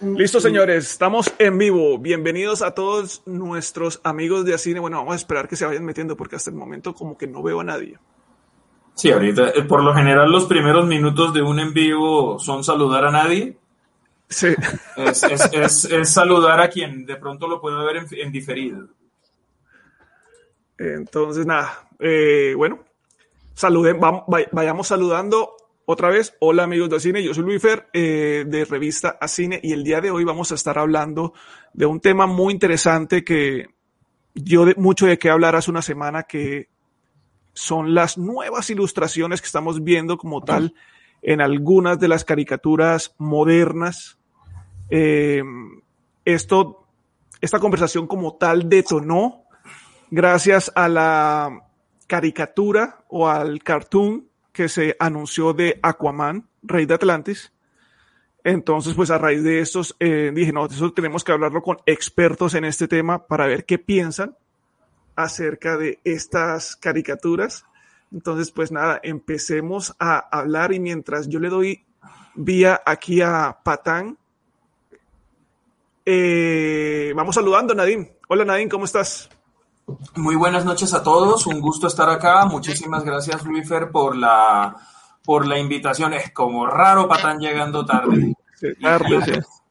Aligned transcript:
Listo, 0.00 0.40
señores, 0.40 0.90
estamos 0.90 1.32
en 1.38 1.58
vivo. 1.58 1.98
Bienvenidos 1.98 2.62
a 2.62 2.72
todos 2.72 3.22
nuestros 3.26 4.00
amigos 4.04 4.44
de 4.44 4.56
Cine. 4.58 4.80
Bueno, 4.80 4.98
vamos 4.98 5.14
a 5.14 5.16
esperar 5.16 5.48
que 5.48 5.56
se 5.56 5.66
vayan 5.66 5.84
metiendo 5.84 6.16
porque 6.16 6.36
hasta 6.36 6.50
el 6.50 6.56
momento 6.56 6.94
como 6.94 7.18
que 7.18 7.26
no 7.26 7.42
veo 7.42 7.60
a 7.60 7.64
nadie. 7.64 7.98
Sí, 8.94 9.10
ahorita, 9.10 9.50
eh, 9.50 9.62
por 9.62 9.82
lo 9.82 9.92
general 9.92 10.30
los 10.30 10.44
primeros 10.44 10.86
minutos 10.86 11.34
de 11.34 11.42
un 11.42 11.58
en 11.58 11.72
vivo 11.72 12.38
son 12.38 12.62
saludar 12.62 13.06
a 13.06 13.10
nadie. 13.10 13.56
Sí. 14.28 14.48
Es, 14.96 15.22
es, 15.24 15.50
es, 15.52 15.84
es 15.86 16.10
saludar 16.12 16.60
a 16.60 16.68
quien 16.68 17.04
de 17.04 17.16
pronto 17.16 17.48
lo 17.48 17.60
puede 17.60 17.84
ver 17.84 17.96
en, 17.96 18.06
en 18.12 18.32
diferido. 18.32 18.88
Entonces, 20.78 21.44
nada, 21.46 21.88
eh, 21.98 22.54
bueno, 22.56 22.80
saluden, 23.54 23.98
vamos, 23.98 24.24
vayamos 24.52 24.86
saludando 24.86 25.53
otra 25.86 26.08
vez. 26.08 26.34
Hola 26.40 26.64
amigos 26.64 26.90
de 26.90 27.00
Cine, 27.00 27.22
yo 27.22 27.34
soy 27.34 27.44
Luis 27.44 27.60
Fer 27.60 27.88
eh, 27.92 28.44
de 28.46 28.64
revista 28.64 29.18
A 29.20 29.28
Cine 29.28 29.60
y 29.62 29.72
el 29.72 29.84
día 29.84 30.00
de 30.00 30.10
hoy 30.10 30.24
vamos 30.24 30.52
a 30.52 30.54
estar 30.54 30.78
hablando 30.78 31.34
de 31.72 31.86
un 31.86 32.00
tema 32.00 32.26
muy 32.26 32.52
interesante 32.52 33.24
que 33.24 33.66
dio 34.34 34.64
de, 34.64 34.74
mucho 34.76 35.06
de 35.06 35.18
qué 35.18 35.30
hablar 35.30 35.56
hace 35.56 35.70
una 35.70 35.82
semana 35.82 36.24
que 36.24 36.68
son 37.52 37.94
las 37.94 38.18
nuevas 38.18 38.70
ilustraciones 38.70 39.40
que 39.40 39.46
estamos 39.46 39.84
viendo 39.84 40.16
como 40.16 40.42
tal 40.42 40.74
en 41.22 41.40
algunas 41.40 42.00
de 42.00 42.08
las 42.08 42.24
caricaturas 42.24 43.14
modernas. 43.18 44.18
Eh, 44.90 45.42
esto, 46.24 46.86
esta 47.40 47.60
conversación 47.60 48.06
como 48.06 48.34
tal 48.36 48.68
detonó 48.68 49.44
gracias 50.10 50.72
a 50.74 50.88
la 50.88 51.62
caricatura 52.06 53.04
o 53.08 53.28
al 53.28 53.62
cartoon 53.62 54.28
que 54.54 54.68
se 54.68 54.96
anunció 55.00 55.52
de 55.52 55.78
Aquaman, 55.82 56.48
Rey 56.62 56.86
de 56.86 56.94
Atlantis. 56.94 57.52
Entonces, 58.44 58.94
pues 58.94 59.10
a 59.10 59.18
raíz 59.18 59.42
de 59.42 59.60
estos, 59.60 59.96
eh, 59.98 60.30
dije, 60.32 60.52
no, 60.52 60.64
eso 60.66 60.92
tenemos 60.92 61.24
que 61.24 61.32
hablarlo 61.32 61.60
con 61.60 61.78
expertos 61.86 62.54
en 62.54 62.64
este 62.64 62.86
tema 62.86 63.26
para 63.26 63.46
ver 63.46 63.64
qué 63.64 63.78
piensan 63.78 64.36
acerca 65.16 65.76
de 65.76 65.98
estas 66.04 66.76
caricaturas. 66.76 67.66
Entonces, 68.12 68.52
pues 68.52 68.70
nada, 68.70 69.00
empecemos 69.02 69.94
a 69.98 70.18
hablar 70.18 70.72
y 70.72 70.78
mientras 70.78 71.28
yo 71.28 71.40
le 71.40 71.48
doy 71.48 71.84
vía 72.36 72.80
aquí 72.86 73.22
a 73.22 73.58
Patán, 73.64 74.16
eh, 76.06 77.12
vamos 77.16 77.34
saludando, 77.34 77.74
Nadine. 77.74 78.12
Hola, 78.28 78.44
Nadine, 78.44 78.70
¿cómo 78.70 78.84
estás? 78.84 79.30
Muy 80.16 80.36
buenas 80.36 80.64
noches 80.64 80.94
a 80.94 81.02
todos, 81.02 81.46
un 81.46 81.60
gusto 81.60 81.86
estar 81.86 82.08
acá. 82.08 82.46
Muchísimas 82.46 83.04
gracias, 83.04 83.44
Luifer, 83.44 83.90
por 83.90 84.16
la, 84.16 84.76
por 85.24 85.46
la 85.46 85.58
invitación. 85.58 86.14
Es 86.14 86.30
como 86.32 86.66
raro 86.66 87.08
Patán 87.08 87.38
llegando 87.38 87.84
tarde. 87.84 88.34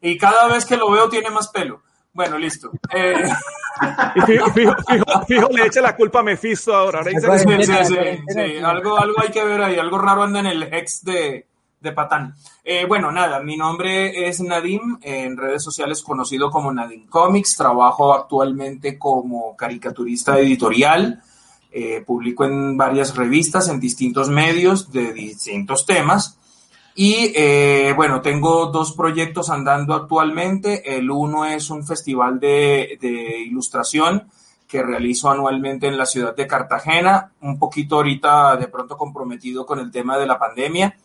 Y, 0.02 0.17
cada 0.17 0.47
vez 0.47 0.66
que 0.66 0.78
lo 0.78 0.91
veo 0.91 1.09
tiene 1.09 1.30
más 1.30 1.47
pelo. 1.47 1.81
Bueno, 2.14 2.38
listo. 2.38 2.72
Eh... 2.94 3.23
Y 4.16 4.22
fijo, 4.22 4.52
fijo, 4.52 4.75
fijo, 4.88 5.25
fijo, 5.28 5.50
le 5.50 5.66
echa 5.66 5.81
la 5.81 5.95
culpa 5.95 6.19
a 6.19 6.23
Mephisto 6.23 6.75
ahora. 6.75 7.00
ahora 7.00 7.39
sí, 7.39 7.45
sí, 7.64 7.86
sí, 7.86 8.23
sí, 8.28 8.58
Algo, 8.64 9.00
algo 9.00 9.16
hay 9.19 9.30
que 9.30 9.44
ver 9.44 9.61
ahí, 9.64 9.80
algo 9.80 9.97
raro 9.97 10.23
anda 10.23 10.39
en 10.41 10.45
el 10.45 10.64
ex 10.64 11.03
de, 11.03 11.47
de 11.84 11.92
Patán. 11.92 12.34
Eh, 12.64 12.86
bueno, 12.88 13.12
nada, 13.12 13.42
mi 13.42 13.58
nombre 13.58 14.28
es 14.28 14.39
Nadim, 14.39 14.98
en 15.02 15.38
redes 15.38 15.62
sociales 15.62 16.02
conocido 16.02 16.50
como 16.50 16.72
Nadim 16.72 17.06
Comics, 17.08 17.58
trabajo 17.58 18.14
actualmente 18.14 18.98
como 18.98 19.56
caricaturista 19.56 20.40
editorial, 20.40 21.22
eh, 21.72 22.03
publico 22.06 22.45
en 22.45 22.78
varias 22.78 23.16
revistas, 23.16 23.67
en 23.67 23.80
distintos 23.80 24.30
medios 24.30 24.92
de 24.92 25.14
distintos 25.14 25.86
temas. 25.86 26.40
Y 26.95 27.34
eh, 27.36 27.94
bueno, 27.95 28.22
tengo 28.22 28.68
dos 28.68 28.94
proyectos 28.94 29.50
andando 29.50 29.95
actualmente. 29.95 30.95
El 30.95 31.09
uno 31.09 31.45
es 31.45 31.70
un 31.70 31.86
festival 31.86 32.40
de, 32.40 32.97
de, 33.02 33.40
ilustración 33.40 34.30
que 34.68 34.84
realizo 34.84 35.30
anualmente 35.30 35.88
en 35.88 35.97
la 35.97 36.06
ciudad 36.06 36.36
de 36.36 36.47
Cartagena, 36.47 37.31
un 37.41 37.59
poquito 37.59 37.96
ahorita 37.96 38.56
de 38.58 38.68
pronto 38.68 38.96
comprometido 38.96 39.66
con 39.66 39.79
el 39.79 39.91
tema 39.91 40.18
de 40.18 40.28
la 40.28 40.40
pandemia. 40.40 40.96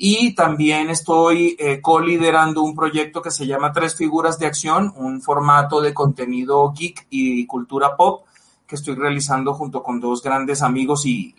Y 0.00 0.36
también 0.36 0.90
estoy 0.90 1.56
eh, 1.58 1.80
co-liderando 1.80 2.62
un 2.62 2.76
proyecto 2.76 3.20
que 3.20 3.32
se 3.32 3.48
llama 3.48 3.72
Tres 3.72 3.96
Figuras 3.96 4.38
de 4.38 4.46
Acción, 4.46 4.94
un 4.96 5.20
formato 5.20 5.80
de 5.80 5.92
contenido 5.92 6.72
geek 6.72 7.08
y 7.10 7.44
cultura 7.46 7.96
pop 7.96 8.24
que 8.64 8.76
estoy 8.76 8.94
realizando 8.94 9.54
junto 9.54 9.82
con 9.82 9.98
dos 9.98 10.22
grandes 10.22 10.62
amigos 10.62 11.04
y, 11.04 11.34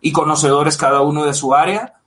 y, 0.00 0.12
conocedores 0.12 0.78
cada 0.78 1.02
uno 1.02 1.26
de 1.26 1.34
su 1.34 1.54
área. 1.54 2.00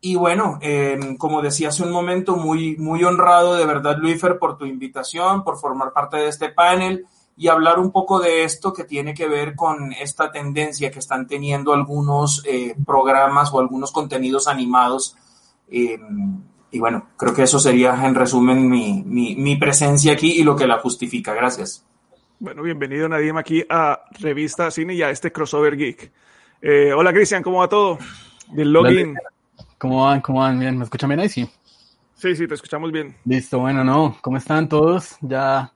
Y 0.00 0.14
bueno, 0.14 0.58
eh, 0.62 1.16
como 1.18 1.42
decía 1.42 1.70
hace 1.70 1.82
un 1.82 1.90
momento, 1.90 2.36
muy, 2.36 2.76
muy 2.76 3.02
honrado 3.02 3.56
de 3.56 3.66
verdad, 3.66 3.96
Luifer, 3.98 4.38
por 4.38 4.56
tu 4.56 4.66
invitación, 4.66 5.42
por 5.42 5.58
formar 5.58 5.92
parte 5.92 6.18
de 6.18 6.28
este 6.28 6.50
panel 6.50 7.06
y 7.40 7.48
hablar 7.48 7.78
un 7.78 7.90
poco 7.90 8.20
de 8.20 8.44
esto 8.44 8.74
que 8.74 8.84
tiene 8.84 9.14
que 9.14 9.26
ver 9.26 9.56
con 9.56 9.94
esta 9.94 10.30
tendencia 10.30 10.90
que 10.90 10.98
están 10.98 11.26
teniendo 11.26 11.72
algunos 11.72 12.44
eh, 12.46 12.76
programas 12.84 13.50
o 13.50 13.60
algunos 13.60 13.92
contenidos 13.92 14.46
animados. 14.46 15.16
Eh, 15.70 15.98
y 16.70 16.78
bueno, 16.78 17.08
creo 17.16 17.32
que 17.32 17.44
eso 17.44 17.58
sería 17.58 18.06
en 18.06 18.14
resumen 18.14 18.68
mi, 18.68 19.02
mi, 19.06 19.36
mi, 19.36 19.56
presencia 19.56 20.12
aquí 20.12 20.32
y 20.32 20.42
lo 20.42 20.54
que 20.54 20.66
la 20.66 20.80
justifica. 20.80 21.32
Gracias. 21.32 21.82
Bueno, 22.40 22.62
bienvenido 22.62 23.08
Nadim 23.08 23.38
aquí 23.38 23.64
a 23.70 24.02
Revista 24.18 24.70
Cine 24.70 24.92
y 24.92 25.02
a 25.02 25.08
este 25.08 25.32
crossover 25.32 25.78
geek. 25.78 26.12
Eh, 26.60 26.92
hola 26.92 27.10
Cristian, 27.10 27.42
¿cómo 27.42 27.60
va 27.60 27.70
todo? 27.70 27.96
Del 28.52 28.70
login. 28.70 29.16
¿Cómo 29.78 30.04
van? 30.04 30.20
¿Cómo 30.20 30.40
van? 30.40 30.60
Bien, 30.60 30.76
¿me 30.76 30.84
escuchan 30.84 31.08
bien 31.08 31.20
ahí? 31.20 31.30
Sí. 31.30 31.48
Sí, 32.16 32.36
sí, 32.36 32.46
te 32.46 32.52
escuchamos 32.52 32.92
bien. 32.92 33.16
Listo, 33.24 33.60
bueno, 33.60 33.82
no. 33.82 34.18
¿Cómo 34.20 34.36
están 34.36 34.68
todos? 34.68 35.16
Ya 35.22 35.72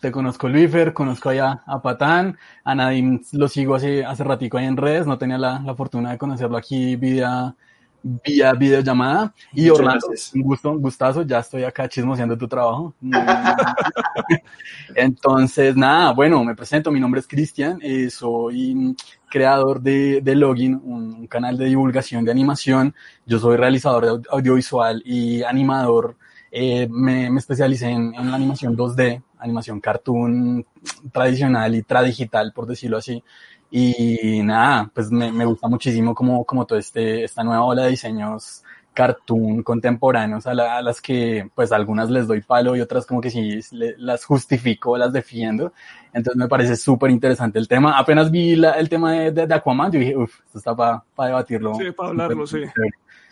te 0.00 0.10
conozco 0.12 0.48
Luifer, 0.48 0.92
conozco 0.92 1.28
allá 1.30 1.62
a 1.66 1.80
Patán, 1.80 2.38
a 2.64 2.74
Nadim 2.74 3.22
lo 3.32 3.48
sigo 3.48 3.74
hace, 3.74 4.04
hace 4.04 4.24
ratico 4.24 4.58
ahí 4.58 4.66
en 4.66 4.76
redes, 4.76 5.06
no 5.06 5.18
tenía 5.18 5.38
la, 5.38 5.60
la 5.60 5.74
fortuna 5.74 6.12
de 6.12 6.18
conocerlo 6.18 6.56
aquí 6.56 6.96
vía, 6.96 7.54
vía 8.02 8.52
videollamada. 8.52 9.34
Y 9.52 9.62
Muchas 9.62 9.78
Orlando, 9.78 10.06
gracias. 10.08 10.34
un 10.34 10.42
gusto, 10.42 10.70
un 10.70 10.82
gustazo, 10.82 11.22
ya 11.22 11.38
estoy 11.40 11.64
acá 11.64 11.88
chismoseando 11.88 12.36
tu 12.36 12.48
trabajo. 12.48 12.94
Entonces, 14.94 15.76
nada, 15.76 16.12
bueno, 16.12 16.44
me 16.44 16.54
presento, 16.54 16.90
mi 16.90 17.00
nombre 17.00 17.20
es 17.20 17.26
Cristian, 17.26 17.78
eh, 17.82 18.10
soy 18.10 18.94
creador 19.28 19.80
de, 19.80 20.20
de 20.20 20.34
Login, 20.34 20.80
un, 20.82 21.14
un, 21.14 21.26
canal 21.26 21.58
de 21.58 21.66
divulgación 21.66 22.24
de 22.24 22.30
animación. 22.30 22.94
Yo 23.26 23.38
soy 23.38 23.56
realizador 23.56 24.20
de 24.20 24.28
audiovisual 24.30 25.02
y 25.04 25.42
animador. 25.42 26.16
Eh, 26.50 26.88
me, 26.90 27.28
me, 27.30 27.38
especialicé 27.40 27.90
en, 27.90 28.14
en, 28.14 28.30
la 28.30 28.36
animación 28.36 28.76
2D, 28.76 29.22
animación 29.38 29.80
cartoon 29.80 30.66
tradicional 31.12 31.74
y 31.74 31.82
tradigital, 31.82 32.52
por 32.52 32.66
decirlo 32.66 32.98
así. 32.98 33.22
Y 33.70 34.42
nada, 34.42 34.90
pues 34.94 35.10
me, 35.10 35.32
me 35.32 35.44
gusta 35.44 35.68
muchísimo 35.68 36.14
como, 36.14 36.44
como 36.44 36.66
toda 36.66 36.80
este, 36.80 37.24
esta 37.24 37.42
nueva 37.42 37.64
ola 37.64 37.82
de 37.82 37.90
diseños 37.90 38.62
cartoon 38.96 39.62
contemporáneos 39.62 40.46
a, 40.46 40.54
la, 40.54 40.78
a, 40.78 40.82
las 40.82 41.02
que 41.02 41.50
pues 41.54 41.70
algunas 41.70 42.08
les 42.08 42.26
doy 42.26 42.40
palo 42.40 42.74
y 42.74 42.80
otras 42.80 43.04
como 43.04 43.20
que 43.20 43.30
sí 43.30 43.60
le, 43.72 43.94
las 43.98 44.24
justifico, 44.24 44.96
las 44.96 45.12
defiendo. 45.12 45.72
Entonces 46.14 46.36
me 46.36 46.48
parece 46.48 46.76
súper 46.76 47.10
interesante 47.10 47.58
el 47.58 47.68
tema. 47.68 47.98
Apenas 47.98 48.30
vi 48.30 48.56
la, 48.56 48.72
el 48.72 48.88
tema 48.88 49.12
de, 49.12 49.32
de, 49.32 49.46
de, 49.46 49.54
Aquaman, 49.54 49.92
yo 49.92 50.00
dije, 50.00 50.16
uff, 50.16 50.40
esto 50.46 50.58
está 50.58 50.74
para 50.74 51.04
pa 51.14 51.26
debatirlo. 51.26 51.74
Sí, 51.74 51.90
para 51.92 52.08
hablarlo, 52.08 52.46
sí. 52.46 52.62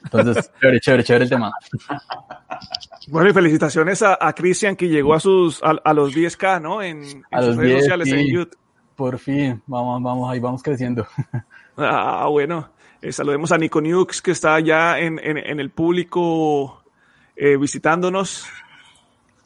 Entonces, 0.04 0.50
chévere, 0.60 0.80
chévere, 0.80 1.04
chévere 1.04 1.24
el 1.24 1.30
tema. 1.30 1.52
Bueno, 3.08 3.30
y 3.30 3.32
felicitaciones 3.32 4.02
a, 4.02 4.18
a 4.20 4.32
Cristian 4.32 4.76
que 4.76 4.88
llegó 4.88 5.14
a 5.14 5.20
sus 5.20 5.62
a, 5.62 5.70
a, 5.84 5.92
los 5.92 6.14
10k, 6.14 6.60
¿no? 6.60 6.82
En, 6.82 7.02
en 7.02 7.24
a 7.30 7.42
sus 7.42 7.56
redes 7.56 7.72
10, 7.72 7.84
sociales, 7.84 8.08
sí. 8.08 8.14
en 8.14 8.26
YouTube. 8.32 8.58
Por 8.96 9.18
fin, 9.18 9.60
vamos, 9.66 10.02
vamos, 10.02 10.30
ahí 10.30 10.40
vamos 10.40 10.62
creciendo. 10.62 11.06
Ah, 11.76 12.28
bueno. 12.30 12.70
Eh, 13.02 13.10
saludemos 13.10 13.50
a 13.50 13.58
Nico 13.58 13.80
Nukes, 13.80 14.22
que 14.22 14.30
está 14.30 14.60
ya 14.60 14.96
en, 15.00 15.18
en, 15.18 15.38
en 15.38 15.58
el 15.58 15.70
público 15.70 16.84
eh, 17.34 17.56
visitándonos. 17.56 18.46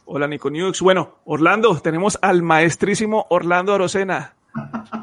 Hola, 0.04 0.26
Nico 0.26 0.50
Nukes. 0.50 0.82
Bueno, 0.82 1.20
Orlando, 1.24 1.74
tenemos 1.80 2.18
al 2.20 2.42
maestrísimo 2.42 3.26
Orlando 3.30 3.74
Arocena, 3.74 4.34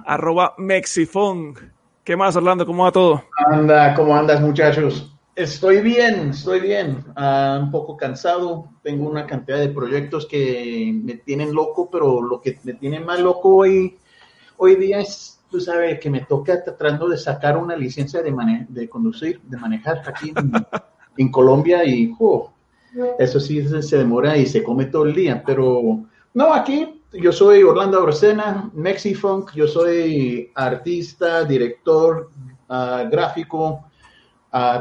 arroba 0.06 0.54
Mexifon. 0.60 1.56
¿Qué 2.04 2.16
más, 2.16 2.36
Orlando? 2.36 2.68
¿Cómo 2.68 2.84
va 2.84 2.92
todo? 2.92 3.24
Anda, 3.51 3.96
¿cómo 3.96 4.16
andas, 4.16 4.40
muchachos? 4.40 5.14
Estoy 5.36 5.82
bien, 5.82 6.30
estoy 6.30 6.62
bien. 6.62 7.04
Uh, 7.18 7.60
un 7.62 7.70
poco 7.70 7.98
cansado. 7.98 8.70
Tengo 8.82 9.10
una 9.10 9.28
cantidad 9.28 9.60
de 9.60 9.68
proyectos 9.68 10.26
que 10.26 10.98
me 11.04 11.16
tienen 11.16 11.54
loco, 11.54 11.90
pero 11.92 12.22
lo 12.22 12.40
que 12.40 12.58
me 12.64 12.74
tiene 12.76 13.02
más 13.02 13.20
loco 13.20 13.58
hoy, 13.58 13.98
hoy 14.56 14.76
día 14.78 15.02
es, 15.02 15.42
tú 15.52 15.60
sabes, 15.60 16.00
que 16.00 16.10
me 16.10 16.22
toca 16.22 16.64
tratando 16.64 17.10
de 17.10 17.18
sacar 17.18 17.58
una 17.58 17.76
licencia 17.76 18.22
de, 18.22 18.32
mane 18.32 18.66
de 18.70 18.88
conducir, 18.88 19.42
de 19.42 19.58
manejar 19.58 20.04
aquí 20.08 20.32
en, 20.34 20.54
en 21.18 21.30
Colombia 21.30 21.84
y 21.84 22.16
oh, 22.18 22.54
eso 23.20 23.38
sí 23.42 23.62
se, 23.68 23.82
se, 23.82 23.98
demora 23.98 24.38
y 24.38 24.46
se 24.46 24.64
come 24.64 24.86
todo 24.86 25.04
el 25.04 25.14
día. 25.14 25.44
Pero 25.46 26.06
no, 26.34 26.54
aquí 26.54 27.04
yo 27.12 27.34
soy 27.34 27.62
Orlando 27.62 28.02
Orsena, 28.02 28.72
Mexifunk, 28.74 29.52
yo 29.54 29.68
soy 29.68 30.50
artista, 30.56 31.44
director, 31.44 32.32
uh, 32.70 33.10
gráfico. 33.10 33.84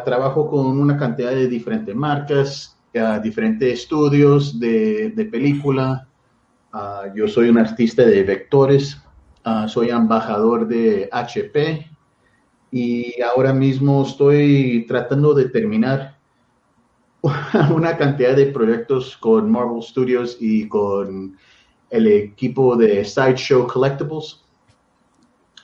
Trabajo 0.05 0.49
con 0.49 0.79
una 0.79 0.97
cantidad 0.97 1.31
de 1.31 1.49
diferentes 1.49 1.95
marcas, 1.97 2.79
diferentes 3.23 3.81
estudios 3.81 4.61
de, 4.61 5.11
de 5.11 5.25
película. 5.25 6.09
Ah, 6.73 7.07
yo 7.15 7.27
soy 7.27 7.49
un 7.49 7.59
artista 7.59 8.05
de 8.05 8.23
vectores, 8.23 9.01
ah, 9.43 9.67
soy 9.67 9.91
embajador 9.91 10.69
de 10.69 11.09
HP 11.11 11.91
y 12.71 13.21
ahora 13.23 13.53
mismo 13.53 14.05
estoy 14.05 14.85
tratando 14.87 15.35
de 15.35 15.49
terminar 15.49 16.19
una 17.75 17.97
cantidad 17.97 18.37
de 18.37 18.47
proyectos 18.47 19.17
con 19.17 19.51
Marvel 19.51 19.83
Studios 19.83 20.37
y 20.41 20.69
con 20.69 21.37
el 21.91 22.07
equipo 22.07 22.77
de 22.77 23.05
Sideshow 23.05 23.67
Collectibles. 23.67 24.44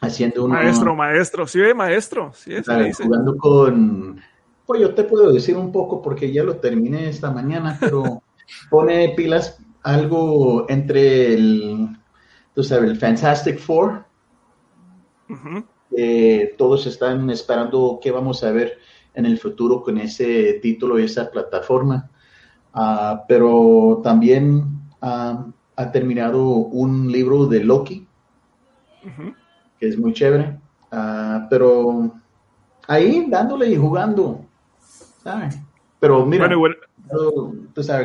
Haciendo 0.02 0.44
un 0.44 0.52
maestro, 0.52 0.94
maestro, 0.94 1.46
sí, 1.46 1.60
maestro, 1.74 2.32
sí, 2.32 2.54
jugando 2.96 3.36
con, 3.36 4.20
pues 4.64 4.80
yo 4.80 4.94
te 4.94 5.04
puedo 5.04 5.30
decir 5.30 5.56
un 5.56 5.70
poco 5.70 6.00
porque 6.00 6.32
ya 6.32 6.42
lo 6.42 6.56
terminé 6.56 7.08
esta 7.08 7.30
mañana, 7.30 7.76
pero 7.78 8.22
pone 8.70 9.10
pilas 9.10 9.58
algo 9.82 10.66
entre 10.70 11.34
el, 11.34 11.88
tú 12.54 12.62
sabes, 12.62 12.90
el 12.90 12.98
Fantastic 12.98 13.58
Four. 13.58 14.04
todos 16.56 16.86
están 16.86 17.28
esperando 17.30 17.98
qué 18.02 18.10
vamos 18.10 18.42
a 18.42 18.52
ver 18.52 18.78
en 19.14 19.26
el 19.26 19.38
futuro 19.38 19.82
con 19.82 19.98
ese 19.98 20.60
título 20.62 20.98
y 20.98 21.04
esa 21.04 21.30
plataforma. 21.30 22.10
Ah, 22.72 23.24
pero 23.26 24.00
también 24.02 24.64
ah, 25.00 25.46
ha 25.76 25.92
terminado 25.92 26.46
un 26.46 27.10
libro 27.10 27.46
de 27.46 27.64
Loki, 27.64 28.06
que 29.80 29.88
es 29.88 29.98
muy 29.98 30.12
chévere. 30.12 30.58
Ah, 30.92 31.46
pero 31.48 32.12
ahí 32.86 33.26
dándole 33.28 33.68
y 33.68 33.76
jugando. 33.76 34.44
Pero 35.98 36.26
mira, 36.26 36.48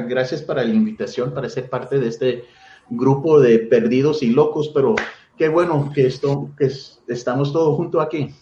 gracias 0.08 0.42
para 0.42 0.64
la 0.64 0.74
invitación 0.74 1.34
para 1.34 1.50
ser 1.50 1.70
parte 1.70 2.00
de 2.00 2.08
este 2.08 2.46
grupo 2.90 3.40
de 3.40 3.60
perdidos 3.60 4.24
y 4.24 4.28
locos, 4.30 4.72
pero 4.74 4.96
qué 5.38 5.50
bueno 5.50 5.92
que, 5.94 6.08
esto, 6.08 6.50
que 6.58 6.70
estamos 7.08 7.52
todos 7.52 7.76
juntos 7.76 8.04
aquí. 8.04 8.34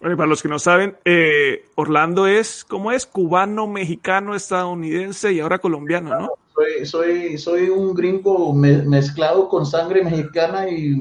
Bueno, 0.00 0.16
para 0.16 0.28
los 0.28 0.42
que 0.42 0.48
no 0.48 0.58
saben, 0.58 0.96
eh, 1.04 1.64
Orlando 1.76 2.26
es, 2.26 2.64
¿cómo 2.64 2.92
es? 2.92 3.06
Cubano, 3.06 3.66
mexicano, 3.66 4.34
estadounidense 4.34 5.32
y 5.32 5.40
ahora 5.40 5.58
colombiano, 5.58 6.10
¿no? 6.18 6.30
Soy, 6.54 6.86
soy, 6.86 7.38
soy 7.38 7.68
un 7.68 7.94
gringo 7.94 8.52
mezclado 8.52 9.48
con 9.48 9.64
sangre 9.64 10.04
mexicana 10.04 10.68
y, 10.68 11.00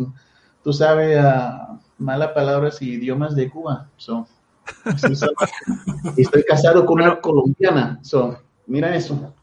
tú 0.63 0.73
sabes, 0.73 1.23
malas 1.97 2.31
palabras 2.31 2.81
y 2.81 2.93
idiomas 2.93 3.35
de 3.35 3.49
Cuba. 3.49 3.89
estoy 6.17 6.43
casado 6.43 6.85
con 6.85 7.01
una 7.01 7.19
colombiana. 7.19 7.99
mira 8.67 8.95
eso. 8.95 9.33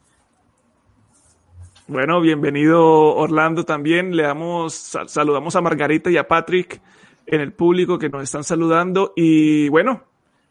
Bueno, 1.87 2.21
bienvenido 2.21 3.17
Orlando 3.17 3.65
también. 3.65 4.17
Le 4.17 4.23
damos, 4.23 4.75
saludamos 5.07 5.57
a 5.57 5.61
Margarita 5.61 6.11
y 6.11 6.17
a 6.17 6.29
Patrick 6.29 6.81
en 7.27 7.41
el 7.41 7.53
público 7.53 7.99
que 7.99 8.09
nos 8.09 8.23
están 8.23 8.45
saludando. 8.45 9.13
Y 9.17 9.69
bueno, 9.69 10.05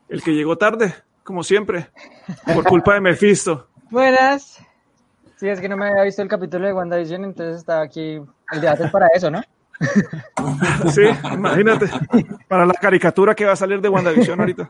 el 0.07 0.21
que 0.21 0.33
llegó 0.33 0.57
tarde, 0.57 0.93
como 1.23 1.43
siempre, 1.43 1.89
por 2.53 2.63
culpa 2.65 2.93
de 2.93 3.01
Mephisto. 3.01 3.67
Buenas. 3.89 4.59
Sí, 5.37 5.47
es 5.47 5.61
que 5.61 5.69
no 5.69 5.77
me 5.77 5.87
había 5.87 6.03
visto 6.03 6.21
el 6.21 6.27
capítulo 6.27 6.67
de 6.67 6.73
WandaVision, 6.73 7.23
entonces 7.23 7.59
estaba 7.59 7.83
aquí 7.83 8.19
el 8.51 8.61
debate 8.61 8.89
para 8.89 9.07
eso, 9.15 9.31
¿no? 9.31 9.41
Sí, 10.93 11.03
imagínate, 11.33 11.89
para 12.47 12.65
la 12.65 12.73
caricatura 12.73 13.35
que 13.35 13.45
va 13.45 13.53
a 13.53 13.55
salir 13.55 13.81
de 13.81 13.89
WandaVision 13.89 14.39
ahorita. 14.39 14.69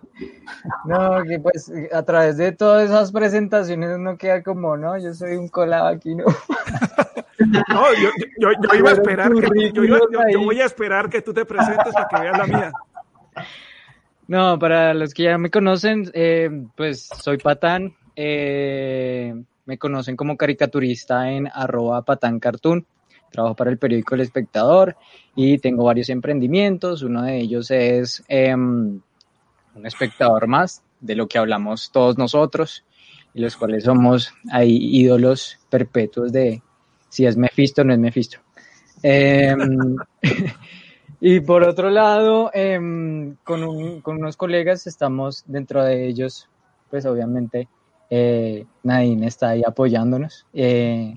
No, 0.86 1.24
que 1.24 1.40
pues 1.40 1.72
a 1.92 2.04
través 2.04 2.38
de 2.38 2.52
todas 2.52 2.90
esas 2.90 3.12
presentaciones 3.12 3.96
uno 3.96 4.18
queda 4.18 4.44
como, 4.44 4.78
no, 4.78 4.98
yo 4.98 5.14
soy 5.14 5.36
un 5.36 5.48
colado 5.48 5.88
aquí, 5.88 6.16
¿no? 6.16 6.26
No, 7.40 7.94
yo, 7.94 8.10
yo, 8.38 8.50
yo 8.52 8.78
iba 8.78 8.90
a 8.90 8.94
esperar, 8.94 9.32
que, 9.34 9.72
yo, 9.72 9.84
yo, 9.86 10.42
voy 10.44 10.60
a 10.60 10.66
esperar 10.66 11.10
que 11.10 11.22
tú 11.22 11.34
te 11.34 11.46
presentes 11.46 11.94
para 11.94 12.08
que 12.10 12.20
veas 12.20 12.38
la 12.38 12.46
mía. 12.46 12.72
No, 14.28 14.60
para 14.60 14.94
los 14.94 15.14
que 15.14 15.24
ya 15.24 15.38
me 15.38 15.50
conocen, 15.50 16.12
eh, 16.14 16.50
pues 16.76 17.08
soy 17.08 17.38
Patán, 17.38 17.96
eh, 18.18 19.34
me 19.66 19.78
conocen 19.78 20.18
como 20.18 20.36
caricaturista 20.36 21.32
en 21.32 21.48
arroba 21.48 22.02
patán 22.02 22.42
cartoon, 22.42 22.86
trabajo 23.30 23.56
para 23.56 23.70
el 23.70 23.78
periódico 23.78 24.16
El 24.16 24.22
Espectador 24.22 24.96
y 25.36 25.58
tengo 25.60 25.84
varios 25.84 26.10
emprendimientos, 26.10 27.02
uno 27.04 27.24
de 27.24 27.38
ellos 27.38 27.72
es 27.72 28.24
em, 28.28 29.00
un 29.76 29.86
espectador 29.86 30.48
más 30.48 30.84
de 31.00 31.16
lo 31.16 31.28
que 31.28 31.38
hablamos 31.38 31.92
todos 31.92 32.18
nosotros 32.18 32.84
y 33.34 33.42
los 33.42 33.56
cuales 33.56 33.84
somos 33.84 34.34
ídolos 34.62 35.60
perpetuos 35.70 36.32
de, 36.32 36.62
si 37.10 37.26
es 37.26 37.38
Mephisto 37.38 37.84
no 37.84 37.94
es 37.94 38.00
Mephisto. 38.00 38.40
Em, 39.02 39.96
y 41.22 41.40
por 41.42 41.64
otro 41.64 41.90
lado, 41.90 42.52
em, 42.54 43.36
con, 43.44 43.64
unos 43.64 44.38
colegas 44.38 44.88
estamos 44.88 45.44
dentro 45.48 45.84
de 45.84 46.08
ellos, 46.08 46.50
pues 46.90 47.06
obviamente 47.06 47.68
eh, 48.10 48.66
Nadine 48.84 49.28
está 49.28 49.50
ahí 49.50 49.62
apoyándonos. 49.66 50.46
Eh, 50.54 51.16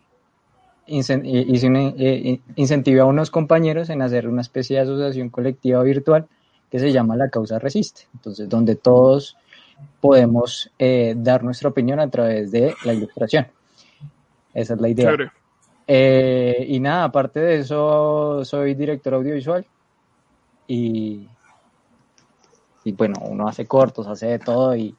eh, 0.86 2.40
incentivé 2.56 3.00
a 3.00 3.04
unos 3.04 3.30
compañeros 3.30 3.90
en 3.90 4.02
hacer 4.02 4.28
una 4.28 4.40
especie 4.40 4.76
de 4.76 4.82
asociación 4.82 5.30
colectiva 5.30 5.82
virtual 5.82 6.26
que 6.70 6.78
se 6.78 6.92
llama 6.92 7.16
La 7.16 7.28
Causa 7.28 7.58
Resiste. 7.58 8.02
Entonces, 8.14 8.48
donde 8.48 8.76
todos 8.76 9.36
podemos 10.00 10.70
dar 11.16 11.42
nuestra 11.42 11.68
opinión 11.68 11.98
a 11.98 12.08
través 12.08 12.50
de 12.52 12.74
la 12.84 12.92
ilustración. 12.92 13.48
Esa 14.54 14.74
es 14.74 14.80
la 14.80 14.88
idea. 14.88 15.12
Eh, 15.86 16.64
y 16.68 16.78
nada, 16.80 17.04
aparte 17.04 17.40
de 17.40 17.58
eso, 17.58 18.44
soy 18.44 18.74
director 18.74 19.14
audiovisual 19.14 19.66
y, 20.68 21.26
y 22.84 22.92
bueno, 22.92 23.16
uno 23.22 23.48
hace 23.48 23.66
cortos, 23.66 24.06
hace 24.06 24.26
de 24.26 24.38
todo 24.38 24.76
y, 24.76 24.94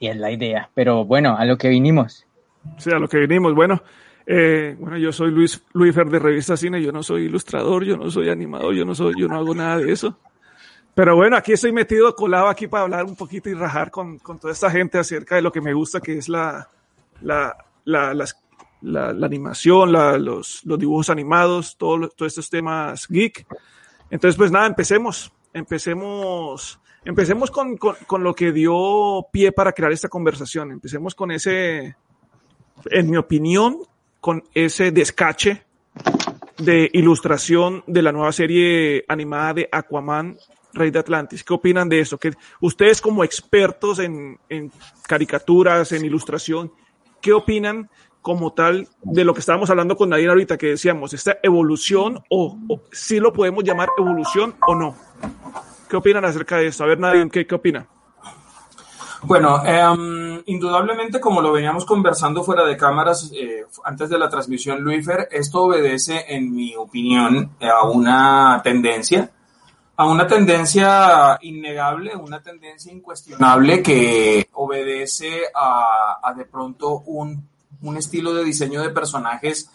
y 0.00 0.08
es 0.08 0.16
la 0.16 0.30
idea. 0.30 0.68
Pero 0.74 1.04
bueno, 1.04 1.36
a 1.36 1.44
lo 1.44 1.56
que 1.56 1.68
vinimos. 1.68 2.26
Sí, 2.78 2.90
a 2.90 2.98
lo 2.98 3.08
que 3.08 3.18
vinimos. 3.18 3.54
Bueno, 3.54 3.82
eh, 4.26 4.76
bueno, 4.78 4.96
yo 4.98 5.12
soy 5.12 5.30
Luis 5.30 5.62
Luis 5.72 5.94
Fer 5.94 6.08
de 6.08 6.18
Revista 6.18 6.56
Cine, 6.56 6.82
yo 6.82 6.92
no 6.92 7.02
soy 7.02 7.24
ilustrador, 7.24 7.84
yo 7.84 7.96
no 7.96 8.10
soy 8.10 8.28
animador, 8.28 8.74
yo 8.74 8.84
no 8.84 8.94
soy, 8.94 9.14
yo 9.18 9.28
no 9.28 9.36
hago 9.36 9.54
nada 9.54 9.78
de 9.78 9.92
eso. 9.92 10.18
Pero 10.94 11.16
bueno, 11.16 11.36
aquí 11.36 11.52
estoy 11.52 11.72
metido, 11.72 12.14
colado 12.14 12.48
aquí 12.48 12.68
para 12.68 12.84
hablar 12.84 13.04
un 13.04 13.16
poquito 13.16 13.50
y 13.50 13.54
rajar 13.54 13.90
con, 13.90 14.18
con 14.18 14.38
toda 14.38 14.52
esta 14.52 14.70
gente 14.70 14.96
acerca 14.98 15.34
de 15.34 15.42
lo 15.42 15.50
que 15.50 15.60
me 15.60 15.74
gusta, 15.74 16.00
que 16.00 16.16
es 16.16 16.28
la, 16.28 16.68
la, 17.20 17.56
la, 17.84 18.14
las 18.14 18.36
la, 18.84 19.26
animación, 19.26 19.92
los, 19.92 20.62
dibujos 20.64 21.10
animados, 21.10 21.76
todos 21.76 22.12
estos 22.20 22.50
temas 22.50 23.08
geek. 23.08 23.46
Entonces, 24.10 24.36
pues 24.36 24.50
nada, 24.50 24.66
empecemos. 24.66 25.32
Empecemos, 25.52 26.80
empecemos 27.04 27.50
con, 27.50 27.78
lo 28.22 28.34
que 28.34 28.52
dio 28.52 29.26
pie 29.32 29.52
para 29.52 29.72
crear 29.72 29.92
esta 29.92 30.08
conversación. 30.08 30.72
Empecemos 30.72 31.14
con 31.14 31.30
ese, 31.30 31.96
en 32.86 33.10
mi 33.10 33.16
opinión, 33.16 33.78
con 34.24 34.42
ese 34.54 34.90
descache 34.90 35.64
de 36.56 36.88
ilustración 36.94 37.84
de 37.86 38.00
la 38.00 38.10
nueva 38.10 38.32
serie 38.32 39.04
animada 39.06 39.52
de 39.52 39.68
Aquaman, 39.70 40.38
Rey 40.72 40.90
de 40.90 40.98
Atlantis. 40.98 41.44
¿Qué 41.44 41.52
opinan 41.52 41.90
de 41.90 42.00
eso? 42.00 42.16
Que 42.16 42.32
ustedes 42.62 43.02
como 43.02 43.22
expertos 43.22 43.98
en, 43.98 44.38
en 44.48 44.72
caricaturas, 45.06 45.92
en 45.92 46.06
ilustración, 46.06 46.72
¿qué 47.20 47.34
opinan 47.34 47.90
como 48.22 48.54
tal 48.54 48.88
de 49.02 49.24
lo 49.24 49.34
que 49.34 49.40
estábamos 49.40 49.68
hablando 49.68 49.94
con 49.94 50.08
Nadine 50.08 50.30
ahorita, 50.30 50.56
que 50.56 50.68
decíamos, 50.68 51.12
esta 51.12 51.36
evolución, 51.42 52.24
o, 52.30 52.58
si 52.92 53.20
lo 53.20 53.30
podemos 53.30 53.62
llamar 53.62 53.90
evolución 53.98 54.54
o 54.66 54.74
no. 54.74 54.96
¿Qué 55.86 55.96
opinan 55.96 56.24
acerca 56.24 56.56
de 56.56 56.68
esto? 56.68 56.82
A 56.82 56.86
ver, 56.86 56.98
Nadine, 56.98 57.28
¿qué, 57.28 57.46
qué 57.46 57.54
opina? 57.54 57.86
Bueno, 59.26 59.64
em, 59.64 60.42
indudablemente, 60.46 61.20
como 61.20 61.40
lo 61.40 61.52
veníamos 61.52 61.84
conversando 61.84 62.44
fuera 62.44 62.64
de 62.64 62.76
cámaras 62.76 63.30
eh, 63.34 63.64
antes 63.84 64.08
de 64.10 64.18
la 64.18 64.28
transmisión, 64.28 64.80
Luifer, 64.82 65.28
esto 65.30 65.64
obedece, 65.64 66.24
en 66.28 66.54
mi 66.54 66.76
opinión, 66.76 67.50
a 67.60 67.84
una 67.84 68.60
tendencia, 68.62 69.30
a 69.96 70.06
una 70.06 70.26
tendencia 70.26 71.38
innegable, 71.42 72.14
una 72.16 72.42
tendencia 72.42 72.92
incuestionable 72.92 73.82
que 73.82 74.48
obedece 74.52 75.44
a, 75.54 76.18
a 76.22 76.34
de 76.34 76.44
pronto 76.44 77.02
un 77.06 77.54
un 77.84 77.96
estilo 77.96 78.34
de 78.34 78.44
diseño 78.44 78.82
de 78.82 78.90
personajes 78.90 79.70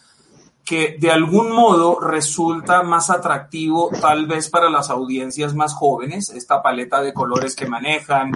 que 0.69 0.97
de 0.99 1.09
algún 1.09 1.51
modo 1.51 1.99
resulta 1.99 2.83
más 2.83 3.09
atractivo 3.09 3.89
tal 3.99 4.27
vez 4.27 4.51
para 4.51 4.69
las 4.69 4.91
audiencias 4.91 5.55
más 5.55 5.73
jóvenes, 5.73 6.29
esta 6.29 6.61
paleta 6.61 7.01
de 7.01 7.11
colores 7.11 7.55
que 7.55 7.65
manejan, 7.65 8.33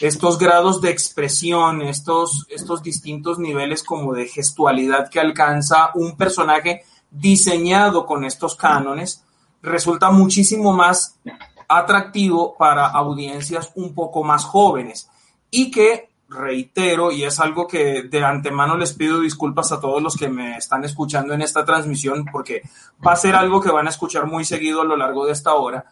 estos 0.00 0.38
grados 0.38 0.80
de 0.80 0.90
expresión, 0.90 1.82
estos, 1.82 2.46
estos 2.50 2.84
distintos 2.84 3.40
niveles 3.40 3.82
como 3.82 4.14
de 4.14 4.28
gestualidad 4.28 5.10
que 5.10 5.18
alcanza 5.18 5.90
un 5.96 6.16
personaje 6.16 6.84
diseñado 7.10 8.06
con 8.06 8.24
estos 8.24 8.54
cánones, 8.54 9.24
resulta 9.60 10.12
muchísimo 10.12 10.72
más 10.72 11.18
atractivo 11.66 12.54
para 12.56 12.86
audiencias 12.86 13.72
un 13.74 13.92
poco 13.92 14.22
más 14.22 14.44
jóvenes. 14.44 15.10
Y 15.50 15.72
que 15.72 16.11
reitero, 16.32 17.12
y 17.12 17.24
es 17.24 17.40
algo 17.40 17.66
que 17.66 18.02
de 18.02 18.24
antemano 18.24 18.76
les 18.76 18.92
pido 18.92 19.20
disculpas 19.20 19.72
a 19.72 19.80
todos 19.80 20.02
los 20.02 20.16
que 20.16 20.28
me 20.28 20.56
están 20.56 20.84
escuchando 20.84 21.34
en 21.34 21.42
esta 21.42 21.64
transmisión, 21.64 22.24
porque 22.32 22.62
va 23.06 23.12
a 23.12 23.16
ser 23.16 23.34
algo 23.34 23.60
que 23.60 23.70
van 23.70 23.86
a 23.86 23.90
escuchar 23.90 24.26
muy 24.26 24.44
seguido 24.44 24.82
a 24.82 24.84
lo 24.84 24.96
largo 24.96 25.26
de 25.26 25.32
esta 25.32 25.54
hora, 25.54 25.84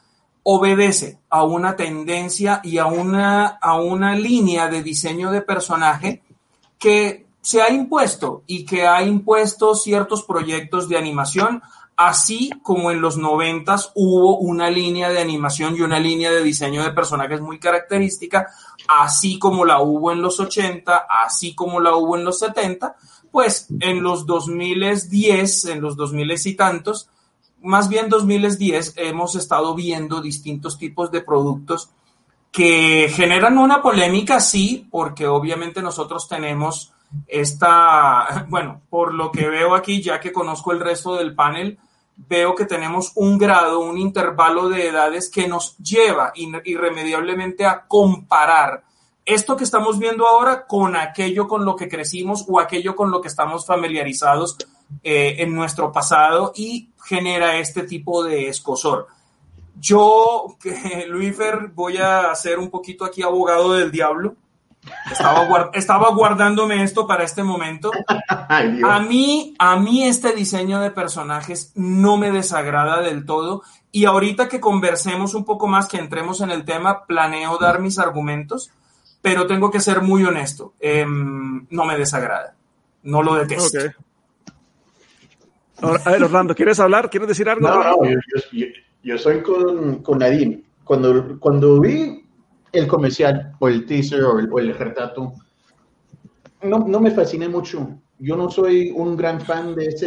obedece 0.42 1.18
a 1.28 1.44
una 1.44 1.76
tendencia 1.76 2.61
y 2.64 2.78
a 2.78 2.87
una, 2.87 3.47
a 3.47 3.80
una 3.80 4.14
línea 4.14 4.68
de 4.68 4.82
diseño 4.82 5.30
de 5.30 5.42
personaje 5.42 6.23
que 6.78 7.26
se 7.42 7.62
ha 7.62 7.70
impuesto 7.70 8.42
y 8.47 8.64
que 8.64 8.87
ha 8.87 9.02
impuesto 9.02 9.75
ciertos 9.75 10.23
proyectos 10.25 10.88
de 10.88 10.97
animación 10.97 11.62
así 12.00 12.50
como 12.62 12.90
en 12.90 13.02
los 13.02 13.18
noventas 13.18 13.92
hubo 13.94 14.38
una 14.38 14.70
línea 14.70 15.11
de 15.11 15.20
animación 15.20 15.76
y 15.76 15.82
una 15.82 16.00
línea 16.00 16.30
de 16.30 16.42
diseño 16.42 16.82
de 16.82 16.92
personajes 16.92 17.42
muy 17.42 17.59
característica, 17.59 18.49
así 18.99 19.38
como 19.38 19.64
la 19.64 19.80
hubo 19.80 20.12
en 20.12 20.23
los 20.23 20.40
80, 20.40 21.06
así 21.25 21.54
como 21.54 21.80
la 21.80 21.94
hubo 21.94 22.16
en 22.16 22.25
los 22.25 22.38
70, 22.38 22.97
pues 23.30 23.68
en 23.80 24.02
los 24.02 24.26
2010, 24.26 25.66
en 25.66 25.80
los 25.80 25.97
2000 25.97 26.35
y 26.44 26.54
tantos, 26.54 27.09
más 27.62 27.88
bien 27.88 28.09
2010, 28.09 28.94
hemos 28.97 29.35
estado 29.37 29.75
viendo 29.75 30.20
distintos 30.20 30.78
tipos 30.78 31.11
de 31.11 31.20
productos 31.20 31.90
que 32.50 33.09
generan 33.14 33.59
una 33.59 33.80
polémica, 33.80 34.40
sí, 34.40 34.88
porque 34.90 35.26
obviamente 35.26 35.82
nosotros 35.82 36.28
tenemos 36.28 36.92
esta, 37.26 38.47
bueno, 38.49 38.80
por 38.90 39.14
lo 39.14 39.30
que 39.30 39.49
veo 39.49 39.75
aquí, 39.75 40.02
ya 40.02 40.20
que 40.20 40.32
conozco 40.32 40.73
el 40.73 40.80
resto 40.80 41.16
del 41.16 41.35
panel, 41.35 41.78
veo 42.29 42.55
que 42.55 42.67
tenemos 42.67 43.12
un 43.15 43.39
grado, 43.39 43.81
un 43.81 43.99
intervalo 43.99 44.69
de 44.69 44.89
edades 44.89 45.31
que 45.31 45.49
nos 45.49 45.77
lleva 45.79 46.33
irremediablemente 46.35 47.65
a 47.65 47.87
comparar 47.87 48.85
esto 49.25 49.57
que 49.57 49.65
estamos 49.65 49.99
viendo 49.99 50.27
ahora 50.27 50.67
con 50.67 50.97
aquello 50.97 51.47
con 51.47 51.65
lo 51.65 51.77
que 51.77 51.89
crecimos 51.89 52.45
o 52.49 52.59
aquello 52.59 52.97
con 52.97 53.11
lo 53.11 53.21
que 53.21 53.29
estamos 53.29 53.67
familiarizados 53.67 54.57
eh, 55.05 55.37
en 55.39 55.55
nuestro 55.55 55.93
pasado 55.93 56.53
y 56.57 56.91
genera 57.05 57.59
este 57.59 57.85
tipo 57.85 58.25
de 58.25 58.49
escosor. 58.49 59.07
Yo, 59.79 60.57
Luífer, 61.09 61.69
voy 61.75 61.99
a 61.99 62.35
ser 62.35 62.59
un 62.59 62.71
poquito 62.71 63.05
aquí 63.05 63.23
abogado 63.23 63.75
del 63.75 63.91
diablo 63.91 64.35
estaba, 65.10 65.70
estaba 65.75 66.10
guardándome 66.10 66.82
esto 66.82 67.06
para 67.06 67.25
este 67.25 67.42
momento. 67.42 67.90
a 68.28 69.00
mí, 69.00 69.54
a 69.58 69.76
mí 69.78 70.04
este 70.04 70.32
diseño 70.32 70.80
de 70.80 70.90
personajes 70.90 71.72
no 71.75 72.16
me 72.16 72.30
desagrada 72.30 73.00
del 73.02 73.25
todo. 73.25 73.62
Y 73.92 74.04
ahorita 74.04 74.49
que 74.49 74.60
conversemos 74.60 75.34
un 75.34 75.44
poco 75.44 75.66
más, 75.66 75.87
que 75.87 75.99
entremos 75.99 76.40
en 76.40 76.50
el 76.50 76.64
tema, 76.64 77.06
planeo 77.06 77.58
dar 77.58 77.80
mis 77.80 77.99
argumentos, 77.99 78.70
pero 79.20 79.46
tengo 79.46 79.70
que 79.70 79.80
ser 79.80 80.02
muy 80.02 80.25
honesto. 80.25 80.75
Em, 80.80 81.66
no 81.70 81.84
me 81.84 81.99
desagrada. 81.99 82.54
No 83.02 83.22
lo 83.22 83.34
detesto. 83.34 83.78
a 85.82 86.10
ver, 86.10 86.22
Orlando, 86.22 86.54
¿quieres 86.54 86.78
hablar? 86.78 87.10
¿Quieres 87.10 87.28
decir 87.28 87.49
algo? 87.49 87.68
No, 87.68 87.82
no, 87.82 87.96
yo, 89.02 89.18
soy 89.18 89.42
con, 89.42 90.02
con 90.02 90.18
Nadine. 90.18 90.62
Cuando, 90.84 91.38
cuando 91.38 91.80
vi 91.80 92.25
el 92.73 92.87
comercial 92.87 93.53
o 93.59 93.69
el 93.69 93.87
teaser 93.87 94.23
o 94.23 94.59
el, 94.59 94.75
retrato 94.75 95.33
no, 96.62 96.81
no, 96.81 97.00
me 97.00 97.11
fascina 97.11 97.49
mucho. 97.49 97.89
Yo 98.19 98.37
no 98.37 98.50
soy 98.50 98.93
un 98.95 99.17
gran 99.17 99.41
fan 99.41 99.75
de 99.75 99.87
ese, 99.87 100.07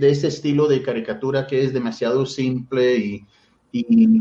de 0.00 0.10
ese 0.10 0.28
estilo 0.28 0.66
de 0.66 0.82
caricatura 0.82 1.46
que 1.46 1.62
es 1.62 1.72
demasiado 1.72 2.26
simple 2.26 2.96
y, 2.96 3.26
y 3.70 4.18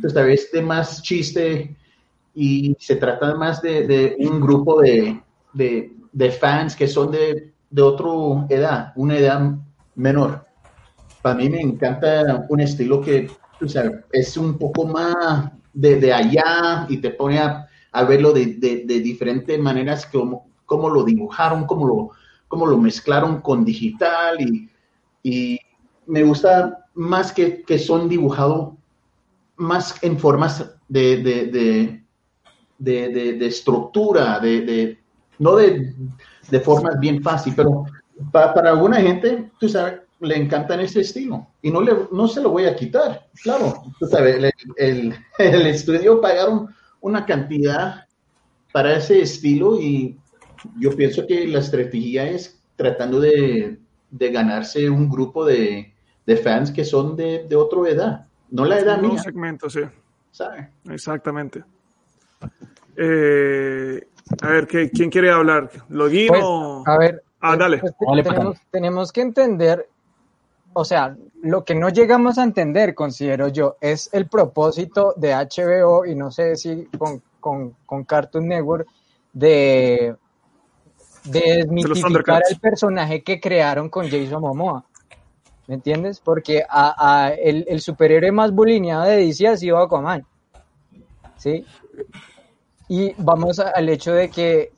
pues, 0.00 0.12
tal 0.12 0.26
vez 0.26 0.50
de 0.50 0.62
más 0.62 1.00
chiste 1.00 1.76
y 2.34 2.74
se 2.80 2.96
trata 2.96 3.36
más 3.36 3.62
de, 3.62 4.16
un 4.18 4.40
grupo 4.40 4.80
de, 4.80 5.20
de, 5.52 5.92
de, 6.12 6.30
fans 6.32 6.74
que 6.74 6.88
son 6.88 7.12
de, 7.12 7.52
de 7.70 7.82
otra 7.82 8.46
edad, 8.48 8.92
una 8.96 9.16
edad 9.16 9.52
menor. 9.94 10.44
Para 11.22 11.36
mí 11.36 11.48
me 11.48 11.60
encanta 11.60 12.46
un 12.48 12.60
estilo 12.60 13.00
que 13.00 13.30
o 13.62 13.68
sea, 13.68 14.04
es 14.10 14.36
un 14.36 14.58
poco 14.58 14.86
más 14.86 15.52
de, 15.72 16.12
allá 16.12 16.86
y 16.88 16.98
te 16.98 17.10
pone 17.10 17.38
a, 17.38 17.68
verlo 18.04 18.32
de, 18.32 18.46
diferentes 18.86 19.58
maneras, 19.58 20.06
como, 20.06 20.88
lo 20.90 21.04
dibujaron, 21.04 21.66
cómo 21.66 22.16
lo, 22.66 22.78
mezclaron 22.78 23.40
con 23.40 23.64
digital 23.64 24.38
y, 25.22 25.58
me 26.04 26.24
gusta 26.24 26.86
más 26.94 27.32
que, 27.32 27.78
son 27.78 28.08
dibujados 28.08 28.74
más 29.56 30.02
en 30.02 30.18
formas 30.18 30.74
de, 30.88 32.02
de, 32.78 33.46
estructura, 33.46 34.40
de, 34.40 34.98
no 35.38 35.56
de, 35.56 35.94
formas 36.64 36.98
bien 37.00 37.22
fácil, 37.22 37.54
pero 37.56 37.84
para, 38.30 38.52
para 38.52 38.70
alguna 38.70 38.96
gente, 38.96 39.50
tú 39.58 39.68
sabes, 39.68 40.01
le 40.22 40.36
encantan 40.36 40.80
ese 40.80 41.00
estilo 41.00 41.48
y 41.60 41.70
no, 41.70 41.80
le, 41.80 41.92
no 42.12 42.28
se 42.28 42.40
lo 42.40 42.50
voy 42.50 42.66
a 42.66 42.76
quitar. 42.76 43.28
Claro, 43.42 43.82
el, 44.76 45.14
el, 45.38 45.66
estudio 45.66 46.20
pagaron 46.20 46.68
una 47.00 47.26
cantidad 47.26 48.06
para 48.72 48.96
ese 48.96 49.22
estilo 49.22 49.80
y 49.80 50.18
yo 50.78 50.94
pienso 50.96 51.26
que 51.26 51.46
la 51.46 51.58
estrategia 51.58 52.28
es 52.28 52.62
tratando 52.76 53.20
de, 53.20 53.78
de 54.10 54.30
ganarse 54.30 54.88
un 54.88 55.10
grupo 55.10 55.44
de, 55.44 55.92
de, 56.24 56.36
fans 56.36 56.70
que 56.70 56.84
son 56.84 57.16
de, 57.16 57.46
de 57.48 57.56
otra 57.56 57.90
edad, 57.90 58.26
no 58.50 58.64
la 58.64 58.78
edad 58.78 59.00
mía. 59.00 59.10
Un 59.10 59.18
segmento, 59.18 59.68
sí. 59.68 59.80
¿Sabe? 60.30 60.70
Exactamente. 60.88 61.64
Eh, 62.96 64.06
a 64.40 64.48
ver, 64.48 64.66
¿quién 64.66 65.10
quiere 65.10 65.30
hablar? 65.30 65.70
¿Lo 65.88 66.08
pues, 66.08 66.42
A 66.86 66.98
ver, 66.98 67.22
Ah, 67.44 67.56
dale. 67.56 67.78
Pues, 67.78 67.92
tenemos, 68.24 68.56
tenemos, 68.70 69.12
que 69.12 69.20
entender 69.20 69.88
o 70.74 70.84
sea, 70.84 71.16
lo 71.42 71.64
que 71.64 71.74
no 71.74 71.88
llegamos 71.88 72.38
a 72.38 72.44
entender, 72.44 72.94
considero 72.94 73.48
yo, 73.48 73.76
es 73.80 74.08
el 74.12 74.26
propósito 74.28 75.14
de 75.16 75.34
HBO 75.34 76.06
y 76.06 76.14
no 76.14 76.30
sé 76.30 76.56
si 76.56 76.88
con, 76.98 77.74
con, 77.86 78.04
Cartoon 78.04 78.48
Network 78.48 78.86
de, 79.32 80.14
de 81.24 81.40
desmitificar 81.40 82.42
el 82.48 82.58
personaje 82.58 83.22
que 83.22 83.40
crearon 83.40 83.88
con 83.88 84.08
Jason 84.08 84.40
Momoa. 84.40 84.84
¿Me 85.66 85.74
entiendes? 85.74 86.20
Porque 86.20 86.62
a, 86.68 87.32
el, 87.38 87.80
superhéroe 87.80 88.32
más 88.32 88.52
bulineado 88.52 89.04
de 89.04 89.16
DC 89.16 89.46
ha 89.48 89.56
sido 89.56 89.78
Aquaman. 89.78 90.26
¿Sí? 91.36 91.64
Y 92.88 93.14
vamos 93.18 93.58
al 93.58 93.88
hecho 93.88 94.12
de 94.12 94.28
que 94.28 94.72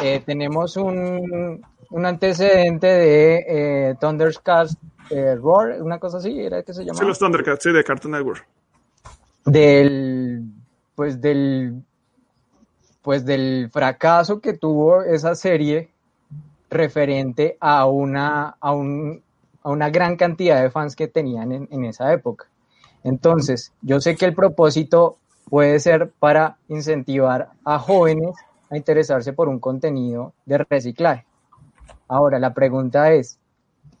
eh, 0.00 0.22
tenemos 0.24 0.76
un, 0.76 1.62
un 1.90 2.06
antecedente 2.06 2.86
de 2.86 3.44
eh, 3.48 3.94
Thundercats 4.00 4.76
eh, 5.10 5.36
Roar, 5.36 5.82
una 5.82 5.98
cosa 5.98 6.18
así, 6.18 6.38
era 6.38 6.62
que 6.62 6.74
se 6.74 6.82
llamaba. 6.82 6.98
Sí, 6.98 7.06
los 7.06 7.18
Thundercats, 7.18 7.62
sí, 7.62 7.72
de 7.72 7.82
Cartoon 7.82 8.12
Network. 8.12 8.46
Del, 9.44 10.44
pues 10.94 11.20
del, 11.20 11.82
pues 13.00 13.24
del 13.24 13.70
fracaso 13.72 14.40
que 14.40 14.52
tuvo 14.52 15.02
esa 15.02 15.34
serie 15.34 15.90
referente 16.68 17.56
a 17.60 17.86
una, 17.86 18.56
a 18.60 18.72
un, 18.72 19.22
a 19.62 19.70
una 19.70 19.88
gran 19.88 20.16
cantidad 20.16 20.62
de 20.62 20.70
fans 20.70 20.94
que 20.94 21.08
tenían 21.08 21.52
en, 21.52 21.68
en 21.70 21.84
esa 21.84 22.12
época. 22.12 22.46
Entonces, 23.04 23.72
yo 23.80 24.00
sé 24.00 24.16
que 24.16 24.26
el 24.26 24.34
propósito 24.34 25.16
puede 25.48 25.80
ser 25.80 26.10
para 26.18 26.58
incentivar 26.68 27.50
a 27.64 27.78
jóvenes 27.78 28.36
a 28.70 28.76
interesarse 28.76 29.32
por 29.32 29.48
un 29.48 29.60
contenido 29.60 30.34
de 30.44 30.58
reciclaje. 30.58 31.24
Ahora, 32.08 32.38
la 32.38 32.54
pregunta 32.54 33.12
es, 33.12 33.38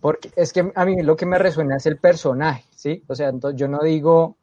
porque 0.00 0.30
es 0.36 0.52
que 0.52 0.72
a 0.74 0.84
mí 0.84 1.02
lo 1.02 1.16
que 1.16 1.26
me 1.26 1.38
resuena 1.38 1.76
es 1.76 1.86
el 1.86 1.98
personaje, 1.98 2.64
¿sí? 2.74 3.02
O 3.06 3.14
sea, 3.14 3.32
yo 3.54 3.68
no 3.68 3.80
digo 3.80 4.36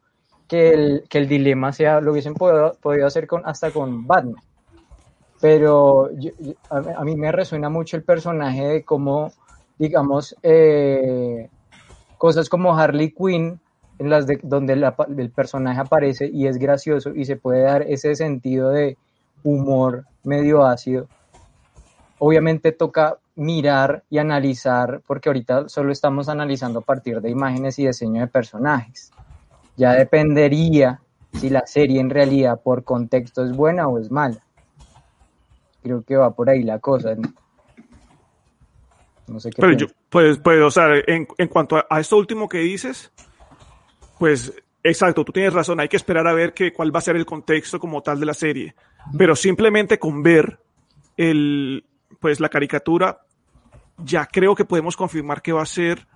que 0.48 0.74
el, 0.74 1.04
que 1.10 1.18
el 1.18 1.28
dilema 1.28 1.74
sea, 1.74 2.02
lo 2.02 2.12
hubiesen 2.12 2.36
podido, 2.36 2.76
podido 2.80 3.08
hacer 3.08 3.28
con, 3.28 3.42
hasta 3.46 3.72
con 3.72 4.06
Batman, 4.06 4.42
pero 5.42 6.10
a, 6.70 7.04
mí 7.04 7.16
me 7.16 7.32
resuena 7.32 7.70
mucho 7.70 7.98
el 7.98 8.04
personaje 8.04 8.66
de 8.66 8.84
cómo, 8.84 9.32
digamos, 9.78 10.36
eh, 10.44 11.50
cosas 12.18 12.50
como 12.50 12.78
Harley 12.78 13.12
Quinn, 13.12 13.60
en 13.98 14.10
las 14.10 14.28
de, 14.28 14.40
donde 14.44 14.74
el 14.74 15.30
personaje 15.30 15.80
aparece 15.80 16.28
y 16.28 16.48
es 16.48 16.58
gracioso 16.58 17.12
y 17.16 17.26
se 17.26 17.38
puede 17.38 17.62
dar 17.62 17.84
ese 17.84 18.16
sentido 18.16 18.70
de 18.70 18.98
humor 19.44 20.06
medio 20.24 20.66
ácido. 20.66 21.08
Obviamente 22.20 22.72
toca 22.72 23.18
mirar 23.36 24.04
y 24.10 24.18
analizar, 24.18 25.02
porque 25.06 25.30
ahorita 25.30 25.70
solo 25.70 25.92
estamos 25.92 26.30
analizando 26.30 26.80
a 26.80 26.84
partir 26.84 27.22
de 27.22 27.30
imágenes 27.30 27.78
y 27.80 27.88
diseño 27.88 28.22
de 28.22 28.28
personajes. 28.28 29.12
Ya 29.76 29.94
dependería 29.94 31.02
si 31.34 31.50
la 31.50 31.66
serie 31.68 32.00
en 32.00 32.10
realidad 32.10 32.62
por 32.62 32.84
contexto 32.84 33.44
es 33.44 33.52
buena 33.56 33.88
o 33.88 34.00
es 34.00 34.10
mala. 34.10 34.42
Creo 35.84 36.02
que 36.04 36.16
va 36.16 36.32
por 36.32 36.50
ahí 36.50 36.64
la 36.64 36.80
cosa. 36.80 37.16
No, 39.28 39.40
sé 39.40 39.50
qué. 39.50 39.62
Pero 39.62 39.74
yo, 39.74 39.88
pues, 40.10 40.40
pues, 40.40 40.62
o 40.62 40.72
sea, 40.72 40.88
en, 41.06 41.28
en 41.38 41.48
cuanto 41.48 41.84
a, 41.90 42.00
esto 42.00 42.18
último 42.18 42.48
que 42.48 42.60
dices, 42.60 43.12
pues 44.18 44.54
exacto, 44.82 45.26
tú 45.26 45.32
tienes 45.32 45.54
razón, 45.54 45.80
hay 45.80 45.90
que 45.90 45.98
esperar 45.98 46.28
a 46.28 46.34
ver 46.34 46.54
que, 46.54 46.72
cuál 46.72 46.96
va 46.96 47.00
a 47.00 47.02
ser 47.02 47.16
el 47.16 47.26
contexto 47.26 47.80
como 47.80 48.02
tal 48.02 48.20
de 48.20 48.26
la 48.26 48.34
serie. 48.34 48.76
Pero 49.18 49.36
simplemente 49.36 50.00
con 50.00 50.24
ver 50.24 50.60
el, 51.18 51.84
pues 52.20 52.40
la 52.40 52.50
caricatura, 52.50 53.22
ya 53.98 54.26
creo 54.26 54.56
que 54.56 54.66
podemos 54.66 54.96
confirmar 54.96 55.42
que 55.42 55.54
va 55.54 55.62
a 55.62 55.66
ser 55.66 56.08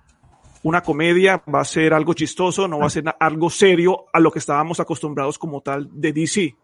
una 0.62 0.82
comedia, 0.82 1.42
va 1.52 1.60
a 1.60 1.64
ser 1.64 1.94
algo 1.94 2.12
chistoso, 2.14 2.68
no 2.68 2.78
va 2.78 2.86
a 2.86 2.90
ser 2.90 3.04
algo 3.18 3.48
serio 3.48 4.06
a 4.12 4.20
lo 4.20 4.30
que 4.30 4.38
estábamos 4.38 4.80
acostumbrados 4.80 5.38
como 5.38 5.60
tal 5.62 5.88
de 5.92 6.12
DC. 6.12 6.54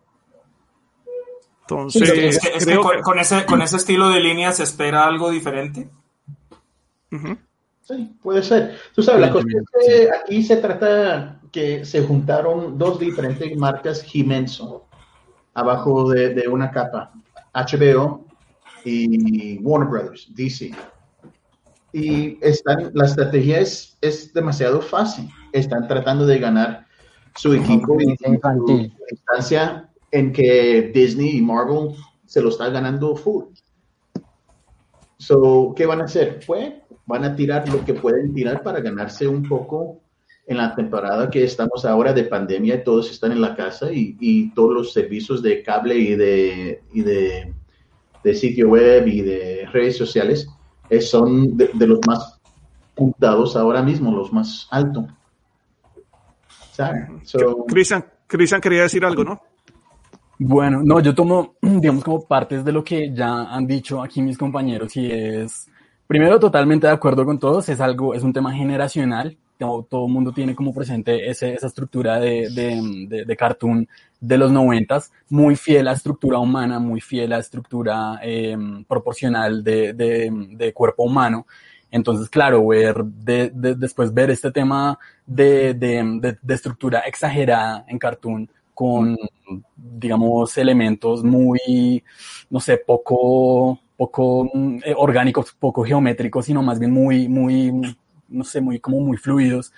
Entonces, 1.62 2.38
con, 3.02 3.18
ese, 3.18 3.44
con 3.44 3.62
ese 3.62 3.76
estilo 3.76 4.08
de 4.10 4.20
línea 4.20 4.52
se 4.52 4.62
espera 4.62 5.04
algo 5.04 5.30
diferente. 5.30 5.88
Sí, 7.82 8.16
puede 8.22 8.42
ser. 8.42 8.76
Tú 8.94 9.02
sabes, 9.02 9.20
la 9.20 9.32
cosa 9.32 9.46
es 9.48 9.86
que 9.86 10.08
aquí 10.10 10.42
se 10.42 10.56
trata 10.56 11.40
que 11.50 11.84
se 11.84 12.02
juntaron 12.04 12.76
dos 12.76 12.98
diferentes 12.98 13.56
marcas 13.56 14.02
Jimenso 14.02 14.86
abajo 15.54 16.10
de, 16.10 16.46
una 16.48 16.70
capa, 16.70 17.12
HBO 17.54 18.25
y 18.86 19.58
Warner 19.58 19.88
Brothers, 19.88 20.28
DC. 20.34 20.70
Y 21.92 22.38
están, 22.40 22.90
la 22.94 23.06
estrategia 23.06 23.60
es, 23.60 23.96
es 24.00 24.32
demasiado 24.32 24.80
fácil. 24.80 25.28
Están 25.52 25.88
tratando 25.88 26.26
de 26.26 26.38
ganar 26.38 26.86
su 27.34 27.52
equipo 27.52 27.96
y 28.00 28.16
su 28.16 28.32
instancia 29.10 29.88
en 30.10 30.32
que 30.32 30.90
Disney 30.94 31.38
y 31.38 31.42
Marvel 31.42 31.94
se 32.26 32.40
lo 32.40 32.48
están 32.48 32.72
ganando 32.72 33.16
full. 33.16 33.44
So, 35.18 35.72
¿qué 35.76 35.86
van 35.86 36.00
a 36.00 36.04
hacer? 36.04 36.40
Pues 36.46 36.74
van 37.06 37.24
a 37.24 37.34
tirar 37.34 37.68
lo 37.68 37.84
que 37.84 37.94
pueden 37.94 38.34
tirar 38.34 38.62
para 38.62 38.80
ganarse 38.80 39.26
un 39.26 39.48
poco 39.48 40.00
en 40.46 40.58
la 40.58 40.74
temporada 40.74 41.28
que 41.28 41.42
estamos 41.42 41.84
ahora 41.84 42.12
de 42.12 42.24
pandemia, 42.24 42.84
todos 42.84 43.10
están 43.10 43.32
en 43.32 43.40
la 43.40 43.56
casa 43.56 43.90
y, 43.92 44.52
todos 44.54 44.72
los 44.72 44.92
servicios 44.92 45.42
de 45.42 45.62
cable 45.62 45.96
y 45.96 46.14
de, 46.14 46.82
y 46.92 47.02
de, 47.02 47.52
sitio 48.34 48.70
web 48.70 49.06
y 49.06 49.22
de 49.22 49.68
redes 49.72 49.96
sociales 49.96 50.48
eh, 50.88 51.00
son 51.00 51.56
de, 51.56 51.70
los 51.86 52.00
más 52.06 52.40
puntados 52.94 53.56
ahora 53.56 53.82
mismo, 53.82 54.14
los 54.14 54.32
más 54.32 54.66
altos. 54.70 55.06
So, 57.24 57.64
Cristian 57.66 58.60
quería 58.60 58.82
decir 58.82 59.04
algo, 59.04 59.24
¿no? 59.24 59.40
Bueno, 60.38 60.82
no, 60.84 61.00
yo 61.00 61.14
tomo, 61.14 61.54
digamos, 61.62 62.04
como 62.04 62.26
partes 62.26 62.64
de 62.64 62.72
lo 62.72 62.84
que 62.84 63.12
ya 63.14 63.44
han 63.44 63.66
dicho 63.66 64.02
aquí 64.02 64.20
mis 64.20 64.36
compañeros 64.36 64.96
y 64.96 65.10
es, 65.10 65.66
primero, 66.06 66.38
totalmente 66.38 66.86
de 66.86 66.92
acuerdo 66.92 67.24
con 67.24 67.38
todos, 67.38 67.68
es 67.68 67.80
algo, 67.80 68.14
es 68.14 68.22
un 68.22 68.32
tema 68.32 68.52
generacional, 68.52 69.38
todo 69.58 70.06
el 70.06 70.12
mundo 70.12 70.32
tiene 70.32 70.54
como 70.54 70.74
presente 70.74 71.28
ese, 71.30 71.54
esa 71.54 71.66
estructura 71.66 72.18
de, 72.18 72.50
de, 72.50 73.24
de, 73.24 73.36
cartoon 73.36 73.88
de 74.20 74.38
los 74.38 74.52
noventas, 74.52 75.12
muy 75.28 75.56
fiel 75.56 75.88
a 75.88 75.92
estructura 75.92 76.38
humana, 76.38 76.78
muy 76.78 77.00
fiel 77.00 77.32
a 77.32 77.38
estructura 77.38 78.18
em, 78.22 78.84
proporcional 78.84 79.62
de, 79.64 79.92
de, 79.92 80.72
cuerpo 80.72 81.04
humano. 81.04 81.46
Entonces, 81.90 82.28
claro, 82.28 82.66
ver 82.66 83.04
de, 83.04 83.50
después 83.76 84.12
ver 84.12 84.30
este 84.30 84.50
tema 84.50 84.98
de, 85.26 85.74
de, 85.74 86.36
estructura 86.54 87.00
exagerada 87.00 87.84
en 87.88 87.98
cartoon 87.98 88.50
con, 88.74 89.16
digamos, 89.74 90.58
elementos 90.58 91.24
muy, 91.24 92.04
no 92.50 92.60
sé, 92.60 92.76
poco, 92.76 93.80
poco 93.96 94.50
eh, 94.84 94.94
orgánicos, 94.96 95.52
poco 95.58 95.82
geométricos, 95.82 96.44
sino 96.44 96.62
más 96.62 96.78
bien 96.78 96.90
muy, 96.92 97.26
muy, 97.26 97.72
no 98.28 98.44
sé, 98.44 98.60
muy, 98.60 98.80
como 98.80 99.00
muy 99.00 99.16
fluidos. 99.16 99.72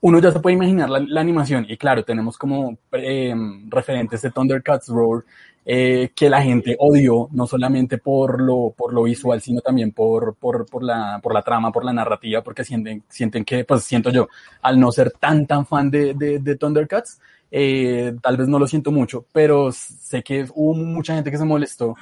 Uno 0.00 0.18
ya 0.18 0.32
se 0.32 0.40
puede 0.40 0.56
imaginar 0.56 0.88
la, 0.88 1.20
animación 1.20 1.66
y 1.68 1.76
claro, 1.76 2.04
tenemos 2.04 2.38
como 2.38 2.78
eh, 2.92 3.34
referentes 3.68 4.22
de 4.22 4.30
Thundercats 4.30 4.88
Roar 4.88 5.24
eh, 5.66 6.10
que 6.14 6.28
la 6.28 6.42
gente 6.42 6.76
odió, 6.78 7.28
no 7.32 7.46
solamente 7.46 7.98
por 7.98 8.40
lo, 8.40 8.74
por 8.76 8.92
lo 8.92 9.04
visual, 9.04 9.40
sino 9.40 9.60
también 9.60 9.92
por, 9.92 10.34
por, 10.34 10.66
por, 10.66 10.82
la, 10.82 11.20
por 11.22 11.32
la 11.32 11.42
trama, 11.42 11.72
por 11.72 11.84
la 11.84 11.92
narrativa, 11.92 12.42
porque 12.42 12.64
sienten, 12.64 13.02
sienten 13.08 13.44
que, 13.44 13.64
pues 13.64 13.84
siento 13.84 14.10
yo, 14.10 14.28
al 14.60 14.78
no 14.78 14.92
ser 14.92 15.12
tan, 15.12 15.46
tan 15.46 15.64
fan 15.66 15.90
de, 15.90 16.12
de, 16.14 16.38
de 16.38 16.56
Thundercats, 16.56 17.18
eh, 17.50 18.14
tal 18.20 18.36
vez 18.36 18.48
no 18.48 18.58
lo 18.58 18.66
siento 18.66 18.90
mucho, 18.90 19.26
pero 19.32 19.70
sé 19.72 20.22
que 20.22 20.44
hubo 20.54 20.74
mucha 20.74 21.14
gente 21.14 21.30
que 21.30 21.38
se 21.38 21.44
molestó 21.44 21.94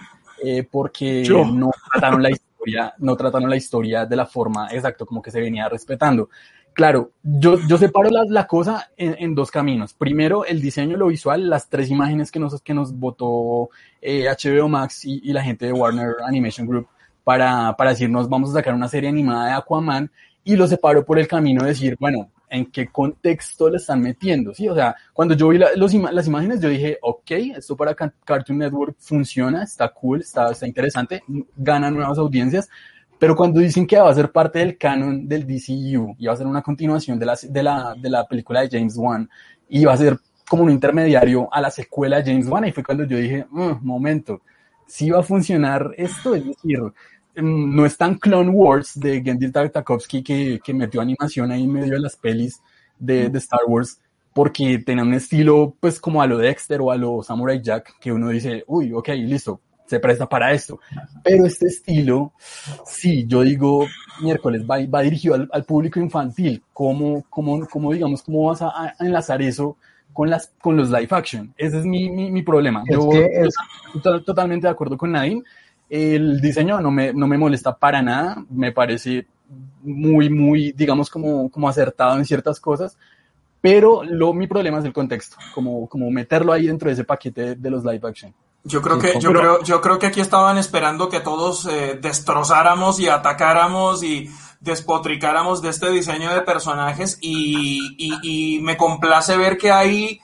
eh, 0.43 0.67
porque 0.69 1.23
no 1.29 1.71
trataron 1.93 2.23
la 2.23 2.31
historia, 2.31 2.52
no 2.99 3.17
trataron 3.17 3.51
la 3.51 3.57
historia 3.57 4.07
de 4.07 4.17
la 4.17 4.27
forma 4.27 4.69
exacto 4.71 5.07
como 5.07 5.23
que 5.23 5.31
se 5.31 5.41
venía 5.41 5.69
respetando. 5.69 6.29
Claro, 6.73 7.11
yo, 7.23 7.59
yo 7.69 7.77
separo 7.77 8.09
la, 8.09 8.25
la 8.27 8.47
cosa 8.47 8.91
en, 8.97 9.35
dos 9.35 9.51
caminos. 9.51 9.93
Primero, 9.93 10.47
el 10.47 10.63
diseño, 10.63 10.97
lo 10.97 11.09
visual, 11.09 11.51
las 11.51 11.69
tres 11.69 11.91
imágenes 11.91 12.31
que 12.33 12.39
nos, 12.39 12.63
que 12.63 12.73
nos 12.73 12.95
votó 12.95 13.69
eh, 14.01 14.25
HBO 14.27 14.69
Max 14.69 15.05
y, 15.05 15.21
y, 15.23 15.33
la 15.35 15.43
gente 15.43 15.67
de 15.67 15.73
Warner 15.73 16.15
Animation 16.25 16.67
Group 16.67 16.89
para, 17.25 17.75
para 17.77 17.91
decirnos 17.91 18.29
vamos 18.29 18.51
a 18.51 18.55
sacar 18.55 18.75
una 18.75 18.89
serie 18.89 19.11
animada 19.11 19.49
de 19.49 19.53
Aquaman 19.53 20.11
y 20.45 20.57
lo 20.57 20.67
separo 20.67 21.05
por 21.05 21.19
el 21.19 21.29
camino 21.29 21.63
de 21.63 21.69
decir, 21.69 21.97
bueno, 22.01 22.31
en 22.53 22.67
qué 22.67 22.87
contexto 22.89 23.71
le 23.71 23.79
están 23.79 24.03
metiendo, 24.03 24.53
¿sí? 24.53 24.69
O 24.69 24.75
sea, 24.75 24.95
cuando 25.15 25.35
yo 25.35 25.49
vi 25.49 25.59
las 25.59 26.27
imágenes, 26.27 26.61
yo 26.61 26.69
dije, 26.69 26.99
ok, 27.01 27.31
esto 27.57 27.75
para 27.77 27.95
Cartoon 27.95 28.59
Network 28.59 28.95
funciona, 28.99 29.63
está 29.63 29.89
cool, 29.89 30.21
está, 30.21 30.53
interesante, 30.67 31.23
gana 31.57 31.91
nuevas 31.91 32.19
audiencias, 32.19 32.69
pero 33.19 33.35
cuando 33.35 33.59
dicen 33.59 33.87
que 33.87 33.99
va 33.99 34.11
a 34.11 34.15
ser 34.15 34.31
parte 34.31 34.59
del 34.59 34.77
canon 34.77 35.27
del 35.27 35.47
DCU 35.47 36.15
y 36.19 36.27
va 36.27 36.35
a 36.35 36.37
ser 36.37 36.47
una 36.47 36.61
continuación 36.61 37.19
de 37.19 37.63
la, 37.63 38.27
película 38.29 38.61
de 38.61 38.69
James 38.71 38.97
Wan 38.99 39.29
y 39.71 39.87
va 39.87 39.95
a 39.95 39.97
ser 39.97 40.19
como 40.47 40.65
un 40.65 40.71
intermediario 40.71 41.49
a 41.51 41.61
la 41.63 41.71
secuela 41.71 42.21
de 42.21 42.31
James 42.31 42.49
Wan, 42.49 42.67
y 42.67 42.73
fue 42.73 42.85
cuando 42.85 43.05
yo 43.05 43.17
dije, 43.17 43.47
mm, 43.51 43.79
momento, 43.81 44.43
si 44.87 45.09
va 45.09 45.21
a 45.21 45.23
funcionar 45.23 45.95
esto, 45.97 46.35
es 46.35 46.45
decir, 46.45 46.81
no 47.35 47.87
es 47.87 47.97
tan 47.97 48.17
Clone 48.17 48.51
Wars 48.51 48.99
de 48.99 49.23
Gendy 49.23 49.51
Tartakovsky 49.51 50.23
que, 50.23 50.61
que 50.63 50.75
metió 50.75 51.01
animación 51.01 51.51
ahí 51.51 51.65
en 51.65 51.73
medio 51.73 51.95
de 51.95 52.01
las 52.01 52.17
pelis 52.17 52.61
de, 52.99 53.29
de, 53.29 53.39
Star 53.39 53.61
Wars 53.67 53.99
porque 54.33 54.79
tenía 54.79 55.03
un 55.03 55.15
estilo 55.15 55.75
pues 55.81 55.99
como 55.99 56.23
a 56.23 56.27
lo 56.27 56.39
Dexter 56.39 56.81
o 56.81 56.91
a 56.91 56.97
lo 56.97 57.23
Samurai 57.23 57.61
Jack 57.63 57.99
que 58.01 58.13
uno 58.13 58.29
dice, 58.29 58.65
uy, 58.67 58.93
ok, 58.93 59.09
listo, 59.11 59.61
se 59.87 60.01
presta 60.01 60.27
para 60.27 60.53
esto. 60.53 60.81
Pero 61.23 61.45
este 61.45 61.67
estilo, 61.67 62.33
sí, 62.87 63.27
yo 63.27 63.43
digo, 63.43 63.87
miércoles, 64.23 64.63
va, 64.63 64.79
va 64.87 65.03
dirigido 65.03 65.35
al, 65.35 65.49
al, 65.53 65.65
público 65.65 66.01
infantil. 66.01 66.63
¿Cómo, 66.73 67.25
cómo, 67.29 67.67
cómo, 67.67 67.93
digamos, 67.93 68.23
cómo 68.23 68.47
vas 68.47 68.63
a, 68.63 68.69
a, 68.69 68.95
enlazar 69.01 69.43
eso 69.43 69.77
con, 70.15 70.31
las, 70.31 70.51
con 70.63 70.77
los 70.77 70.89
live 70.89 71.09
action? 71.11 71.53
Ese 71.59 71.81
es 71.81 71.85
mi, 71.85 72.09
mi, 72.09 72.31
mi 72.31 72.43
problema. 72.43 72.85
yo 72.89 73.11
estoy 73.95 74.25
totalmente 74.25 74.67
de 74.67 74.71
acuerdo 74.71 74.97
con 74.97 75.13
Nadine 75.13 75.43
el 75.93 76.41
diseño 76.41 76.81
no 76.81 76.91
me, 76.91 77.13
no 77.13 77.27
me 77.27 77.37
molesta 77.37 77.77
para 77.77 78.01
nada, 78.01 78.43
me 78.49 78.73
parece 78.73 79.27
muy, 79.83 80.31
muy, 80.31 80.73
digamos, 80.73 81.11
como, 81.11 81.51
como 81.51 81.69
acertado 81.69 82.17
en 82.17 82.25
ciertas 82.25 82.59
cosas, 82.59 82.97
pero 83.61 84.03
lo, 84.03 84.33
mi 84.33 84.47
problema 84.47 84.79
es 84.79 84.87
el 84.87 84.95
contexto, 84.95 85.37
como, 85.55 85.87
como 85.91 86.11
meterlo 86.11 86.55
ahí 86.55 86.67
dentro 86.67 86.89
de 86.89 86.95
ese 86.95 87.05
paquete 87.05 87.57
de 87.57 87.71
los 87.71 87.85
live 87.85 88.09
action. 88.09 88.33
Yo 88.65 88.81
creo 88.81 88.99
que, 88.99 89.21
yo 89.21 89.33
creo, 89.33 89.63
yo 89.63 89.83
creo 89.83 89.99
que 89.99 90.07
aquí 90.07 90.23
estaban 90.23 90.57
esperando 90.57 91.11
que 91.11 91.21
todos 91.21 91.67
eh, 91.67 91.99
destrozáramos 92.01 92.99
y 92.99 93.09
atacáramos 93.09 94.03
y 94.03 94.31
despotricáramos 94.61 95.61
de 95.61 95.69
este 95.69 95.91
diseño 95.91 96.33
de 96.33 96.41
personajes 96.41 97.19
y, 97.21 97.97
y, 97.99 98.57
y 98.57 98.61
me 98.63 98.79
complace 98.79 99.37
ver 99.37 99.59
que 99.59 99.71
hay 99.71 100.21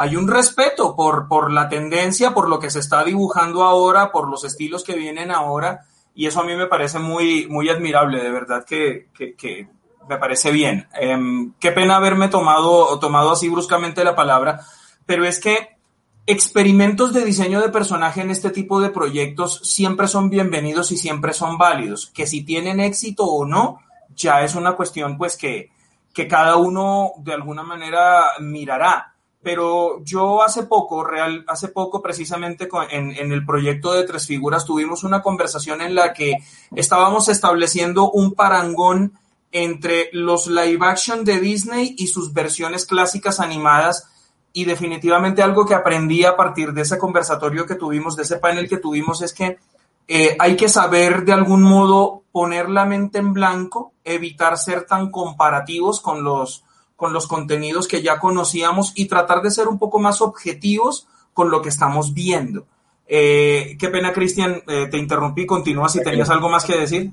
hay 0.00 0.16
un 0.16 0.28
respeto 0.28 0.96
por, 0.96 1.28
por 1.28 1.52
la 1.52 1.68
tendencia, 1.68 2.32
por 2.32 2.48
lo 2.48 2.58
que 2.58 2.70
se 2.70 2.78
está 2.78 3.04
dibujando 3.04 3.64
ahora, 3.64 4.10
por 4.10 4.30
los 4.30 4.44
estilos 4.44 4.82
que 4.82 4.94
vienen 4.94 5.30
ahora, 5.30 5.84
y 6.14 6.24
eso 6.24 6.40
a 6.40 6.44
mí 6.44 6.56
me 6.56 6.68
parece 6.68 6.98
muy, 6.98 7.46
muy 7.48 7.68
admirable, 7.68 8.22
de 8.22 8.30
verdad 8.30 8.64
que, 8.64 9.08
que, 9.14 9.68
me 10.08 10.16
parece 10.16 10.52
bien. 10.52 10.88
Em, 10.98 11.52
qué 11.60 11.70
pena 11.72 11.96
haberme 11.96 12.28
tomado, 12.28 12.98
tomado 12.98 13.30
así 13.30 13.50
bruscamente 13.50 14.02
la 14.02 14.16
palabra, 14.16 14.62
pero 15.04 15.26
es 15.26 15.38
que 15.38 15.76
experimentos 16.24 17.12
de 17.12 17.22
diseño 17.22 17.60
de 17.60 17.68
personaje 17.68 18.22
en 18.22 18.30
este 18.30 18.48
tipo 18.48 18.80
de 18.80 18.88
proyectos 18.88 19.60
siempre 19.64 20.08
son 20.08 20.30
bienvenidos 20.30 20.92
y 20.92 20.96
siempre 20.96 21.34
son 21.34 21.58
válidos. 21.58 22.06
Que 22.06 22.26
si 22.26 22.42
tienen 22.42 22.80
éxito 22.80 23.26
o 23.26 23.44
no, 23.44 23.80
ya 24.16 24.42
es 24.44 24.54
una 24.54 24.76
cuestión 24.76 25.18
pues 25.18 25.36
que, 25.36 25.68
que 26.14 26.26
cada 26.26 26.56
uno 26.56 27.12
de 27.18 27.34
alguna 27.34 27.62
manera 27.62 28.24
mirará 28.40 29.10
pero 29.42 30.04
yo 30.04 30.42
hace 30.42 30.64
poco, 30.64 31.02
real, 31.02 31.44
hace 31.48 31.68
poco 31.68 32.02
precisamente 32.02 32.68
en, 32.90 33.32
el 33.32 33.46
proyecto 33.46 33.92
de 33.92 34.04
Tres 34.04 34.26
Figuras 34.26 34.66
tuvimos 34.66 35.02
una 35.02 35.22
conversación 35.22 35.80
en 35.80 35.94
la 35.94 36.12
que 36.12 36.36
estábamos 36.74 37.28
estableciendo 37.28 38.10
un 38.10 38.34
parangón 38.34 39.18
entre 39.50 40.10
los 40.12 40.46
live 40.46 40.86
action 40.86 41.24
de 41.24 41.40
Disney 41.40 41.94
y 41.96 42.08
sus 42.08 42.34
versiones 42.34 42.84
clásicas 42.84 43.40
animadas 43.40 44.08
y 44.52 44.64
definitivamente 44.66 45.42
algo 45.42 45.64
que 45.64 45.74
aprendí 45.74 46.24
a 46.24 46.36
partir 46.36 46.72
de 46.72 46.82
ese 46.82 46.98
conversatorio 46.98 47.66
que 47.66 47.76
tuvimos, 47.76 48.16
de 48.16 48.24
ese 48.24 48.36
panel 48.36 48.68
que 48.68 48.78
tuvimos, 48.78 49.22
es 49.22 49.32
que 49.32 49.58
eh, 50.06 50.36
hay 50.38 50.56
que 50.56 50.68
saber 50.68 51.24
de 51.24 51.32
algún 51.32 51.62
modo 51.62 52.24
poner 52.32 52.68
la 52.68 52.84
mente 52.84 53.18
en 53.18 53.32
blanco, 53.32 53.92
evitar 54.04 54.58
ser 54.58 54.84
tan 54.84 55.10
comparativos 55.10 56.00
con 56.00 56.24
los 56.24 56.64
con 57.00 57.14
los 57.14 57.26
contenidos 57.26 57.88
que 57.88 58.02
ya 58.02 58.18
conocíamos 58.18 58.92
y 58.94 59.06
tratar 59.06 59.40
de 59.40 59.50
ser 59.50 59.68
un 59.68 59.78
poco 59.78 59.98
más 59.98 60.20
objetivos 60.20 61.08
con 61.32 61.50
lo 61.50 61.62
que 61.62 61.70
estamos 61.70 62.12
viendo. 62.12 62.66
Eh, 63.08 63.78
qué 63.78 63.88
pena, 63.88 64.12
Cristian, 64.12 64.62
eh, 64.68 64.86
te 64.90 64.98
interrumpí. 64.98 65.46
Continúa 65.46 65.88
si 65.88 66.02
tenías 66.02 66.28
algo 66.28 66.50
más 66.50 66.66
que 66.66 66.76
decir. 66.76 67.10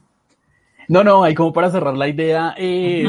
No, 0.89 1.06
no, 1.06 1.23
ahí 1.23 1.34
como 1.34 1.54
para 1.54 1.71
cerrar 1.71 1.95
la 1.95 2.10
idea, 2.10 2.54
eh, 2.58 3.06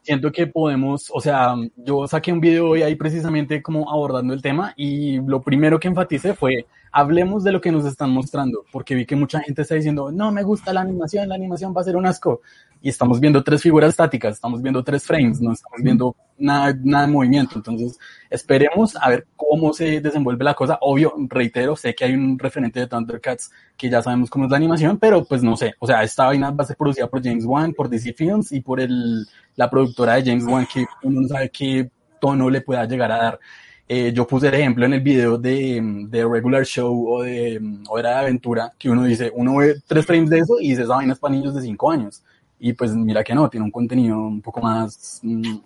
siento 0.00 0.32
que 0.32 0.46
podemos, 0.46 1.10
o 1.12 1.20
sea, 1.20 1.56
yo 1.76 2.06
saqué 2.06 2.32
un 2.32 2.40
video 2.40 2.70
hoy 2.70 2.80
ahí 2.80 2.94
precisamente 2.94 3.62
como 3.62 3.90
abordando 3.90 4.32
el 4.32 4.40
tema 4.40 4.72
y 4.78 5.20
lo 5.20 5.42
primero 5.42 5.78
que 5.78 5.88
enfaticé 5.88 6.32
fue, 6.32 6.64
hablemos 6.90 7.44
de 7.44 7.52
lo 7.52 7.60
que 7.60 7.70
nos 7.70 7.84
están 7.84 8.12
mostrando, 8.12 8.64
porque 8.72 8.94
vi 8.94 9.04
que 9.04 9.16
mucha 9.16 9.40
gente 9.40 9.60
está 9.60 9.74
diciendo, 9.74 10.10
no 10.10 10.32
me 10.32 10.42
gusta 10.42 10.72
la 10.72 10.80
animación, 10.80 11.28
la 11.28 11.34
animación 11.34 11.74
va 11.76 11.82
a 11.82 11.84
ser 11.84 11.96
un 11.96 12.06
asco. 12.06 12.40
Y 12.84 12.90
estamos 12.90 13.18
viendo 13.18 13.42
tres 13.42 13.62
figuras 13.62 13.88
estáticas, 13.88 14.34
estamos 14.34 14.60
viendo 14.60 14.84
tres 14.84 15.04
frames, 15.04 15.40
no 15.40 15.54
estamos 15.54 15.80
viendo 15.82 16.14
nada, 16.36 16.76
nada 16.84 17.06
de 17.06 17.12
movimiento. 17.14 17.54
Entonces, 17.56 17.98
esperemos 18.28 18.94
a 19.00 19.08
ver 19.08 19.26
cómo 19.36 19.72
se 19.72 20.02
desenvuelve 20.02 20.44
la 20.44 20.52
cosa. 20.52 20.76
Obvio, 20.82 21.14
reitero, 21.30 21.76
sé 21.76 21.94
que 21.94 22.04
hay 22.04 22.12
un 22.12 22.38
referente 22.38 22.80
de 22.80 22.86
Thundercats 22.86 23.50
que 23.74 23.88
ya 23.88 24.02
sabemos 24.02 24.28
cómo 24.28 24.44
es 24.44 24.50
la 24.50 24.58
animación, 24.58 24.98
pero 24.98 25.24
pues 25.24 25.42
no 25.42 25.56
sé. 25.56 25.72
O 25.78 25.86
sea, 25.86 26.02
esta 26.02 26.26
vaina 26.26 26.50
va 26.50 26.62
a 26.62 26.66
ser 26.66 26.76
producida 26.76 27.06
por 27.06 27.24
James 27.24 27.46
Wan, 27.46 27.72
por 27.72 27.88
DC 27.88 28.12
Films 28.12 28.52
y 28.52 28.60
por 28.60 28.78
el, 28.78 29.26
la 29.56 29.70
productora 29.70 30.16
de 30.16 30.24
James 30.30 30.44
Wan, 30.44 30.68
que 30.70 30.84
uno 31.04 31.22
no 31.22 31.28
sabe 31.28 31.48
qué 31.48 31.90
tono 32.20 32.50
le 32.50 32.60
pueda 32.60 32.84
llegar 32.84 33.10
a 33.10 33.16
dar. 33.16 33.40
Eh, 33.88 34.12
yo 34.14 34.26
puse 34.26 34.48
el 34.48 34.54
ejemplo 34.56 34.84
en 34.84 34.92
el 34.92 35.00
video 35.00 35.38
de, 35.38 35.80
de 36.10 36.28
Regular 36.28 36.66
Show 36.66 37.14
o 37.14 37.22
de 37.22 37.58
Hora 37.88 38.10
de 38.10 38.16
Aventura, 38.16 38.72
que 38.78 38.90
uno 38.90 39.04
dice, 39.04 39.32
uno 39.34 39.56
ve 39.56 39.76
tres 39.86 40.04
frames 40.04 40.28
de 40.28 40.40
eso 40.40 40.60
y 40.60 40.68
dice, 40.68 40.82
esa 40.82 40.96
vaina 40.96 41.14
es 41.14 41.18
para 41.18 41.34
niños 41.34 41.54
de 41.54 41.62
cinco 41.62 41.90
años. 41.90 42.22
Y 42.58 42.72
pues 42.72 42.94
mira 42.94 43.22
que 43.22 43.34
no, 43.34 43.48
tiene 43.48 43.64
un 43.64 43.70
contenido 43.70 44.18
un 44.18 44.40
poco 44.40 44.60
más 44.60 45.20
mm, 45.22 45.56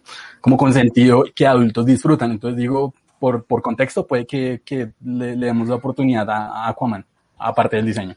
como 0.41 0.57
consentido 0.57 1.25
que 1.35 1.47
adultos 1.47 1.87
disfrutan. 1.87 2.33
Entonces 2.33 2.59
digo, 2.59 2.93
por, 3.19 3.45
por 3.45 3.63
contexto, 3.63 4.07
puede 4.07 4.27
que, 4.27 4.63
que 4.65 4.93
le, 5.05 5.37
le, 5.37 5.47
demos 5.47 5.69
la 5.69 5.77
oportunidad 5.77 6.29
a, 6.31 6.65
a 6.65 6.69
Aquaman, 6.69 7.05
aparte 7.39 7.77
del 7.77 7.87
diseño. 7.87 8.15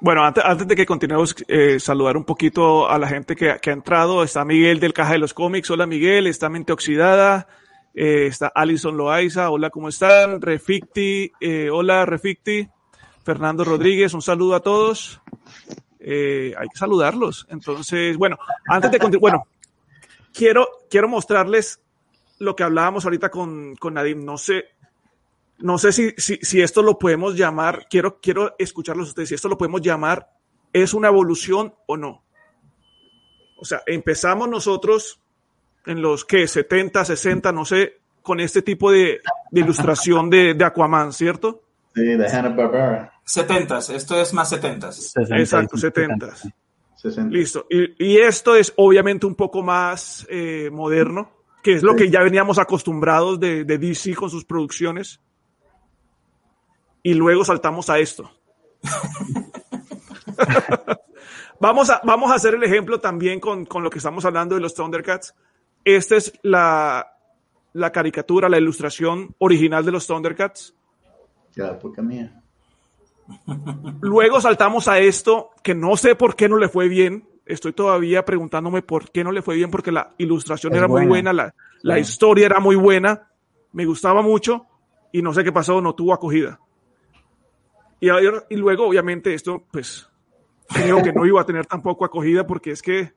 Bueno, 0.00 0.24
antes, 0.24 0.42
antes 0.44 0.66
de 0.66 0.74
que 0.74 0.86
continuemos, 0.86 1.36
eh, 1.46 1.78
saludar 1.78 2.16
un 2.16 2.24
poquito 2.24 2.88
a 2.88 2.98
la 2.98 3.06
gente 3.06 3.36
que, 3.36 3.58
que, 3.60 3.70
ha 3.70 3.74
entrado. 3.74 4.22
Está 4.22 4.44
Miguel 4.46 4.80
del 4.80 4.94
Caja 4.94 5.12
de 5.12 5.18
los 5.18 5.34
Cómics. 5.34 5.70
Hola 5.70 5.86
Miguel, 5.86 6.26
está 6.26 6.48
Mente 6.48 6.72
Oxidada. 6.72 7.46
Eh, 7.94 8.26
está 8.26 8.50
Alison 8.54 8.96
Loaiza. 8.96 9.50
Hola, 9.50 9.68
¿cómo 9.68 9.90
están? 9.90 10.40
Reficti. 10.40 11.32
Eh, 11.40 11.68
hola, 11.70 12.06
Reficti. 12.06 12.66
Fernando 13.24 13.62
Rodríguez, 13.62 14.14
un 14.14 14.22
saludo 14.22 14.54
a 14.54 14.60
todos. 14.60 15.20
Eh, 16.00 16.54
hay 16.56 16.68
que 16.68 16.78
saludarlos. 16.78 17.46
Entonces, 17.50 18.16
bueno, 18.16 18.38
antes 18.66 18.90
de 18.90 18.98
continuar, 18.98 19.20
bueno, 19.20 19.46
quiero, 20.32 20.66
quiero 20.88 21.08
mostrarles 21.08 21.80
lo 22.38 22.56
que 22.56 22.62
hablábamos 22.62 23.04
ahorita 23.04 23.30
con, 23.30 23.76
con 23.76 23.94
Nadim. 23.94 24.24
No 24.24 24.38
sé, 24.38 24.64
no 25.58 25.78
sé 25.78 25.92
si, 25.92 26.10
si, 26.16 26.38
si, 26.38 26.62
esto 26.62 26.82
lo 26.82 26.98
podemos 26.98 27.36
llamar, 27.36 27.86
quiero, 27.88 28.18
quiero 28.20 28.54
escucharlos 28.58 29.08
ustedes, 29.08 29.28
si 29.28 29.34
esto 29.34 29.48
lo 29.48 29.58
podemos 29.58 29.82
llamar, 29.82 30.30
¿es 30.72 30.94
una 30.94 31.08
evolución 31.08 31.74
o 31.86 31.96
no? 31.96 32.24
O 33.58 33.64
sea, 33.64 33.82
empezamos 33.86 34.48
nosotros 34.48 35.20
en 35.84 36.00
los 36.00 36.24
que 36.24 36.48
70, 36.48 37.04
60, 37.04 37.52
no 37.52 37.64
sé, 37.66 37.98
con 38.22 38.40
este 38.40 38.62
tipo 38.62 38.90
de, 38.90 39.20
de 39.50 39.60
ilustración 39.60 40.30
de, 40.30 40.54
de, 40.54 40.64
Aquaman, 40.64 41.12
¿cierto? 41.12 41.62
Sí, 41.94 42.04
de 42.04 42.26
Hanna-Barbera. 42.26 43.12
70, 43.30 43.78
esto 43.94 44.20
es 44.20 44.32
más 44.32 44.48
70. 44.48 44.90
Exacto, 45.38 45.76
70. 45.76 46.34
60. 46.96 47.30
Listo. 47.30 47.64
Y, 47.70 48.04
y, 48.04 48.18
esto 48.18 48.56
es 48.56 48.72
obviamente 48.76 49.24
un 49.24 49.36
poco 49.36 49.62
más 49.62 50.26
eh, 50.28 50.68
moderno, 50.72 51.30
que 51.62 51.74
es 51.74 51.84
lo 51.84 51.94
que 51.94 52.10
ya 52.10 52.24
veníamos 52.24 52.58
acostumbrados 52.58 53.38
de, 53.38 53.64
de 53.64 53.78
DC 53.78 54.16
con 54.16 54.30
sus 54.30 54.44
producciones 54.44 55.20
y 57.04 57.14
luego 57.14 57.44
saltamos 57.44 57.88
a 57.88 58.00
esto. 58.00 58.32
vamos, 61.60 61.88
a, 61.88 62.00
vamos 62.02 62.32
a 62.32 62.34
hacer 62.34 62.54
el 62.54 62.64
ejemplo 62.64 62.98
también 62.98 63.38
con, 63.38 63.64
con, 63.64 63.84
lo 63.84 63.90
que 63.90 63.98
estamos 63.98 64.24
hablando 64.24 64.56
de 64.56 64.60
los 64.60 64.74
Thundercats. 64.74 65.36
Esta 65.84 66.16
es 66.16 66.32
la, 66.42 67.16
la 67.74 67.92
caricatura, 67.92 68.48
la 68.48 68.58
ilustración 68.58 69.36
original 69.38 69.84
de 69.84 69.92
los 69.92 70.08
Thundercats. 70.08 70.74
Ya, 71.54 71.78
poca 71.78 72.02
mía. 72.02 72.39
Luego 74.00 74.40
saltamos 74.40 74.88
a 74.88 74.98
esto, 74.98 75.50
que 75.62 75.74
no 75.74 75.96
sé 75.96 76.14
por 76.14 76.36
qué 76.36 76.48
no 76.48 76.56
le 76.56 76.68
fue 76.68 76.88
bien. 76.88 77.28
Estoy 77.46 77.72
todavía 77.72 78.24
preguntándome 78.24 78.82
por 78.82 79.10
qué 79.10 79.24
no 79.24 79.32
le 79.32 79.42
fue 79.42 79.56
bien, 79.56 79.70
porque 79.70 79.92
la 79.92 80.10
ilustración 80.18 80.72
es 80.72 80.78
era 80.78 80.86
buena. 80.86 81.06
muy 81.06 81.10
buena, 81.10 81.32
la, 81.32 81.54
la 81.82 81.94
sí. 81.96 82.00
historia 82.02 82.46
era 82.46 82.60
muy 82.60 82.76
buena, 82.76 83.28
me 83.72 83.84
gustaba 83.84 84.22
mucho 84.22 84.66
y 85.12 85.22
no 85.22 85.34
sé 85.34 85.42
qué 85.42 85.52
pasó, 85.52 85.80
no 85.80 85.94
tuvo 85.94 86.14
acogida. 86.14 86.60
Y, 88.00 88.08
y 88.08 88.56
luego, 88.56 88.86
obviamente, 88.86 89.34
esto, 89.34 89.64
pues, 89.70 90.08
creo 90.68 91.02
que 91.02 91.12
no 91.12 91.26
iba 91.26 91.40
a 91.40 91.46
tener 91.46 91.66
tampoco 91.66 92.04
acogida 92.04 92.46
porque 92.46 92.70
es 92.70 92.82
que, 92.82 93.12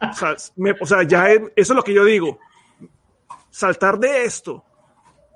o 0.00 0.12
sea, 0.14 0.34
me, 0.56 0.72
o 0.80 0.86
sea 0.86 1.02
ya 1.02 1.30
es, 1.30 1.40
eso 1.54 1.72
es 1.72 1.76
lo 1.76 1.82
que 1.82 1.94
yo 1.94 2.04
digo. 2.04 2.38
Saltar 3.50 3.98
de 3.98 4.24
esto 4.24 4.64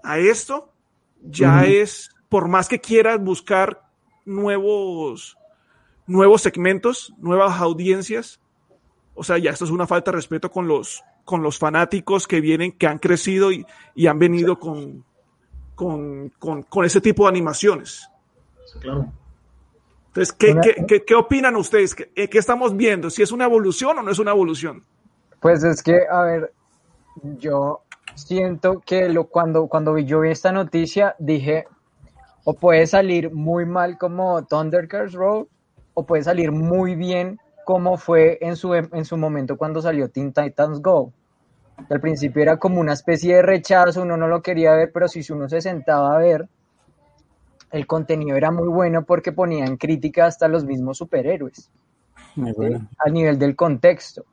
a 0.02 0.18
esto 0.18 0.72
ya 1.20 1.48
uh 1.48 1.66
-huh. 1.66 1.82
es, 1.82 2.10
por 2.28 2.48
más 2.48 2.68
que 2.68 2.80
quieras 2.80 3.20
buscar 3.20 3.87
nuevos, 4.28 5.38
nuevos 6.06 6.42
segmentos, 6.42 7.14
nuevas 7.18 7.60
audiencias, 7.60 8.40
o 9.14 9.24
sea, 9.24 9.38
ya 9.38 9.50
esto 9.50 9.64
es 9.64 9.70
una 9.70 9.86
falta 9.86 10.10
de 10.12 10.16
respeto 10.16 10.50
con 10.50 10.68
los, 10.68 11.02
con 11.24 11.42
los 11.42 11.58
fanáticos 11.58 12.28
que 12.28 12.40
vienen, 12.40 12.72
que 12.72 12.86
han 12.86 12.98
crecido 12.98 13.50
y, 13.50 13.66
y 13.94 14.06
han 14.06 14.18
venido 14.18 14.58
con, 14.58 15.04
con, 15.74 16.28
con, 16.38 16.62
con 16.62 16.84
ese 16.84 17.00
tipo 17.00 17.24
de 17.24 17.30
animaciones. 17.30 18.08
Claro. 18.80 19.12
Entonces, 20.08 20.32
¿qué, 20.32 20.56
qué, 20.62 20.86
qué, 20.86 21.04
qué 21.04 21.14
opinan 21.14 21.56
ustedes? 21.56 21.94
¿Qué, 21.94 22.28
¿Qué, 22.28 22.38
estamos 22.38 22.76
viendo? 22.76 23.10
¿Si 23.10 23.22
es 23.22 23.32
una 23.32 23.44
evolución 23.44 23.98
o 23.98 24.02
no 24.02 24.10
es 24.10 24.18
una 24.18 24.30
evolución? 24.30 24.84
Pues 25.40 25.64
es 25.64 25.82
que, 25.82 26.00
a 26.10 26.22
ver, 26.22 26.52
yo 27.38 27.82
siento 28.14 28.82
que 28.84 29.08
lo, 29.08 29.24
cuando, 29.24 29.68
cuando 29.68 29.96
yo 29.98 30.20
vi 30.20 30.30
esta 30.30 30.52
noticia, 30.52 31.14
dije, 31.18 31.66
o 32.50 32.54
puede 32.54 32.86
salir 32.86 33.30
muy 33.30 33.66
mal 33.66 33.98
como 33.98 34.42
Thundercats 34.46 35.12
Road, 35.12 35.48
o 35.92 36.06
puede 36.06 36.22
salir 36.22 36.50
muy 36.50 36.94
bien 36.94 37.38
como 37.66 37.98
fue 37.98 38.38
en 38.40 38.56
su, 38.56 38.72
en 38.72 39.04
su 39.04 39.18
momento 39.18 39.58
cuando 39.58 39.82
salió 39.82 40.08
Teen 40.08 40.32
Titans 40.32 40.80
Go. 40.80 41.12
Al 41.90 42.00
principio 42.00 42.40
era 42.40 42.56
como 42.56 42.80
una 42.80 42.94
especie 42.94 43.36
de 43.36 43.42
rechazo, 43.42 44.00
uno 44.00 44.16
no 44.16 44.28
lo 44.28 44.40
quería 44.40 44.72
ver, 44.72 44.90
pero 44.94 45.08
si 45.08 45.20
uno 45.30 45.46
se 45.46 45.60
sentaba 45.60 46.14
a 46.14 46.18
ver, 46.18 46.48
el 47.70 47.86
contenido 47.86 48.34
era 48.34 48.50
muy 48.50 48.68
bueno 48.68 49.04
porque 49.04 49.30
ponían 49.30 49.76
crítica 49.76 50.24
hasta 50.24 50.48
los 50.48 50.64
mismos 50.64 50.96
superhéroes. 50.96 51.70
Muy 52.34 52.52
bueno. 52.52 52.78
¿sí? 52.78 52.86
Al 53.04 53.12
nivel 53.12 53.38
del 53.38 53.56
contexto. 53.56 54.24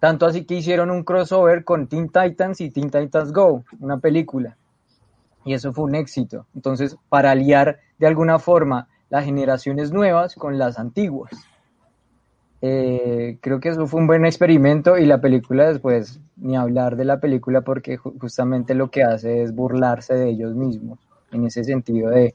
Tanto 0.00 0.26
así 0.26 0.46
que 0.46 0.56
hicieron 0.56 0.90
un 0.90 1.04
crossover 1.04 1.62
con 1.62 1.86
Teen 1.86 2.08
Titans 2.08 2.60
y 2.60 2.70
Teen 2.70 2.90
Titans 2.90 3.32
Go, 3.32 3.62
una 3.78 3.98
película. 3.98 4.56
Y 5.44 5.54
eso 5.54 5.72
fue 5.72 5.84
un 5.84 5.94
éxito. 5.94 6.46
Entonces, 6.54 6.96
para 7.08 7.32
aliar 7.32 7.80
de 7.98 8.06
alguna 8.06 8.38
forma 8.38 8.88
las 9.12 9.24
generaciones 9.24 9.92
nuevas 9.92 10.34
con 10.34 10.58
las 10.58 10.78
antiguas. 10.78 11.30
Eh, 12.64 13.38
creo 13.40 13.58
que 13.60 13.70
eso 13.70 13.86
fue 13.86 14.00
un 14.00 14.06
buen 14.06 14.24
experimento 14.24 14.96
y 14.96 15.04
la 15.04 15.20
película 15.20 15.68
después, 15.68 16.20
ni 16.36 16.56
hablar 16.56 16.96
de 16.96 17.04
la 17.04 17.18
película 17.18 17.62
porque 17.62 17.96
justamente 17.96 18.74
lo 18.74 18.88
que 18.88 19.02
hace 19.02 19.42
es 19.42 19.52
burlarse 19.52 20.14
de 20.14 20.30
ellos 20.30 20.54
mismos, 20.54 21.00
en 21.32 21.44
ese 21.44 21.64
sentido 21.64 22.08
de, 22.08 22.34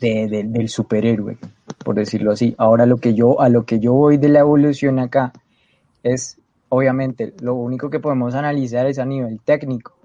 de, 0.00 0.28
de, 0.28 0.44
del 0.44 0.68
superhéroe, 0.68 1.36
por 1.84 1.96
decirlo 1.96 2.30
así. 2.30 2.54
Ahora 2.58 2.86
lo 2.86 2.98
que 2.98 3.12
yo, 3.12 3.40
a 3.40 3.48
lo 3.48 3.64
que 3.64 3.80
yo 3.80 3.92
voy 3.92 4.18
de 4.18 4.28
la 4.28 4.38
evolución 4.38 5.00
acá 5.00 5.32
es, 6.04 6.38
obviamente, 6.68 7.34
lo 7.40 7.56
único 7.56 7.90
que 7.90 7.98
podemos 7.98 8.36
analizar 8.36 8.86
es 8.86 9.00
a 9.00 9.04
nivel 9.04 9.40
técnico, 9.40 9.95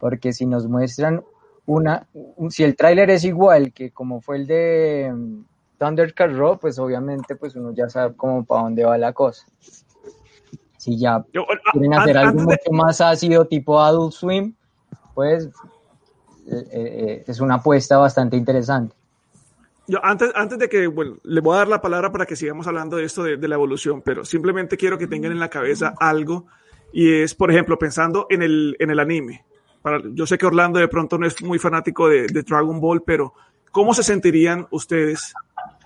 porque 0.00 0.32
si 0.32 0.46
nos 0.46 0.66
muestran 0.66 1.22
una, 1.66 2.08
si 2.48 2.64
el 2.64 2.74
tráiler 2.74 3.10
es 3.10 3.24
igual 3.24 3.72
que 3.72 3.92
como 3.92 4.20
fue 4.20 4.38
el 4.38 4.46
de 4.46 5.10
um, 5.12 5.44
Thundercat 5.78 6.32
Raw, 6.32 6.58
pues 6.58 6.78
obviamente 6.78 7.36
pues 7.36 7.54
uno 7.54 7.72
ya 7.72 7.88
sabe 7.88 8.16
cómo 8.16 8.44
para 8.44 8.62
dónde 8.62 8.84
va 8.84 8.98
la 8.98 9.12
cosa. 9.12 9.46
Si 10.78 10.98
ya 10.98 11.24
yo, 11.32 11.44
quieren 11.72 11.94
hacer 11.94 12.16
algo 12.16 12.40
de... 12.40 12.44
mucho 12.44 12.72
más 12.72 13.00
ácido 13.00 13.44
tipo 13.44 13.78
Adult 13.78 14.14
Swim, 14.14 14.54
pues 15.14 15.44
eh, 16.50 16.64
eh, 16.72 17.24
es 17.26 17.40
una 17.40 17.56
apuesta 17.56 17.98
bastante 17.98 18.36
interesante. 18.36 18.96
Yo 19.86 19.98
antes, 20.02 20.30
antes 20.34 20.58
de 20.58 20.68
que, 20.68 20.86
bueno, 20.86 21.18
le 21.24 21.40
voy 21.40 21.56
a 21.56 21.58
dar 21.58 21.68
la 21.68 21.82
palabra 21.82 22.10
para 22.10 22.24
que 22.24 22.36
sigamos 22.36 22.66
hablando 22.66 22.96
de 22.96 23.04
esto 23.04 23.22
de, 23.22 23.36
de, 23.36 23.48
la 23.48 23.56
evolución, 23.56 24.02
pero 24.02 24.24
simplemente 24.24 24.76
quiero 24.76 24.96
que 24.96 25.08
tengan 25.08 25.32
en 25.32 25.40
la 25.40 25.50
cabeza 25.50 25.94
algo 25.98 26.46
y 26.92 27.22
es, 27.22 27.34
por 27.34 27.50
ejemplo, 27.50 27.78
pensando 27.78 28.26
en 28.30 28.42
el, 28.42 28.76
en 28.78 28.90
el 28.90 28.98
anime. 28.98 29.44
Yo 30.12 30.26
sé 30.26 30.36
que 30.36 30.46
Orlando 30.46 30.78
de 30.78 30.88
pronto 30.88 31.18
no 31.18 31.26
es 31.26 31.42
muy 31.42 31.58
fanático 31.58 32.08
de, 32.08 32.26
Dragon 32.26 32.80
Ball, 32.80 33.02
pero 33.02 33.34
¿cómo 33.72 33.94
se 33.94 34.02
sentirían 34.02 34.66
ustedes 34.70 35.32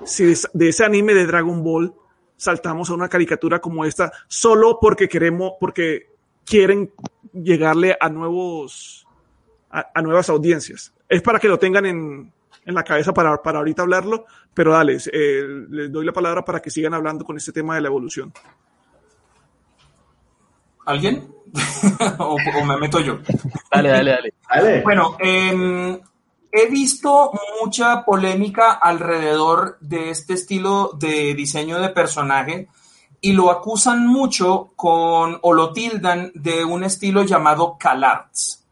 si 0.04 0.34
de, 0.52 0.68
ese 0.68 0.84
anime 0.84 1.14
de 1.14 1.26
Dragon 1.26 1.62
Ball 1.62 1.94
saltamos 2.36 2.90
a 2.90 2.94
una 2.94 3.08
caricatura 3.08 3.60
como 3.60 3.84
esta 3.84 4.12
solo 4.26 4.78
porque 4.80 5.08
queremos, 5.08 5.52
porque 5.60 6.08
quieren 6.44 6.92
llegarle 7.32 7.96
a 8.00 8.08
nuevos, 8.08 9.06
a 9.70 10.02
nuevas 10.02 10.28
audiencias? 10.28 10.92
Es 11.08 11.22
para 11.22 11.38
que 11.38 11.48
lo 11.48 11.58
tengan 11.58 11.86
en, 11.86 12.32
en 12.64 12.74
la 12.74 12.82
cabeza 12.82 13.12
para, 13.12 13.42
para 13.42 13.58
ahorita 13.58 13.82
hablarlo, 13.82 14.26
pero 14.52 14.72
dale, 14.72 14.98
eh, 15.12 15.44
les 15.68 15.92
doy 15.92 16.04
la 16.04 16.12
palabra 16.12 16.44
para 16.44 16.60
que 16.60 16.70
sigan 16.70 16.94
hablando 16.94 17.24
con 17.24 17.36
este 17.36 17.52
tema 17.52 17.74
de 17.74 17.82
la 17.82 17.88
evolución. 17.88 18.32
¿Alguien? 20.86 21.28
o, 22.18 22.36
me 22.64 22.76
meto 22.76 23.00
yo? 23.00 23.18
Dale, 23.70 23.88
dale, 23.88 24.32
dale. 24.48 24.82
Bueno, 24.82 25.16
em, 25.18 25.98
he 26.50 26.66
visto 26.68 27.32
mucha 27.60 28.04
polémica 28.04 28.72
alrededor 28.72 29.78
de 29.80 30.10
este 30.10 30.34
estilo 30.34 30.92
de 30.98 31.34
diseño 31.34 31.78
de 31.80 31.88
personaje 31.90 32.68
y 33.20 33.32
lo 33.32 33.50
acusan 33.50 34.06
mucho 34.06 34.72
con, 34.76 35.38
o 35.40 35.52
lo 35.52 35.72
tildan 35.72 36.30
de 36.34 36.64
un 36.64 36.84
estilo 36.84 37.22
llamado 37.22 37.76
CalArts. 37.78 38.64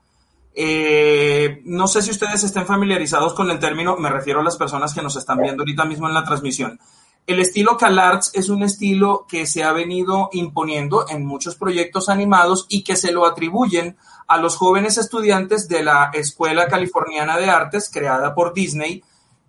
Eh, 0.54 1.62
no 1.64 1.88
sé 1.88 2.02
si 2.02 2.10
ustedes 2.10 2.44
estén 2.44 2.66
familiarizados 2.66 3.32
con 3.32 3.50
el 3.50 3.58
término, 3.58 3.96
me 3.96 4.10
refiero 4.10 4.40
a 4.40 4.44
las 4.44 4.56
personas 4.56 4.92
que 4.92 5.00
nos 5.00 5.16
están 5.16 5.38
viendo 5.38 5.62
ahorita 5.62 5.86
mismo 5.86 6.06
en 6.06 6.14
la 6.14 6.24
transmisión. 6.24 6.78
El 7.24 7.38
estilo 7.38 7.76
CalArts 7.76 8.32
es 8.34 8.48
un 8.48 8.64
estilo 8.64 9.26
que 9.28 9.46
se 9.46 9.62
ha 9.62 9.72
venido 9.72 10.28
imponiendo 10.32 11.06
en 11.08 11.24
muchos 11.24 11.54
proyectos 11.54 12.08
animados 12.08 12.66
y 12.68 12.82
que 12.82 12.96
se 12.96 13.12
lo 13.12 13.26
atribuyen 13.26 13.96
a 14.26 14.38
los 14.38 14.56
jóvenes 14.56 14.98
estudiantes 14.98 15.68
de 15.68 15.84
la 15.84 16.10
Escuela 16.12 16.66
Californiana 16.66 17.38
de 17.38 17.48
Artes 17.48 17.90
creada 17.92 18.34
por 18.34 18.54
Disney, 18.54 19.04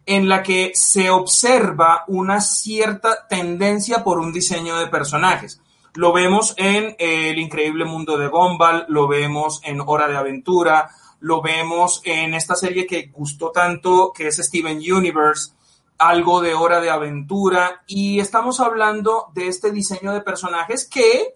en 0.05 0.29
la 0.29 0.43
que 0.43 0.71
se 0.75 1.09
observa 1.09 2.03
una 2.07 2.41
cierta 2.41 3.27
tendencia 3.27 4.03
por 4.03 4.19
un 4.19 4.31
diseño 4.31 4.77
de 4.77 4.88
personajes. 4.88 5.59
Lo 5.95 6.13
vemos 6.13 6.53
en 6.57 6.95
El 6.99 7.39
increíble 7.39 7.86
mundo 7.86 8.17
de 8.17 8.27
Gumball, 8.27 8.86
lo 8.88 9.07
vemos 9.07 9.62
en 9.63 9.81
Hora 9.83 10.07
de 10.07 10.17
Aventura, 10.17 10.91
lo 11.21 11.41
vemos 11.41 12.01
en 12.03 12.33
esta 12.36 12.55
serie 12.55 12.86
que 12.86 13.07
gustó 13.07 13.49
tanto, 13.51 14.12
que 14.13 14.27
es 14.27 14.38
Steven 14.38 14.77
Universe, 14.77 15.53
algo 15.97 16.41
de 16.41 16.53
Hora 16.53 16.82
de 16.82 16.89
Aventura, 16.89 17.84
y 17.88 18.19
estamos 18.19 18.60
hablando 18.60 19.27
de 19.34 19.47
este 19.47 19.71
diseño 19.71 20.13
de 20.13 20.21
personajes 20.21 20.88
que 20.88 21.36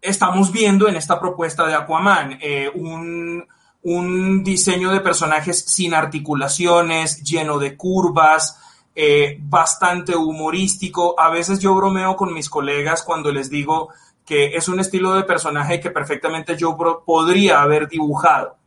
estamos 0.00 0.52
viendo 0.52 0.88
en 0.88 0.96
esta 0.96 1.18
propuesta 1.20 1.66
de 1.66 1.74
Aquaman, 1.74 2.38
eh, 2.40 2.70
un, 2.74 3.46
un 3.82 4.44
diseño 4.44 4.90
de 4.90 5.00
personajes 5.00 5.64
sin 5.66 5.94
articulaciones, 5.94 7.22
lleno 7.22 7.58
de 7.58 7.76
curvas, 7.76 8.58
eh, 8.94 9.38
bastante 9.40 10.16
humorístico. 10.16 11.14
A 11.18 11.30
veces 11.30 11.58
yo 11.60 11.74
bromeo 11.74 12.16
con 12.16 12.34
mis 12.34 12.50
colegas 12.50 13.02
cuando 13.02 13.30
les 13.30 13.48
digo 13.48 13.90
que 14.26 14.56
es 14.56 14.68
un 14.68 14.80
estilo 14.80 15.14
de 15.14 15.22
personaje 15.22 15.80
que 15.80 15.90
perfectamente 15.90 16.56
yo 16.56 16.76
podría 17.06 17.62
haber 17.62 17.88
dibujado. 17.88 18.57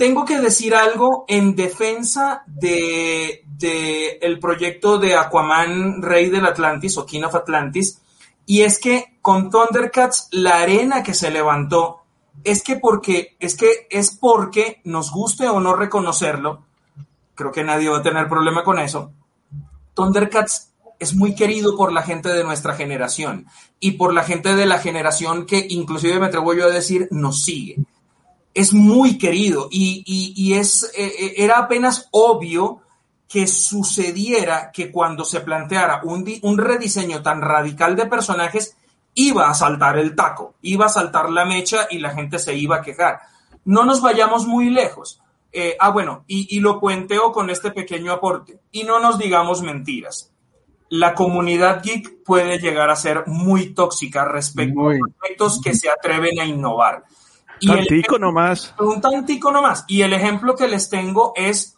Tengo 0.00 0.24
que 0.24 0.40
decir 0.40 0.74
algo 0.74 1.26
en 1.28 1.54
defensa 1.54 2.42
de, 2.46 3.44
el 4.22 4.38
proyecto 4.38 4.98
de 4.98 5.14
Aquaman 5.14 6.00
Rey 6.00 6.30
del 6.30 6.46
Atlantis 6.46 6.96
o 6.96 7.04
King 7.04 7.24
of 7.24 7.34
Atlantis, 7.34 8.00
y 8.46 8.62
es 8.62 8.78
que 8.78 9.18
con 9.20 9.50
Thundercats 9.50 10.28
la 10.30 10.60
arena 10.60 11.02
que 11.02 11.12
se 11.12 11.30
levantó 11.30 11.98
es 12.44 12.62
que 12.62 12.76
porque 12.76 13.36
es 13.40 13.58
que 13.58 13.88
es 13.90 14.16
porque 14.16 14.80
nos 14.84 15.12
guste 15.12 15.50
o 15.50 15.60
no 15.60 15.76
reconocerlo, 15.76 16.62
creo 17.34 17.52
que 17.52 17.62
nadie 17.62 17.90
va 17.90 17.98
a 17.98 18.02
tener 18.02 18.26
problema 18.26 18.64
con 18.64 18.78
eso. 18.78 19.12
Thundercats 19.92 20.72
es 20.98 21.14
muy 21.14 21.34
querido 21.34 21.76
por 21.76 21.92
la 21.92 22.00
gente 22.00 22.30
de 22.30 22.42
nuestra 22.42 22.74
generación 22.74 23.48
y 23.78 23.90
por 23.90 24.14
la 24.14 24.24
gente 24.24 24.54
de 24.54 24.64
la 24.64 24.78
generación 24.78 25.44
que 25.44 25.66
inclusive 25.68 26.18
me 26.18 26.28
atrevo 26.28 26.54
yo 26.54 26.68
a 26.68 26.70
decir 26.70 27.06
nos 27.10 27.42
sigue. 27.42 27.84
Es 28.52 28.72
muy 28.72 29.18
querido 29.18 29.68
y, 29.70 30.52
es, 30.54 30.84
eh, 30.96 31.12
eh, 31.18 31.34
era 31.36 31.58
apenas 31.58 32.08
obvio 32.10 32.80
que 33.28 33.46
sucediera 33.46 34.72
que 34.72 34.90
cuando 34.90 35.24
se 35.24 35.40
planteara 35.40 36.00
un, 36.02 36.26
un 36.42 36.58
rediseño 36.58 37.22
tan 37.22 37.40
radical 37.40 37.94
de 37.94 38.06
personajes, 38.06 38.76
iba 39.14 39.48
a 39.48 39.54
saltar 39.54 39.98
el 39.98 40.14
taco, 40.14 40.54
iba 40.62 40.86
a 40.86 40.90
saltar 40.90 41.30
la 41.30 41.44
mecha 41.44 41.86
y 41.90 41.98
la 41.98 42.10
gente 42.10 42.38
se 42.38 42.54
iba 42.54 42.76
a 42.76 42.82
quejar. 42.82 43.20
No 43.64 43.84
nos 43.84 44.00
vayamos 44.00 44.46
muy 44.46 44.70
lejos. 44.70 45.20
Eh, 45.52 45.76
ah, 45.80 45.90
bueno, 45.90 46.24
y, 46.26 46.60
lo 46.60 46.78
puenteo 46.78 47.32
con 47.32 47.50
este 47.50 47.70
pequeño 47.72 48.12
aporte. 48.12 48.60
Y 48.70 48.84
no 48.84 49.00
nos 49.00 49.18
digamos 49.18 49.62
mentiras. 49.62 50.32
La 50.88 51.14
comunidad 51.14 51.82
geek 51.82 52.24
puede 52.24 52.58
llegar 52.58 52.90
a 52.90 52.96
ser 52.96 53.24
muy 53.26 53.74
tóxica 53.74 54.24
respecto 54.24 54.80
a 54.80 54.94
proyectos 55.18 55.60
que 55.62 55.74
se 55.74 55.88
atreven 55.88 56.40
a 56.40 56.44
innovar. 56.44 57.04
Y 57.60 57.68
tantico 57.68 58.18
nomás. 58.18 58.74
Un 58.78 59.00
tantico 59.00 59.50
nomás. 59.50 59.84
Y 59.86 60.02
el 60.02 60.12
ejemplo 60.12 60.56
que 60.56 60.68
les 60.68 60.88
tengo 60.88 61.32
es, 61.36 61.76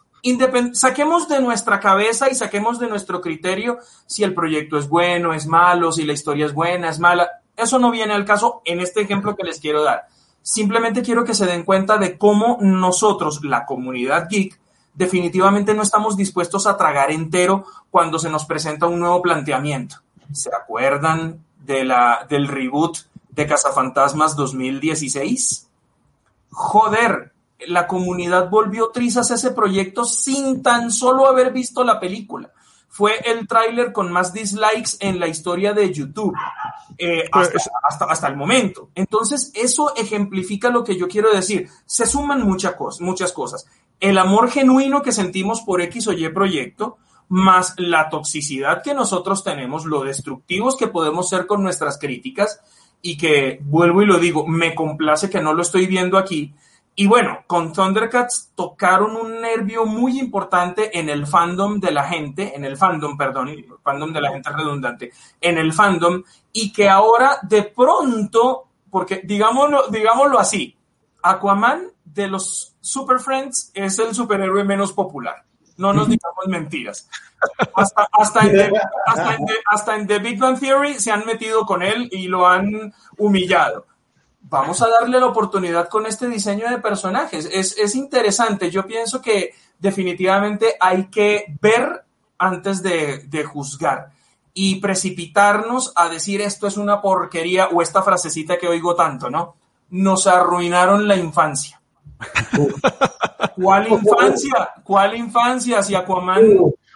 saquemos 0.73 1.27
de 1.27 1.41
nuestra 1.41 1.79
cabeza 1.79 2.29
y 2.29 2.35
saquemos 2.35 2.79
de 2.79 2.87
nuestro 2.87 3.21
criterio 3.21 3.79
si 4.05 4.23
el 4.23 4.33
proyecto 4.33 4.77
es 4.77 4.87
bueno, 4.87 5.33
es 5.33 5.45
malo, 5.47 5.91
si 5.91 6.05
la 6.05 6.13
historia 6.13 6.45
es 6.45 6.53
buena, 6.53 6.89
es 6.89 6.99
mala. 6.99 7.29
Eso 7.55 7.77
no 7.79 7.91
viene 7.91 8.13
al 8.13 8.25
caso 8.25 8.61
en 8.65 8.79
este 8.79 9.01
ejemplo 9.01 9.35
que 9.35 9.43
les 9.43 9.59
quiero 9.59 9.83
dar 9.83 10.07
Simplemente 10.43 11.01
quiero 11.01 11.23
que 11.23 11.33
se 11.33 11.45
den 11.45 11.63
cuenta 11.63 11.97
de 11.97 12.17
cómo 12.17 12.57
nosotros, 12.59 13.43
la 13.45 13.65
comunidad 13.65 14.27
geek, 14.29 14.59
definitivamente 14.93 15.73
no 15.73 15.81
estamos 15.81 16.17
dispuestos 16.17 16.67
a 16.67 16.75
tragar 16.75 17.11
entero 17.11 17.65
cuando 17.89 18.19
se 18.19 18.29
nos 18.29 18.45
presenta 18.45 18.85
un 18.85 18.99
nuevo 18.99 19.21
planteamiento. 19.21 19.95
¿Se 20.33 20.49
acuerdan 20.53 21.45
de 21.59 21.85
la, 21.85 22.27
del 22.29 22.49
reboot 22.49 22.97
de 23.29 23.47
Cazafantasmas 23.47 24.35
2016? 24.35 25.69
Joder, 26.53 27.33
la 27.67 27.87
comunidad 27.87 28.49
volvió 28.49 28.89
trizas 28.89 29.31
a 29.31 29.35
ese 29.35 29.51
proyecto 29.51 30.05
sin 30.05 30.63
tan 30.63 30.91
solo 30.91 31.27
haber 31.27 31.51
visto 31.51 31.83
la 31.83 31.99
película 31.99 32.51
fue 32.93 33.17
el 33.25 33.47
tráiler 33.47 33.91
con 33.91 34.11
más 34.11 34.33
dislikes 34.33 34.97
en 34.99 35.19
la 35.19 35.27
historia 35.27 35.73
de 35.73 35.91
YouTube 35.91 36.35
eh, 36.99 37.23
hasta, 37.31 38.05
hasta, 38.05 38.27
el 38.27 38.37
momento. 38.37 38.91
Entonces, 38.93 39.51
eso 39.55 39.95
ejemplifica 39.95 40.69
lo 40.69 40.83
que 40.83 40.95
yo 40.95 41.07
quiero 41.07 41.33
decir. 41.33 41.67
Se 41.87 42.05
suman 42.05 42.43
muchas 42.43 42.75
cosas, 42.75 43.01
muchas 43.01 43.31
cosas. 43.31 43.65
El 43.99 44.19
amor 44.19 44.51
genuino 44.51 45.01
que 45.01 45.11
sentimos 45.11 45.61
por 45.61 45.81
X 45.81 46.07
o 46.07 46.13
Y 46.13 46.29
proyecto, 46.29 46.97
más 47.29 47.73
la 47.77 48.09
toxicidad 48.09 48.83
que 48.83 48.93
nosotros 48.93 49.43
tenemos, 49.43 49.85
lo 49.85 50.03
destructivos 50.03 50.77
que 50.77 50.85
podemos 50.85 51.27
ser 51.27 51.47
con 51.47 51.63
nuestras 51.63 51.97
críticas, 51.97 52.61
y 53.03 53.17
que, 53.17 53.59
vuelvo 53.61 54.01
y 54.01 54.07
lo 54.07 54.17
digo, 54.17 54.47
me 54.47 54.73
complace 54.73 55.29
que 55.29 55.41
no 55.41 55.53
lo 55.53 55.61
estoy 55.61 55.85
viendo 55.85 56.17
aquí, 56.17 56.55
y 56.95 57.07
bueno, 57.07 57.39
con 57.47 57.73
Thundercats 57.73 58.51
tocaron 58.55 59.15
un 59.17 59.41
nervio 59.41 59.85
muy 59.85 60.19
importante 60.19 60.97
en 60.97 61.09
el 61.09 61.27
fandom 61.27 61.79
de 61.79 61.91
la 61.91 62.03
gente, 62.03 62.55
en 62.55 62.65
el 62.65 62.77
fandom, 62.77 63.17
perdón, 63.17 63.49
fandom 63.83 64.13
de 64.13 64.21
la 64.21 64.31
gente 64.31 64.51
redundante, 64.51 65.11
en 65.41 65.57
el 65.57 65.73
fandom, 65.73 66.23
y 66.51 66.71
que 66.71 66.87
ahora 66.87 67.39
de 67.41 67.63
pronto, 67.63 68.67
porque 68.89 69.21
digámoslo, 69.23 69.87
digámoslo 69.89 70.39
así, 70.39 70.77
Aquaman 71.23 71.87
de 72.05 72.27
los 72.27 72.75
Super 72.79 73.19
Friends 73.19 73.71
es 73.73 73.97
el 73.97 74.13
superhéroe 74.13 74.63
menos 74.63 74.93
popular. 74.93 75.43
No 75.77 75.93
nos 75.93 76.07
digamos 76.07 76.47
mentiras. 76.47 77.09
Hasta, 77.75 78.07
hasta, 78.11 78.45
en 78.45 78.73
hasta 79.65 79.95
en 79.97 80.07
The 80.07 80.19
Big 80.19 80.39
Bang 80.39 80.59
Theory 80.59 80.99
se 80.99 81.11
han 81.11 81.25
metido 81.25 81.65
con 81.65 81.83
él 81.83 82.07
y 82.11 82.27
lo 82.27 82.47
han 82.47 82.93
humillado 83.17 83.85
vamos 84.53 84.81
a 84.83 84.87
darle 84.87 85.19
la 85.19 85.25
oportunidad 85.25 85.89
con 85.89 86.05
este 86.05 86.27
diseño 86.27 86.69
de 86.69 86.77
personajes. 86.77 87.49
Es, 87.51 87.95
interesante. 87.95 88.69
Yo 88.69 88.85
pienso 88.85 89.19
que 89.19 89.55
definitivamente 89.79 90.75
hay 90.79 91.07
que 91.07 91.45
ver 91.59 92.05
antes 92.37 92.83
de, 92.83 93.43
juzgar 93.45 94.11
y 94.53 94.75
precipitarnos 94.75 95.91
a 95.95 96.07
decir 96.09 96.41
esto 96.41 96.67
es 96.67 96.77
una 96.77 97.01
porquería 97.01 97.69
o 97.69 97.81
esta 97.81 98.03
frasecita 98.03 98.59
que 98.59 98.67
oigo 98.67 98.95
tanto, 98.95 99.31
¿no? 99.31 99.55
Nos 99.89 100.27
arruinaron 100.27 101.07
la 101.07 101.15
infancia. 101.15 101.81
¿Cuál 103.55 103.87
infancia? 103.87 104.69
¿Cuál 104.83 105.15
infancia? 105.15 105.83
Si 105.83 105.95
Aquaman, 105.95 106.41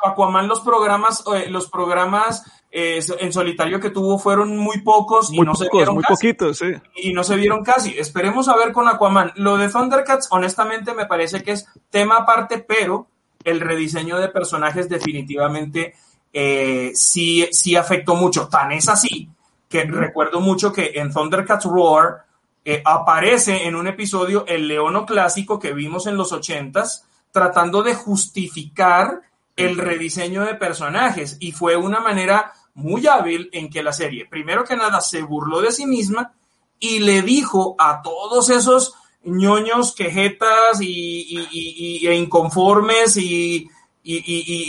Aquaman 0.03 0.47
los 0.47 0.61
programas, 0.61 1.23
eh, 1.35 1.49
los 1.49 1.69
programas 1.69 2.43
eh, 2.71 2.99
en 3.19 3.33
solitario 3.33 3.79
que 3.79 3.89
tuvo 3.89 4.19
fueron 4.19 4.57
muy 4.57 4.81
pocos 4.81 5.31
y 5.31 5.39
no 5.39 5.55
se 5.55 5.69
vieron 5.71 5.95
muy 5.95 6.03
casi. 6.03 6.13
poquitos, 6.13 6.57
sí. 6.57 6.73
Y 6.95 7.13
no 7.13 7.23
se 7.23 7.35
vieron 7.35 7.63
casi. 7.63 7.97
Esperemos 7.97 8.47
a 8.49 8.55
ver 8.55 8.71
con 8.71 8.87
Aquaman. 8.87 9.31
Lo 9.35 9.57
de 9.57 9.69
Thundercats, 9.69 10.27
honestamente, 10.31 10.93
me 10.93 11.05
parece 11.05 11.43
que 11.43 11.53
es 11.53 11.67
tema 11.89 12.17
aparte, 12.17 12.59
pero 12.59 13.07
el 13.43 13.61
rediseño 13.61 14.17
de 14.17 14.27
personajes 14.27 14.89
definitivamente 14.89 15.95
eh, 16.33 16.91
sí, 16.93 17.47
sí 17.51 17.75
afectó 17.75 18.15
mucho. 18.15 18.47
Tan 18.47 18.71
es 18.73 18.89
así 18.89 19.29
que 19.69 19.83
recuerdo 19.83 20.39
mucho 20.39 20.71
que 20.71 20.91
en 20.95 21.11
Thundercats 21.11 21.65
Roar 21.65 22.26
eh, 22.69 22.81
aparece 22.83 23.65
en 23.65 23.75
un 23.75 23.87
episodio 23.87 24.45
el 24.45 24.67
leono 24.67 25.05
clásico 25.05 25.57
que 25.57 25.71
vimos 25.71 26.05
en 26.05 26.17
los 26.17 26.33
ochentas, 26.33 27.07
tratando 27.31 27.81
de 27.81 27.95
justificar 27.95 29.21
el 29.55 29.77
rediseño 29.77 30.43
de 30.43 30.55
personajes 30.55 31.37
y 31.39 31.53
fue 31.53 31.77
una 31.77 32.01
manera 32.01 32.51
muy 32.73 33.07
hábil 33.07 33.49
en 33.53 33.69
que 33.69 33.81
la 33.81 33.93
serie, 33.93 34.25
primero 34.25 34.65
que 34.65 34.75
nada, 34.75 34.99
se 34.99 35.21
burló 35.21 35.61
de 35.61 35.71
sí 35.71 35.85
misma 35.85 36.33
y 36.77 36.99
le 36.99 37.21
dijo 37.21 37.77
a 37.79 38.01
todos 38.01 38.49
esos 38.49 38.95
ñoños, 39.23 39.95
quejetas 39.95 40.81
y, 40.81 42.05
e 42.05 42.15
inconformes 42.15 43.15
y, 43.15 43.69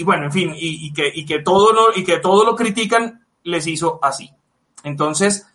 bueno, 0.04 0.26
en 0.26 0.32
fin, 0.32 0.54
que, 0.94 1.10
y, 1.12 1.26
que 1.26 1.40
todo 1.40 1.72
lo, 1.72 1.98
y 1.98 2.04
que 2.04 2.18
todo 2.18 2.44
lo 2.44 2.54
critican, 2.54 3.26
les 3.42 3.66
hizo 3.66 3.98
así. 4.02 4.30
Entonces, 4.84 5.47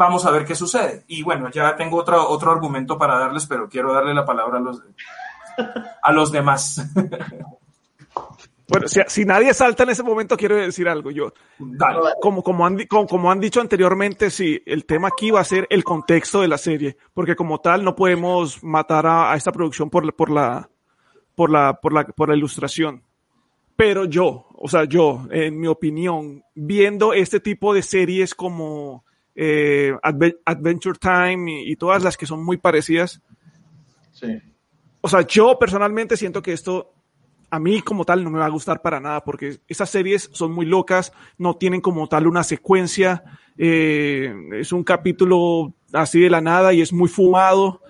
vamos 0.00 0.24
a 0.24 0.30
ver 0.30 0.46
qué 0.46 0.54
sucede. 0.54 1.04
Y 1.08 1.22
bueno, 1.22 1.50
ya 1.50 1.76
tengo 1.76 1.98
otro, 1.98 2.26
otro 2.26 2.50
argumento 2.50 2.96
para 2.96 3.18
darles, 3.18 3.46
pero 3.46 3.68
quiero 3.68 3.92
darle 3.92 4.14
la 4.14 4.24
palabra 4.24 4.58
a 4.58 4.60
los, 4.62 4.82
a 6.02 6.12
los 6.12 6.32
demás. 6.32 6.82
Bueno, 8.66 8.86
si, 8.86 9.24
nadie 9.24 9.52
salta 9.52 9.82
en 9.82 9.90
ese 9.90 10.04
momento, 10.04 10.36
quiero 10.36 10.54
decir 10.54 10.88
algo. 10.88 11.10
Yo, 11.10 11.34
como, 12.22 12.42
como, 12.42 12.64
han, 12.64 12.78
como, 12.86 13.30
han 13.30 13.40
dicho 13.40 13.60
anteriormente, 13.60 14.30
sí, 14.30 14.62
el 14.64 14.86
tema 14.86 15.08
aquí 15.08 15.32
va 15.32 15.40
a 15.40 15.44
ser 15.44 15.66
el 15.70 15.82
contexto 15.82 16.40
de 16.40 16.48
la 16.48 16.56
serie, 16.56 16.96
porque 17.12 17.34
como 17.34 17.60
tal 17.60 17.84
no 17.84 17.96
podemos 17.96 18.62
matar 18.62 19.06
a, 19.06 19.34
esta 19.34 19.50
producción 19.50 19.90
por, 19.90 20.14
por, 20.14 20.30
la, 20.30 20.70
por, 21.34 21.50
la, 21.50 21.80
por, 21.80 21.92
la, 21.92 22.04
por 22.04 22.28
la 22.28 22.36
ilustración. 22.36 23.02
Pero 23.74 24.04
yo, 24.04 24.46
o 24.52 24.68
sea, 24.68 24.84
yo, 24.84 25.26
en 25.30 25.58
mi 25.58 25.66
opinión, 25.66 26.44
viendo 26.54 27.12
este 27.12 27.40
tipo 27.40 27.74
de 27.74 27.82
series 27.82 28.36
como 28.36 29.04
eh, 29.34 29.92
Adventure 30.02 30.98
Time 30.98 31.50
y, 31.50 31.72
y, 31.72 31.76
todas 31.76 32.02
las 32.02 32.16
que 32.16 32.26
son 32.26 32.44
muy 32.44 32.56
parecidas, 32.56 33.20
sí. 34.12 34.40
o 35.00 35.08
sea, 35.08 35.22
yo 35.22 35.58
personalmente 35.58 36.16
siento 36.16 36.42
que 36.42 36.52
esto 36.52 36.92
a 37.50 37.58
mí 37.58 37.82
como 37.82 38.04
tal 38.04 38.22
no 38.22 38.30
me 38.30 38.38
va 38.38 38.46
a 38.46 38.50
gustar 38.50 38.80
para 38.80 39.00
nada 39.00 39.24
porque 39.24 39.58
esas 39.66 39.90
series 39.90 40.30
son 40.32 40.52
muy 40.52 40.66
locas, 40.66 41.12
no 41.36 41.56
tienen 41.56 41.80
como 41.80 42.08
tal 42.08 42.26
una 42.26 42.44
secuencia, 42.44 43.24
eh, 43.58 44.32
es 44.54 44.72
un 44.72 44.84
capítulo 44.84 45.74
así 45.92 46.20
de 46.20 46.30
la 46.30 46.40
nada 46.40 46.72
y 46.72 46.80
es 46.80 46.92
muy 46.92 47.08
fumado. 47.08 47.82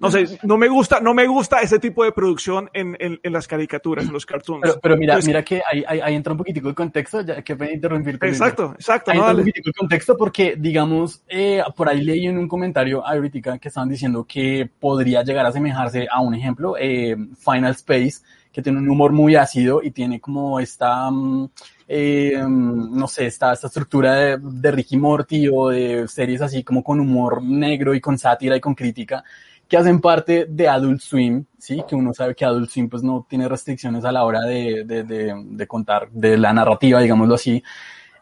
No 0.00 0.10
sé, 0.10 0.38
no 0.44 0.56
me 0.56 0.68
gusta, 0.68 1.00
no 1.00 1.12
me 1.12 1.26
gusta 1.26 1.60
ese 1.60 1.78
tipo 1.78 2.04
de 2.04 2.12
producción 2.12 2.70
en, 2.72 2.96
en, 3.00 3.32
las 3.32 3.48
caricaturas, 3.48 4.06
en 4.06 4.12
los 4.12 4.24
cartoons. 4.24 4.78
Pero, 4.80 4.96
mira, 4.96 5.18
mira 5.24 5.42
que 5.42 5.60
ahí, 5.70 5.82
ahí, 5.86 6.14
entra 6.14 6.32
un 6.32 6.38
poquitico 6.38 6.68
de 6.68 6.74
contexto, 6.74 7.20
ya 7.22 7.42
que 7.42 7.56
puede 7.56 7.74
interrumpirte. 7.74 8.28
Exacto, 8.28 8.74
exacto. 8.74 9.10
Ahí 9.10 9.18
entra 9.18 9.32
un 9.32 9.38
poquitico 9.38 9.70
de 9.70 9.74
contexto 9.74 10.16
porque, 10.16 10.54
digamos, 10.56 11.22
eh, 11.28 11.62
por 11.76 11.88
ahí 11.88 12.02
leí 12.02 12.26
en 12.26 12.38
un 12.38 12.46
comentario 12.46 13.04
ahorita 13.04 13.58
que 13.58 13.68
estaban 13.68 13.88
diciendo 13.88 14.24
que 14.24 14.70
podría 14.78 15.22
llegar 15.22 15.44
a 15.46 15.48
asemejarse 15.48 16.06
a 16.10 16.20
un 16.20 16.34
ejemplo, 16.34 16.76
eh, 16.78 17.16
Final 17.38 17.72
Space, 17.72 18.20
que 18.52 18.62
tiene 18.62 18.78
un 18.78 18.88
humor 18.88 19.12
muy 19.12 19.36
ácido 19.36 19.82
y 19.82 19.90
tiene 19.90 20.20
como 20.20 20.60
esta, 20.60 21.10
mm, 21.10 21.50
eh, 21.88 22.42
no 22.48 23.06
sé, 23.08 23.26
esta, 23.26 23.52
esta 23.52 23.66
estructura 23.66 24.14
de, 24.14 24.38
de, 24.40 24.70
Ricky 24.70 24.96
Morty 24.96 25.48
o 25.52 25.68
de 25.68 26.08
series 26.08 26.40
así 26.42 26.62
como 26.62 26.82
con 26.82 27.00
humor 27.00 27.42
negro 27.42 27.94
y 27.94 28.00
con 28.00 28.18
sátira 28.18 28.56
y 28.56 28.60
con 28.60 28.74
crítica 28.74 29.24
que 29.68 29.76
hacen 29.76 30.00
parte 30.00 30.46
de 30.48 30.66
Adult 30.66 31.00
Swim, 31.00 31.44
sí, 31.58 31.82
que 31.86 31.94
uno 31.94 32.14
sabe 32.14 32.34
que 32.34 32.44
Adult 32.44 32.70
Swim 32.70 32.88
pues 32.88 33.02
no 33.02 33.26
tiene 33.28 33.48
restricciones 33.48 34.04
a 34.04 34.12
la 34.12 34.24
hora 34.24 34.40
de, 34.40 34.84
de, 34.84 35.66
contar 35.66 36.10
de 36.10 36.38
la 36.38 36.52
narrativa, 36.54 37.00
digámoslo 37.00 37.34
así. 37.34 37.62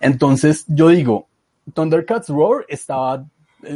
Entonces 0.00 0.64
yo 0.66 0.88
digo, 0.88 1.28
Thundercats 1.72 2.28
Roar 2.28 2.64
estaba, 2.68 3.24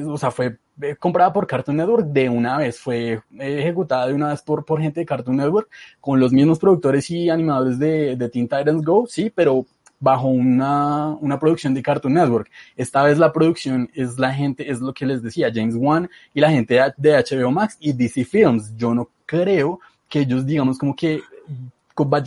o 0.05 0.19
sea, 0.19 0.33
fue 0.33 0.59
eh, 0.83 0.97
comprada 0.97 1.33
por 1.33 1.47
Cartoon 1.47 1.77
Network 1.77 2.07
de 2.07 2.29
una 2.29 2.59
vez, 2.59 2.81
fue 2.81 3.23
ejecutada 3.39 4.09
de 4.09 4.15
una 4.15 4.31
vez 4.31 4.43
por, 4.43 4.65
por 4.65 4.81
gente 4.81 5.01
de 5.01 5.07
Cartoon 5.07 5.37
Network, 5.37 5.69
con 6.01 6.19
los 6.19 6.33
mismos 6.33 6.59
productores 6.59 7.09
y 7.11 7.31
animadores 7.31 7.79
de, 7.79 8.17
de 8.17 8.29
Teen 8.29 8.49
Titans 8.49 8.85
Go, 8.85 9.07
sí, 9.07 9.31
pero 9.31 9.65
bajo 10.01 10.29
una, 10.29 11.09
una 11.21 11.39
producción 11.39 11.75
de 11.75 11.83
Cartoon 11.83 12.15
Network. 12.15 12.51
Esta 12.75 13.03
vez 13.03 13.19
la 13.19 13.33
producción 13.33 13.89
es 13.95 14.19
la 14.19 14.33
gente, 14.33 14.71
es 14.71 14.81
lo 14.81 14.93
que 14.95 15.07
les 15.07 15.23
decía, 15.23 15.53
James 15.55 15.77
Wan 15.77 16.11
y 16.35 16.41
la 16.41 16.51
gente 16.51 16.81
de, 16.97 17.13
HBO 17.13 17.51
Max 17.53 17.77
y 17.79 17.93
DC 17.93 18.25
Films. 18.25 18.75
Yo 18.77 18.95
no 18.95 19.11
creo 19.27 19.79
que 20.09 20.21
ellos, 20.21 20.45
digamos, 20.47 20.79
como 20.79 20.97
que 20.97 21.21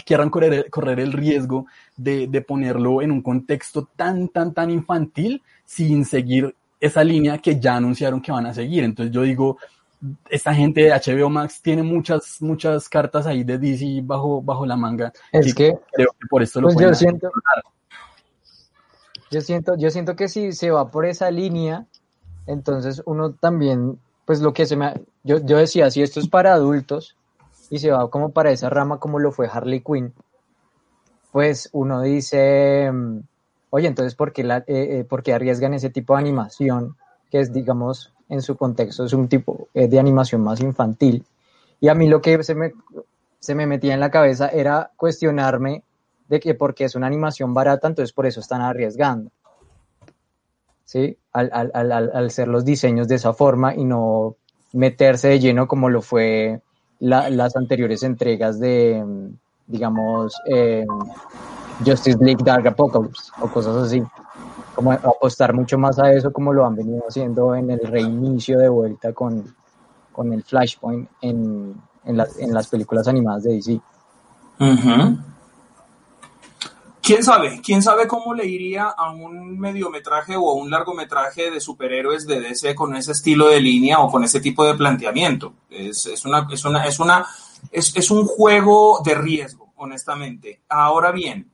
quieran 0.05 0.29
correr, 0.29 0.69
correr 0.69 0.99
el 0.99 1.11
riesgo 1.11 1.65
de, 1.97 2.27
de 2.27 2.41
ponerlo 2.41 3.01
en 3.01 3.11
un 3.11 3.21
contexto 3.21 3.89
tan, 3.95 4.29
tan, 4.29 4.53
tan 4.53 4.69
infantil 4.69 5.41
sin 5.65 6.05
seguir 6.05 6.55
esa 6.79 7.03
línea 7.03 7.37
que 7.37 7.59
ya 7.59 7.77
anunciaron 7.77 8.21
que 8.21 8.31
van 8.31 8.45
a 8.45 8.53
seguir. 8.53 8.83
Entonces 8.83 9.13
yo 9.13 9.23
digo, 9.23 9.57
esta 10.29 10.53
gente 10.53 10.81
de 10.81 10.91
HBO 10.91 11.29
Max 11.29 11.61
tiene 11.61 11.83
muchas, 11.83 12.41
muchas 12.41 12.89
cartas 12.89 13.25
ahí 13.25 13.43
de 13.43 13.57
DC 13.57 14.01
bajo, 14.03 14.41
bajo 14.41 14.65
la 14.65 14.75
manga. 14.75 15.13
Es 15.31 15.53
que 15.53 15.73
creo 15.91 16.09
que 16.19 16.27
por 16.29 16.43
esto 16.43 16.61
lo 16.61 16.67
pues 16.67 16.79
yo 16.79 16.93
siento, 16.93 17.31
yo 19.31 19.41
siento, 19.41 19.75
yo 19.77 19.89
siento 19.89 20.15
que 20.15 20.27
si 20.27 20.51
se 20.51 20.71
va 20.71 20.91
por 20.91 21.05
esa 21.05 21.31
línea, 21.31 21.85
entonces 22.45 23.01
uno 23.05 23.33
también, 23.33 23.99
pues 24.25 24.41
lo 24.41 24.53
que 24.53 24.65
se 24.65 24.75
me, 24.75 24.93
yo, 25.23 25.39
yo 25.39 25.57
decía, 25.57 25.89
si 25.89 26.01
esto 26.01 26.19
es 26.19 26.27
para 26.27 26.53
adultos 26.53 27.15
y 27.69 27.79
se 27.79 27.91
va 27.91 28.09
como 28.09 28.31
para 28.31 28.51
esa 28.51 28.69
rama 28.69 28.99
como 28.99 29.19
lo 29.19 29.31
fue 29.31 29.47
Harley 29.51 29.81
Quinn, 29.81 30.13
pues 31.31 31.69
uno 31.71 32.01
dice, 32.01 32.91
oye, 33.71 33.87
entonces, 33.87 34.13
¿por 34.13 34.33
qué, 34.33 34.43
la, 34.43 34.57
eh, 34.67 35.07
eh, 35.09 35.33
arriesgan 35.33 35.73
ese 35.73 35.89
tipo 35.89 36.13
de 36.13 36.21
animación? 36.21 36.95
Que 37.31 37.39
es, 37.39 37.51
digamos, 37.51 38.13
en 38.33 38.41
su 38.41 38.55
contexto, 38.57 39.05
es 39.05 39.13
un 39.13 39.27
tipo 39.27 39.67
eh, 39.73 39.87
de 39.87 39.99
animación 39.99 40.41
más 40.41 40.59
infantil. 40.59 41.23
Y 41.79 41.87
a 41.87 41.95
mí 41.95 42.07
lo 42.07 42.21
que 42.21 42.43
se 42.43 42.55
me, 42.55 42.73
se 43.39 43.55
me 43.55 43.67
metía 43.67 43.93
en 43.93 43.99
la 43.99 44.11
cabeza 44.11 44.47
era 44.49 44.91
cuestionarme 44.95 45.83
de 46.27 46.39
que 46.39 46.55
porque 46.55 46.85
es 46.85 46.95
una 46.95 47.07
animación 47.07 47.53
barata, 47.53 47.87
entonces 47.87 48.13
por 48.13 48.25
eso 48.25 48.39
están 48.39 48.61
arriesgando. 48.61 49.31
¿Sí? 50.85 51.17
Al, 51.31 51.49
al, 51.53 51.71
al, 51.73 52.11
al 52.13 52.31
ser 52.31 52.47
los 52.47 52.65
diseños 52.65 53.07
de 53.07 53.15
esa 53.15 53.33
forma 53.33 53.73
y 53.75 53.83
no 53.83 54.35
meterse 54.73 55.29
de 55.29 55.39
lleno 55.39 55.67
como 55.67 55.89
lo 55.89 56.01
fue 56.01 56.61
las 56.99 57.55
anteriores 57.55 58.03
entregas 58.03 58.59
de, 58.59 59.03
digamos, 59.67 60.33
eh, 60.47 60.85
Justice 61.85 62.17
League 62.21 62.43
Dark 62.43 62.65
Apocalypse 62.67 63.31
o 63.41 63.47
cosas 63.49 63.75
así. 63.75 64.01
Como 64.75 64.91
apostar 64.91 65.53
mucho 65.53 65.77
más 65.77 65.99
a 65.99 66.11
eso 66.11 66.33
como 66.33 66.51
lo 66.51 66.65
han 66.65 66.75
venido 66.75 67.03
haciendo 67.07 67.55
en 67.55 67.69
el 67.69 67.79
reinicio 67.79 68.57
de 68.57 68.69
vuelta 68.69 69.13
con, 69.13 69.55
con 70.11 70.33
el 70.33 70.43
Flashpoint 70.43 71.09
en, 71.21 71.75
en, 72.05 72.19
en 72.39 72.53
las 72.53 72.67
películas 72.67 73.07
animadas 73.07 73.43
de 73.43 73.53
DC. 73.53 73.81
¿Quién 77.03 77.21
sabe? 77.21 77.59
¿Quién 77.61 77.83
sabe 77.83 78.07
cómo 78.07 78.33
le 78.33 78.45
iría 78.45 78.85
a 78.85 79.11
un 79.11 79.59
mediometraje 79.59 80.37
o 80.37 80.49
a 80.49 80.53
un 80.53 80.69
largometraje 80.69 81.51
de 81.51 81.59
superhéroes 81.59 82.25
de 82.25 82.39
DC 82.39 82.73
con 82.75 82.95
ese 82.95 83.11
estilo 83.11 83.49
de 83.49 83.59
línea 83.59 83.99
o 83.99 84.09
con 84.09 84.23
ese 84.23 84.39
tipo 84.39 84.63
de 84.63 84.75
planteamiento? 84.75 85.53
Es, 85.69 86.05
es 86.05 86.23
una, 86.23 86.47
es, 86.49 86.63
una, 86.63 86.85
es, 86.85 86.99
una, 87.01 87.25
es, 87.73 87.93
es 87.97 88.09
un 88.09 88.25
juego 88.25 89.01
de 89.03 89.15
riesgo, 89.15 89.73
honestamente. 89.75 90.61
Ahora 90.69 91.11
bien, 91.11 91.51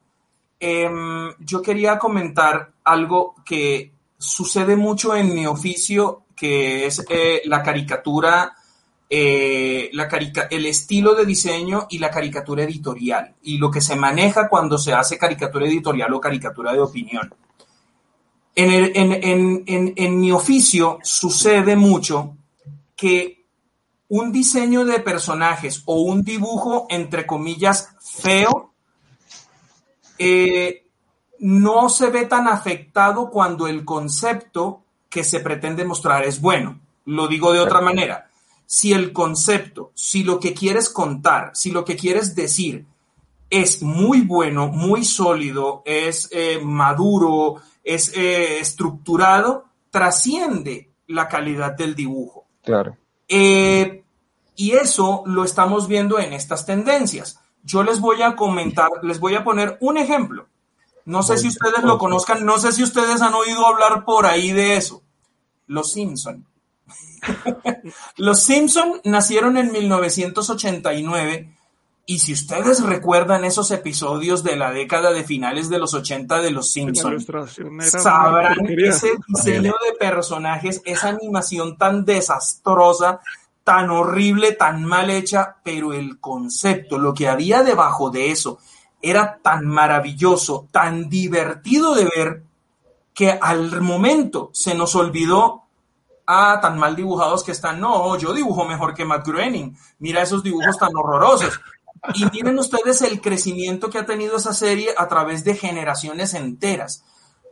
Em, 0.59 1.33
yo 1.39 1.61
quería 1.61 1.97
comentar 1.97 2.71
algo 2.83 3.35
que 3.45 3.91
sucede 4.17 4.75
mucho 4.75 5.15
en 5.15 5.33
mi 5.33 5.45
oficio, 5.45 6.23
que 6.35 6.85
es 6.85 7.05
eh, 7.09 7.41
la 7.45 7.63
caricatura, 7.63 8.53
eh, 9.09 9.89
la 9.93 10.09
el 10.49 10.65
estilo 10.65 11.15
de 11.15 11.25
diseño 11.25 11.87
y 11.89 11.97
la 11.99 12.11
caricatura 12.11 12.63
editorial, 12.63 13.35
y 13.43 13.57
lo 13.57 13.71
que 13.71 13.81
se 13.81 13.95
maneja 13.95 14.49
cuando 14.49 14.77
se 14.77 14.93
hace 14.93 15.17
caricatura 15.17 15.65
editorial 15.65 16.13
o 16.13 16.19
caricatura 16.19 16.73
de 16.73 16.79
opinión. 16.79 17.33
en 18.55 20.19
mi 20.19 20.31
oficio 20.31 20.99
sucede 21.01 21.77
mucho 21.77 22.35
que 22.95 23.39
un 24.09 24.31
diseño 24.31 24.83
de 24.85 24.99
personajes 24.99 25.83
o 25.85 26.01
un 26.01 26.23
dibujo, 26.23 26.87
entre 26.89 27.25
comillas, 27.25 27.95
feo, 28.01 28.68
eh, 30.19 30.85
no 31.39 31.89
se 31.89 32.09
ve 32.09 32.25
tan 32.25 32.47
afectado 32.47 33.29
cuando 33.29 33.67
el 33.67 33.85
concepto 33.85 34.83
que 35.09 35.23
se 35.23 35.39
pretende 35.39 35.85
mostrar 35.85 36.25
es 36.25 36.41
bueno. 36.41 36.79
Lo 37.05 37.27
digo 37.27 37.53
de 37.53 37.61
otra 37.61 37.81
manera. 37.81 38.29
Si 38.65 38.91
el 38.91 39.13
concepto, 39.13 39.91
si 39.95 40.23
lo 40.23 40.39
que 40.39 40.53
quieres 40.53 40.89
contar, 40.89 41.51
si 41.55 41.71
lo 41.71 41.85
que 41.85 41.95
quieres 41.95 42.35
decir 42.35 42.85
es 43.49 43.81
muy 43.81 44.21
bueno, 44.21 44.67
muy 44.67 45.03
sólido, 45.03 45.81
es 45.85 46.29
eh, 46.31 46.59
maduro, 46.61 47.55
es 47.83 48.15
eh, 48.15 48.59
estructurado, 48.59 49.65
trasciende 49.89 50.91
la 51.07 51.27
calidad 51.27 51.71
del 51.71 51.95
dibujo. 51.95 52.45
Claro. 52.61 52.97
y 53.27 54.71
eso 54.71 55.23
lo 55.25 55.43
estamos 55.43 55.87
viendo 55.87 56.19
en 56.19 56.33
estas 56.33 56.65
tendencias. 56.65 57.39
Yo 57.63 57.83
les 57.83 57.99
voy 57.99 58.21
a 58.21 58.35
comentar, 58.35 58.89
les 59.03 59.19
voy 59.19 59.35
a 59.35 59.43
poner 59.43 59.77
un 59.81 59.97
ejemplo. 59.97 60.47
No 61.05 61.23
sé 61.23 61.37
si 61.37 61.47
ustedes 61.47 61.83
lo 61.83 61.97
conozcan, 61.97 62.45
no 62.45 62.59
sé 62.59 62.71
si 62.71 62.83
ustedes 62.83 63.21
han 63.21 63.33
oído 63.33 63.65
hablar 63.65 64.05
por 64.05 64.25
ahí 64.25 64.51
de 64.51 64.77
eso. 64.77 65.01
Los 65.67 65.91
Simpson. 65.91 66.45
Los 68.17 68.41
Simpson 68.41 69.01
nacieron 69.03 69.57
en 69.57 69.71
1989 69.71 71.55
y 72.09 72.19
si 72.19 72.33
ustedes 72.33 72.81
recuerdan 72.81 73.45
esos 73.45 73.69
episodios 73.69 74.43
de 74.43 74.55
la 74.55 74.71
década 74.71 75.11
de 75.11 75.23
finales 75.23 75.69
de 75.69 75.77
los 75.77 75.93
80 75.93 76.41
de 76.41 76.49
Los 76.49 76.71
Simpson, 76.71 77.17
sabrán 77.81 78.57
ese 78.65 79.11
diseño 79.27 79.75
de 79.85 79.93
personajes, 79.99 80.81
esa 80.85 81.09
animación 81.09 81.77
tan 81.77 82.05
desastrosa, 82.05 83.19
tan 83.69 83.91
horrible, 83.91 84.53
tan 84.53 84.83
mal 84.83 85.11
hecha, 85.11 85.57
pero 85.63 85.93
el 85.93 86.19
concepto, 86.19 86.97
lo 86.97 87.13
que 87.13 87.27
había 87.27 87.61
debajo 87.61 88.09
de 88.09 88.31
eso, 88.31 88.57
era 88.99 89.37
tan 89.43 89.67
maravilloso, 89.67 90.67
tan 90.71 91.07
divertido 91.07 91.93
de 91.93 92.05
ver, 92.05 92.43
que 93.13 93.29
al 93.29 93.79
momento 93.81 94.49
se 94.53 94.73
nos 94.73 94.95
olvidó, 94.95 95.65
ah, 96.25 96.57
tan 96.59 96.79
mal 96.79 96.95
dibujados 96.95 97.43
que 97.43 97.51
están, 97.51 97.79
no, 97.79 98.17
yo 98.17 98.33
dibujo 98.33 98.65
mejor 98.65 98.95
que 98.95 99.05
Matt 99.05 99.27
Groening, 99.27 99.77
mira 99.99 100.23
esos 100.23 100.41
dibujos 100.41 100.75
tan 100.75 100.89
horrorosos. 100.95 101.61
Y 102.15 102.25
miren 102.31 102.57
ustedes 102.57 103.03
el 103.03 103.21
crecimiento 103.21 103.91
que 103.91 103.99
ha 103.99 104.05
tenido 104.07 104.37
esa 104.37 104.53
serie 104.55 104.95
a 104.97 105.07
través 105.07 105.43
de 105.43 105.53
generaciones 105.53 106.33
enteras. 106.33 107.03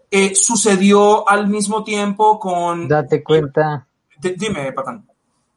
Eh, 0.10 0.34
sucedió 0.34 1.30
al 1.30 1.48
mismo 1.48 1.84
tiempo 1.84 2.40
con... 2.40 2.88
Date 2.88 3.24
cuenta. 3.24 3.86
dime, 4.20 4.72
Patán. 4.74 5.06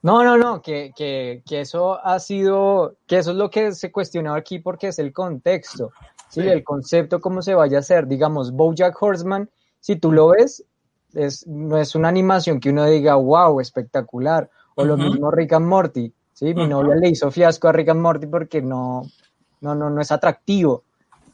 No, 0.02 0.24
no, 0.24 0.38
no, 0.38 0.62
que, 0.62 0.92
que, 0.96 1.42
que, 1.46 1.60
eso 1.60 2.04
ha 2.04 2.18
sido, 2.20 2.96
que 3.06 3.18
eso 3.18 3.32
es 3.32 3.36
lo 3.36 3.50
que 3.50 3.72
se 3.72 3.92
cuestionó 3.92 4.34
aquí 4.34 4.58
porque 4.58 4.88
es 4.88 4.98
el 4.98 5.12
contexto, 5.12 5.92
¿sí? 6.30 6.40
el 6.40 6.64
concepto, 6.64 7.20
cómo 7.20 7.42
se 7.42 7.54
vaya 7.54 7.76
a 7.76 7.80
hacer. 7.80 8.06
Digamos, 8.06 8.52
Bojack 8.52 9.00
Horseman, 9.00 9.50
si 9.80 9.96
tú 9.96 10.10
lo 10.10 10.28
ves, 10.28 10.64
es, 11.12 11.46
no 11.46 11.76
es 11.76 11.94
una 11.94 12.08
animación 12.08 12.60
que 12.60 12.70
uno 12.70 12.86
diga, 12.86 13.16
wow, 13.16 13.60
espectacular. 13.60 14.48
O 14.76 14.84
lo 14.84 14.96
mismo 14.96 15.30
Rick 15.30 15.52
and 15.52 15.66
Morty, 15.66 16.10
¿sí? 16.32 16.54
Mi 16.54 16.66
novia 16.66 16.94
le 16.94 17.10
hizo 17.10 17.30
fiasco 17.30 17.68
a 17.68 17.72
Rick 17.72 17.90
and 17.90 18.00
Morty 18.00 18.26
porque 18.26 18.62
no, 18.62 19.02
no, 19.60 19.74
no, 19.74 19.90
no 19.90 20.00
es 20.00 20.10
atractivo. 20.10 20.84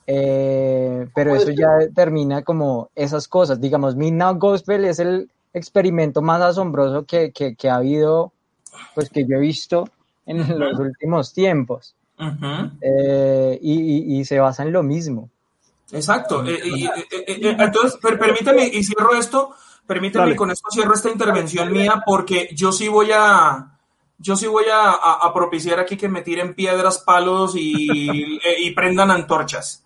Eh, 0.09 1.07
pero 1.15 1.37
eso 1.37 1.51
ya 1.51 1.89
termina 1.95 2.43
como 2.43 2.91
esas 2.97 3.29
cosas. 3.29 3.61
Digamos, 3.61 3.95
Midnight 3.95 4.39
Gospel 4.39 4.85
es 4.85 4.99
el 4.99 5.31
experimento 5.53 6.23
más 6.23 6.43
asombroso 6.43 7.05
que, 7.05 7.31
que, 7.31 7.55
que 7.55 7.69
ha 7.69 7.77
habido 7.77 8.33
pues 8.95 9.11
que 9.11 9.27
yo 9.27 9.37
he 9.37 9.41
visto 9.41 9.89
en 10.27 10.59
los 10.59 10.79
últimos 10.79 11.33
tiempos. 11.33 11.95
Eh, 12.81 13.59
y, 13.63 14.25
se 14.25 14.39
basa 14.39 14.63
en 14.63 14.73
lo 14.73 14.83
mismo. 14.83 15.31
Exacto. 15.93 16.45
Eh, 16.45 16.61
eh, 16.65 17.57
entonces, 17.59 17.99
permítame, 18.01 18.67
y 18.67 18.83
cierro 18.83 19.15
esto, 19.15 19.55
permíteme, 19.87 20.35
con 20.35 20.51
esto 20.51 20.69
cierro 20.71 20.95
esta 20.95 21.11
intervención 21.11 21.73
mía, 21.73 22.03
porque 22.05 22.49
yo 22.53 22.73
sí 22.73 22.89
voy 22.89 23.11
a, 23.15 23.79
yo 24.19 24.37
sí 24.37 24.47
voy 24.47 24.65
a, 24.73 24.99
propiciar 25.33 25.79
aquí 25.79 25.97
que 25.97 26.09
me 26.09 26.23
tiren 26.23 26.55
piedras, 26.55 26.99
palos 26.99 27.55
y, 27.55 28.39
y, 28.59 28.71
prendan 28.73 29.11
antorchas. 29.11 29.85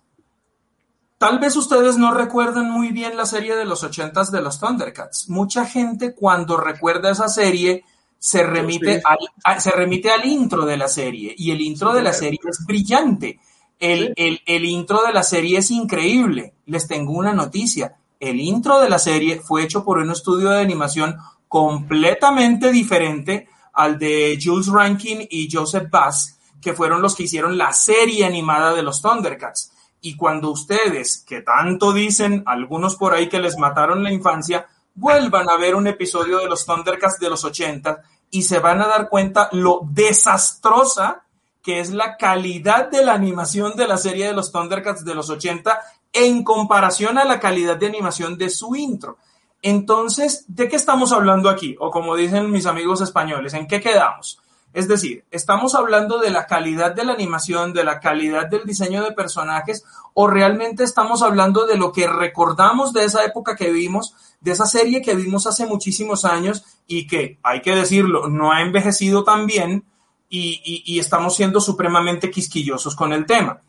Tal 1.17 1.37
vez 1.37 1.55
ustedes 1.55 1.97
no 1.97 2.15
recuerden 2.15 2.71
muy 2.71 2.91
bien 2.91 3.15
la 3.15 3.27
serie 3.27 3.55
de 3.55 3.65
los 3.65 3.83
ochentas 3.83 4.31
de 4.31 4.41
los 4.41 4.59
Thundercats. 4.59 5.29
Mucha 5.29 5.65
gente 5.65 6.15
cuando 6.15 6.57
recuerda 6.57 7.11
esa 7.11 7.27
serie 7.27 7.83
se 8.23 8.43
remite, 8.43 9.01
al, 9.43 9.59
se 9.59 9.71
remite 9.71 10.11
al 10.11 10.23
intro 10.25 10.63
de 10.63 10.77
la 10.77 10.87
serie 10.87 11.33
y 11.35 11.49
el 11.49 11.59
intro 11.59 11.91
de 11.91 12.03
la 12.03 12.13
serie 12.13 12.39
es 12.47 12.63
brillante. 12.67 13.39
El, 13.79 14.13
el, 14.15 14.65
intro 14.65 15.01
de 15.03 15.11
la 15.11 15.23
serie 15.23 15.57
es 15.57 15.71
increíble. 15.71 16.53
Les 16.67 16.87
tengo 16.87 17.13
una 17.13 17.33
noticia. 17.33 17.95
El 18.19 18.39
intro 18.39 18.79
de 18.79 18.89
la 18.89 18.99
serie 18.99 19.39
fue 19.39 19.63
hecho 19.63 19.83
por 19.83 19.97
un 19.97 20.11
estudio 20.11 20.51
de 20.51 20.61
animación 20.61 21.17
completamente 21.47 22.71
diferente 22.71 23.47
al 23.73 23.97
de 23.97 24.37
Jules 24.39 24.67
Rankin 24.67 25.27
y 25.27 25.49
Joseph 25.51 25.89
Bass, 25.89 26.37
que 26.61 26.73
fueron 26.73 27.01
los 27.01 27.15
que 27.15 27.23
hicieron 27.23 27.57
la 27.57 27.73
serie 27.73 28.23
animada 28.23 28.75
de 28.75 28.83
los 28.83 29.01
Thundercats. 29.01 29.71
Y 29.99 30.15
cuando 30.15 30.51
ustedes, 30.51 31.25
que 31.27 31.41
tanto 31.41 31.91
dicen, 31.91 32.43
algunos 32.45 32.97
por 32.97 33.15
ahí 33.15 33.29
que 33.29 33.39
les 33.39 33.57
mataron 33.57 34.03
la 34.03 34.13
infancia, 34.13 34.67
vuelvan 34.93 35.49
a 35.49 35.57
ver 35.57 35.75
un 35.75 35.87
episodio 35.87 36.39
de 36.39 36.47
los 36.47 36.65
Thundercats 36.65 37.19
de 37.19 37.29
los 37.29 37.43
80 37.43 38.01
y 38.29 38.43
se 38.43 38.59
van 38.59 38.81
a 38.81 38.87
dar 38.87 39.09
cuenta 39.09 39.49
lo 39.51 39.81
desastrosa 39.83 41.23
que 41.61 41.79
es 41.79 41.91
la 41.91 42.17
calidad 42.17 42.89
de 42.89 43.05
la 43.05 43.13
animación 43.13 43.75
de 43.75 43.87
la 43.87 43.97
serie 43.97 44.27
de 44.27 44.33
los 44.33 44.51
Thundercats 44.51 45.05
de 45.05 45.15
los 45.15 45.29
80 45.29 45.79
en 46.13 46.43
comparación 46.43 47.17
a 47.17 47.25
la 47.25 47.39
calidad 47.39 47.77
de 47.77 47.87
animación 47.87 48.37
de 48.37 48.49
su 48.49 48.75
intro. 48.75 49.17
Entonces, 49.61 50.43
¿de 50.47 50.67
qué 50.67 50.75
estamos 50.75 51.11
hablando 51.11 51.49
aquí? 51.49 51.75
O 51.79 51.91
como 51.91 52.15
dicen 52.15 52.49
mis 52.49 52.65
amigos 52.65 53.01
españoles, 53.01 53.53
¿en 53.53 53.67
qué 53.67 53.79
quedamos? 53.79 54.41
Es 54.73 54.87
decir, 54.87 55.25
estamos 55.31 55.75
hablando 55.75 56.19
de 56.19 56.29
la 56.29 56.47
calidad 56.47 56.95
de 56.95 57.03
la 57.03 57.13
animación, 57.13 57.73
de 57.73 57.83
la 57.83 57.99
calidad 57.99 58.47
del 58.47 58.63
diseño 58.63 59.03
de 59.03 59.11
personajes, 59.11 59.83
o 60.13 60.27
realmente 60.27 60.83
estamos 60.83 61.21
hablando 61.21 61.65
de 61.65 61.77
lo 61.77 61.91
que 61.91 62.07
recordamos 62.07 62.93
de 62.93 63.03
esa 63.03 63.25
época 63.25 63.55
que 63.55 63.71
vimos, 63.71 64.15
de 64.39 64.51
esa 64.51 64.65
serie 64.65 65.01
que 65.01 65.15
vimos 65.15 65.45
hace 65.47 65.65
muchísimos 65.65 66.25
años 66.25 66.63
y 66.87 67.07
que, 67.07 67.37
hay 67.43 67.61
que 67.61 67.75
decirlo, 67.75 68.29
no 68.29 68.51
ha 68.51 68.61
envejecido 68.61 69.23
tan 69.23 69.45
bien 69.45 69.83
y, 70.29 70.99
estamos 70.99 71.35
siendo 71.35 71.59
supremamente 71.59 72.31
quisquillosos 72.31 72.95
con 72.95 73.11
el 73.11 73.25
tema. 73.25 73.61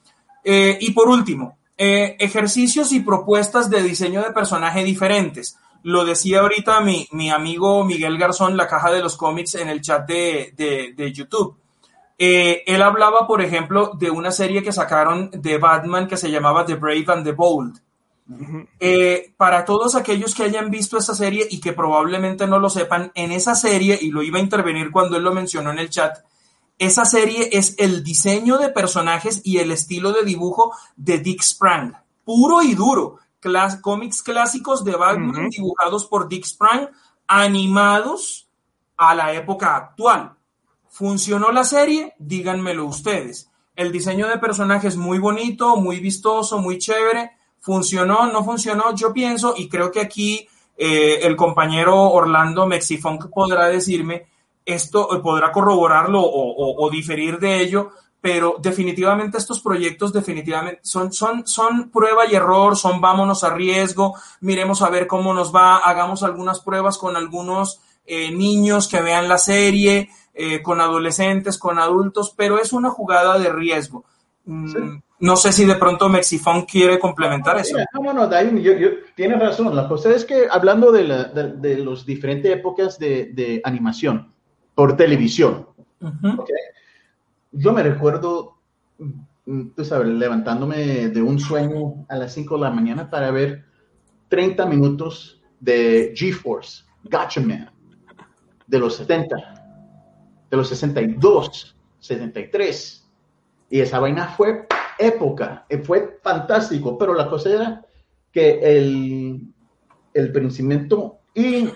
Eh, 0.44 0.78
y 0.80 0.92
por 0.92 1.08
último, 1.08 1.58
eh, 1.76 2.16
ejercicios 2.20 2.92
y 2.92 3.00
propuestas 3.00 3.68
de 3.68 3.82
diseño 3.82 4.22
de 4.22 4.30
personaje 4.30 4.84
diferentes. 4.84 5.58
Lo 5.84 6.04
decía 6.04 6.40
ahorita 6.40 6.80
mi, 6.80 7.08
mi, 7.12 7.30
amigo 7.30 7.84
Miguel 7.84 8.18
Garzón, 8.18 8.56
la 8.56 8.68
caja 8.68 8.90
de 8.92 9.00
los 9.00 9.16
cómics, 9.16 9.56
en 9.56 9.68
el 9.68 9.80
chat 9.80 10.06
de, 10.06 10.52
de, 10.96 11.12
YouTube. 11.12 11.56
Eh, 12.18 12.62
él 12.66 12.82
hablaba, 12.82 13.26
por 13.26 13.42
ejemplo, 13.42 13.92
de 13.98 14.10
una 14.10 14.30
serie 14.30 14.62
que 14.62 14.72
sacaron 14.72 15.30
de 15.32 15.58
Batman 15.58 16.06
que 16.06 16.16
se 16.16 16.30
llamaba 16.30 16.64
The 16.64 16.76
Brave 16.76 17.06
and 17.08 17.24
the 17.24 17.32
Bold. 17.32 17.80
Eh, 18.78 19.34
para 19.36 19.64
todos 19.64 19.94
aquellos 19.94 20.34
que 20.34 20.44
hayan 20.44 20.70
visto 20.70 20.96
esa 20.96 21.14
serie 21.14 21.46
y 21.50 21.60
que 21.60 21.72
probablemente 21.72 22.46
no 22.46 22.58
lo 22.58 22.70
sepan, 22.70 23.10
en 23.14 23.32
esa 23.32 23.54
serie, 23.54 23.98
y 24.00 24.10
lo 24.10 24.22
iba 24.22 24.38
a 24.38 24.42
intervenir 24.42 24.90
cuando 24.90 25.16
él 25.16 25.24
lo 25.24 25.34
mencionó 25.34 25.70
en 25.70 25.80
el 25.80 25.90
chat, 25.90 26.18
esa 26.78 27.04
serie 27.04 27.50
es 27.52 27.74
el 27.78 28.02
diseño 28.02 28.58
de 28.58 28.70
personajes 28.70 29.40
y 29.44 29.58
el 29.58 29.70
estilo 29.70 30.12
de 30.12 30.24
dibujo 30.24 30.74
de 30.96 31.18
Dick 31.18 31.42
Sprang, 31.42 31.94
puro 32.24 32.62
y 32.62 32.74
duro 32.74 33.18
cómics 33.80 34.22
clásicos 34.22 34.84
de 34.84 34.92
Batman 34.92 35.48
dibujados 35.50 36.06
por 36.06 36.28
Dick 36.28 36.44
Sprang, 36.44 36.88
animados 37.26 38.48
a 38.96 39.14
la 39.14 39.32
época 39.32 39.76
actual. 39.76 40.34
¿Funcionó 40.88 41.50
la 41.50 41.64
serie? 41.64 42.14
Díganmelo 42.18 42.84
ustedes. 42.84 43.50
El 43.74 43.90
diseño 43.90 44.28
de 44.28 44.38
personajes 44.38 44.96
muy 44.96 45.18
bonito, 45.18 45.76
muy 45.76 46.00
vistoso, 46.00 46.58
muy 46.58 46.78
chévere. 46.78 47.32
¿Funcionó? 47.60 48.26
¿No 48.26 48.44
funcionó? 48.44 48.94
Yo 48.94 49.12
pienso, 49.12 49.54
y 49.56 49.68
creo 49.68 49.90
que 49.90 50.00
aquí 50.00 50.46
eh, 50.76 51.20
el 51.22 51.36
compañero 51.36 52.10
Orlando 52.10 52.66
Mexifunk 52.66 53.30
podrá 53.30 53.68
decirme, 53.68 54.26
esto 54.64 55.08
podrá 55.22 55.50
corroborarlo 55.50 56.20
o 56.24 56.90
diferir 56.90 57.38
de 57.38 57.60
ello, 57.60 57.90
pero 58.22 58.54
definitivamente 58.62 59.36
estos 59.36 59.60
proyectos 59.60 60.12
definitivamente 60.12 60.80
son, 60.84 61.12
son, 61.12 61.44
son 61.44 61.90
prueba 61.90 62.24
y 62.24 62.36
error, 62.36 62.76
son 62.76 63.00
vámonos 63.00 63.42
a 63.42 63.52
riesgo, 63.52 64.14
miremos 64.40 64.80
a 64.80 64.90
ver 64.90 65.08
cómo 65.08 65.34
nos 65.34 65.52
va, 65.52 65.78
hagamos 65.78 66.22
algunas 66.22 66.60
pruebas 66.60 66.98
con 66.98 67.16
algunos 67.16 67.80
eh, 68.06 68.30
niños 68.30 68.86
que 68.86 69.02
vean 69.02 69.28
la 69.28 69.38
serie, 69.38 70.08
eh, 70.34 70.62
con 70.62 70.80
adolescentes, 70.80 71.58
con 71.58 71.80
adultos, 71.80 72.32
pero 72.36 72.60
es 72.60 72.72
una 72.72 72.90
jugada 72.90 73.38
de 73.40 73.52
riesgo. 73.52 74.04
Mm, 74.44 74.98
no 75.18 75.36
sé 75.36 75.50
si 75.50 75.64
de 75.64 75.74
pronto 75.74 76.08
Mexifón 76.08 76.62
quiere 76.62 77.00
complementar 77.00 77.58
eso. 77.58 77.76
No, 77.92 78.12
no, 78.12 78.30
tienes 79.16 79.40
razón. 79.40 79.74
La 79.74 79.88
cosa 79.88 80.14
es 80.14 80.24
que 80.24 80.46
hablando 80.48 80.92
de, 80.92 81.04
la, 81.04 81.24
de, 81.24 81.78
las 81.78 82.06
diferentes 82.06 82.52
épocas 82.52 83.00
de, 83.00 83.32
de 83.32 83.60
animación 83.64 84.32
por 84.76 84.96
televisión, 84.96 85.66
yo 87.52 87.72
me 87.72 87.82
recuerdo, 87.82 88.58
mm, 88.98 89.82
sabes, 89.84 90.08
levantándome 90.08 91.08
de 91.08 91.22
un 91.22 91.38
sueño 91.38 92.06
a 92.08 92.16
las 92.16 92.32
5 92.32 92.56
de 92.56 92.60
la 92.62 92.70
mañana 92.70 93.10
para 93.10 93.30
ver 93.30 93.64
30 94.28 94.66
minutos 94.66 95.42
de 95.60 96.12
GeForce, 96.16 96.84
Gotcha 97.04 97.40
Man, 97.40 97.70
de 98.66 98.78
los 98.78 98.96
70, 98.96 99.36
de 100.50 100.56
los 100.56 100.68
62, 100.68 101.76
73. 101.98 103.10
Y 103.70 103.80
esa 103.80 104.00
vaina 104.00 104.28
fue 104.28 104.66
época, 104.98 105.66
eh, 105.68 105.78
fue 105.78 106.18
fantástico, 106.22 106.96
pero 106.96 107.14
la 107.14 107.28
cosa 107.28 107.50
era 107.50 107.86
que 108.32 108.60
el, 108.60 109.52
el 110.14 111.12
y 111.34 111.70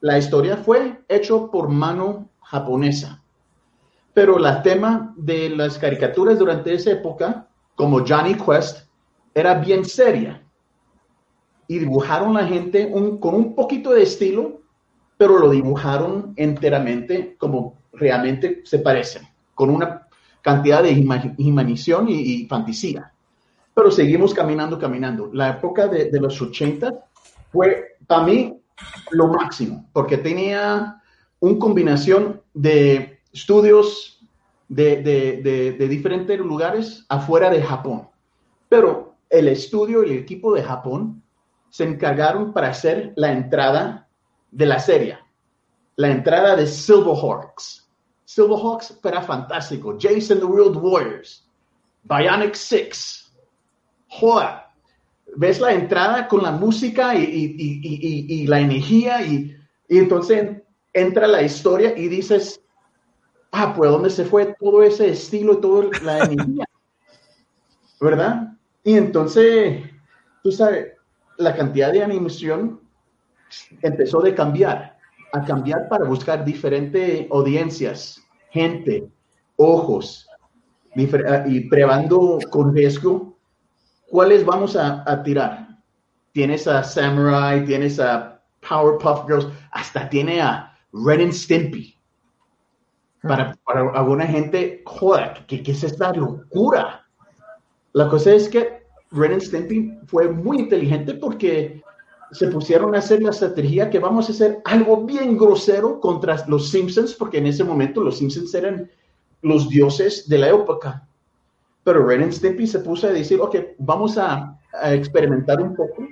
la 0.00 0.18
historia 0.18 0.56
fue 0.58 1.02
hecho 1.08 1.50
por 1.50 1.68
mano 1.68 2.28
japonesa 2.42 3.22
pero 4.16 4.38
la 4.38 4.62
tema 4.62 5.12
de 5.14 5.50
las 5.50 5.76
caricaturas 5.76 6.38
durante 6.38 6.72
esa 6.72 6.90
época, 6.90 7.48
como 7.74 7.98
Johnny 7.98 8.34
Quest, 8.34 8.88
era 9.34 9.56
bien 9.56 9.84
seria. 9.84 10.42
Y 11.68 11.80
dibujaron 11.80 12.32
la 12.32 12.46
gente 12.46 12.90
con 13.20 13.34
un 13.34 13.54
poquito 13.54 13.92
de 13.92 14.04
estilo, 14.04 14.62
pero 15.18 15.36
lo 15.36 15.50
dibujaron 15.50 16.32
enteramente 16.36 17.36
como 17.36 17.76
realmente 17.92 18.62
se 18.64 18.78
parecen, 18.78 19.28
con 19.54 19.68
una 19.68 20.08
cantidad 20.40 20.82
de 20.82 20.92
imaginación 21.36 22.06
y, 22.08 22.46
fantasía. 22.46 23.12
Pero 23.74 23.90
seguimos 23.90 24.32
caminando, 24.32 24.78
caminando. 24.78 25.28
La 25.30 25.50
época 25.50 25.88
de, 25.88 26.10
de 26.10 26.20
los 26.20 26.40
80 26.40 26.90
fue 27.52 27.98
para 28.06 28.24
mí 28.24 28.58
lo 29.10 29.28
máximo, 29.28 29.90
porque 29.92 30.16
tenía 30.16 31.02
una 31.38 31.58
combinación 31.58 32.40
de 32.54 33.15
estudios 33.36 34.18
de, 34.68 35.02
de, 35.02 35.88
diferentes 35.88 36.38
lugares 36.38 37.04
afuera 37.08 37.50
de 37.50 37.62
Japón. 37.62 38.08
Pero 38.68 39.14
el 39.28 39.48
estudio 39.48 40.02
y 40.02 40.10
el 40.12 40.18
equipo 40.18 40.54
de 40.54 40.62
Japón 40.62 41.22
se 41.68 41.84
encargaron 41.84 42.52
para 42.54 42.68
hacer 42.68 43.12
la 43.16 43.32
entrada 43.32 44.08
de 44.50 44.66
la 44.66 44.78
serie, 44.78 45.18
la 45.96 46.10
entrada 46.10 46.56
de 46.56 46.66
Silverhawks. 46.66 47.86
Silverhawks 48.24 48.98
era 49.04 49.20
fantástico. 49.20 49.96
Jason 50.00 50.38
the 50.38 50.46
World 50.46 50.76
Warriors, 50.76 51.46
Bionic 52.04 52.54
Six. 52.54 53.30
Joder, 54.08 54.62
ves 55.36 55.60
la 55.60 55.72
entrada 55.72 56.26
con 56.26 56.42
la 56.42 56.52
música 56.52 57.14
y, 57.14 58.46
la 58.46 58.60
energía 58.60 59.22
y, 59.26 59.54
entonces 59.88 60.62
entra 60.94 61.26
la 61.26 61.42
historia 61.42 61.92
y 61.96 62.08
dices, 62.08 62.60
ah, 63.56 63.74
pues 63.74 63.90
¿dónde 63.90 64.10
se 64.10 64.24
fue 64.24 64.54
todo 64.60 64.82
ese 64.82 65.10
estilo 65.10 65.54
y 65.54 65.60
toda 65.60 65.88
la 66.02 66.18
energía? 66.24 66.64
¿Verdad? 68.00 68.52
Y 68.84 68.94
entonces, 68.94 69.82
tú 70.42 70.52
sabes, 70.52 70.92
la 71.38 71.54
cantidad 71.54 71.92
de 71.92 72.02
animación 72.02 72.80
empezó 73.82 74.20
de 74.20 74.34
cambiar, 74.34 74.98
a 75.32 75.44
cambiar 75.44 75.88
para 75.88 76.04
buscar 76.04 76.44
diferentes 76.44 77.26
audiencias, 77.30 78.22
gente, 78.50 79.08
ojos, 79.56 80.28
y 80.94 81.68
probando 81.68 82.38
con 82.50 82.74
riesgo 82.74 83.36
¿cuáles 84.08 84.44
vamos 84.44 84.76
a, 84.76 85.22
tirar? 85.22 85.68
Tienes 86.32 86.66
a 86.66 86.82
Samurai, 86.82 87.64
tienes 87.64 87.98
a 88.00 88.40
Powerpuff 88.66 89.26
Girls, 89.26 89.48
hasta 89.72 90.08
tiene 90.08 90.40
a 90.40 90.72
Red 90.92 91.20
and 91.20 91.32
Stimpy. 91.32 91.95
Para, 93.26 93.58
alguna 93.94 94.26
gente, 94.26 94.82
joder, 94.84 95.44
¿qué, 95.46 95.62
es 95.64 95.84
esta 95.84 96.12
locura? 96.12 97.06
La 97.92 98.08
cosa 98.08 98.32
es 98.32 98.48
que 98.48 98.82
Red 99.10 99.32
and 99.32 99.42
Stimpy 99.42 99.98
fue 100.06 100.28
muy 100.28 100.60
inteligente 100.60 101.14
porque 101.14 101.82
se 102.32 102.48
pusieron 102.48 102.94
a 102.94 102.98
hacer 102.98 103.22
la 103.22 103.30
estrategia 103.30 103.88
que 103.88 103.98
vamos 103.98 104.28
a 104.28 104.32
hacer 104.32 104.60
algo 104.64 105.04
bien 105.04 105.36
grosero 105.36 106.00
contra 106.00 106.44
los 106.48 106.70
Simpsons, 106.70 107.14
porque 107.14 107.38
en 107.38 107.46
ese 107.46 107.64
momento 107.64 108.02
los 108.02 108.18
Simpsons 108.18 108.54
eran 108.54 108.90
los 109.42 109.68
dioses 109.68 110.28
de 110.28 110.38
la 110.38 110.48
época. 110.48 111.06
Pero 111.84 112.04
Ren 112.04 112.24
and 112.24 112.32
Stimpy 112.32 112.66
se 112.66 112.80
puso 112.80 113.06
a 113.06 113.12
decir, 113.12 113.40
ok, 113.40 113.56
vamos 113.78 114.18
a, 114.18 114.52
experimentar 114.82 115.62
un 115.62 115.74
poco 115.74 116.06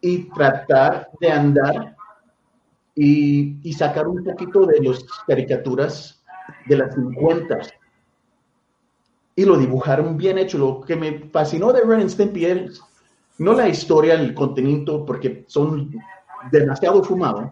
y 0.00 0.28
tratar 0.30 1.08
de 1.20 1.30
andar 1.30 1.94
y, 2.94 3.72
sacar 3.72 4.06
un 4.06 4.22
poquito 4.22 4.66
de 4.66 4.80
las 4.82 5.04
caricaturas 5.26 6.22
de 6.66 6.76
las 6.76 6.94
50 6.94 7.60
y 9.34 9.44
lo 9.44 9.56
dibujaron 9.56 10.16
bien 10.16 10.38
hecho. 10.38 10.58
Lo 10.58 10.80
que 10.80 10.96
me 10.96 11.30
fascinó 11.30 11.72
de 11.72 11.80
Ren 11.82 12.00
and 12.00 12.10
Stimpy 12.10 12.44
es 12.44 12.80
no 13.38 13.54
la 13.54 13.68
historia, 13.68 14.14
el 14.14 14.34
contenido, 14.34 15.04
porque 15.04 15.44
son 15.48 15.90
demasiado 16.50 17.02
fumados, 17.02 17.50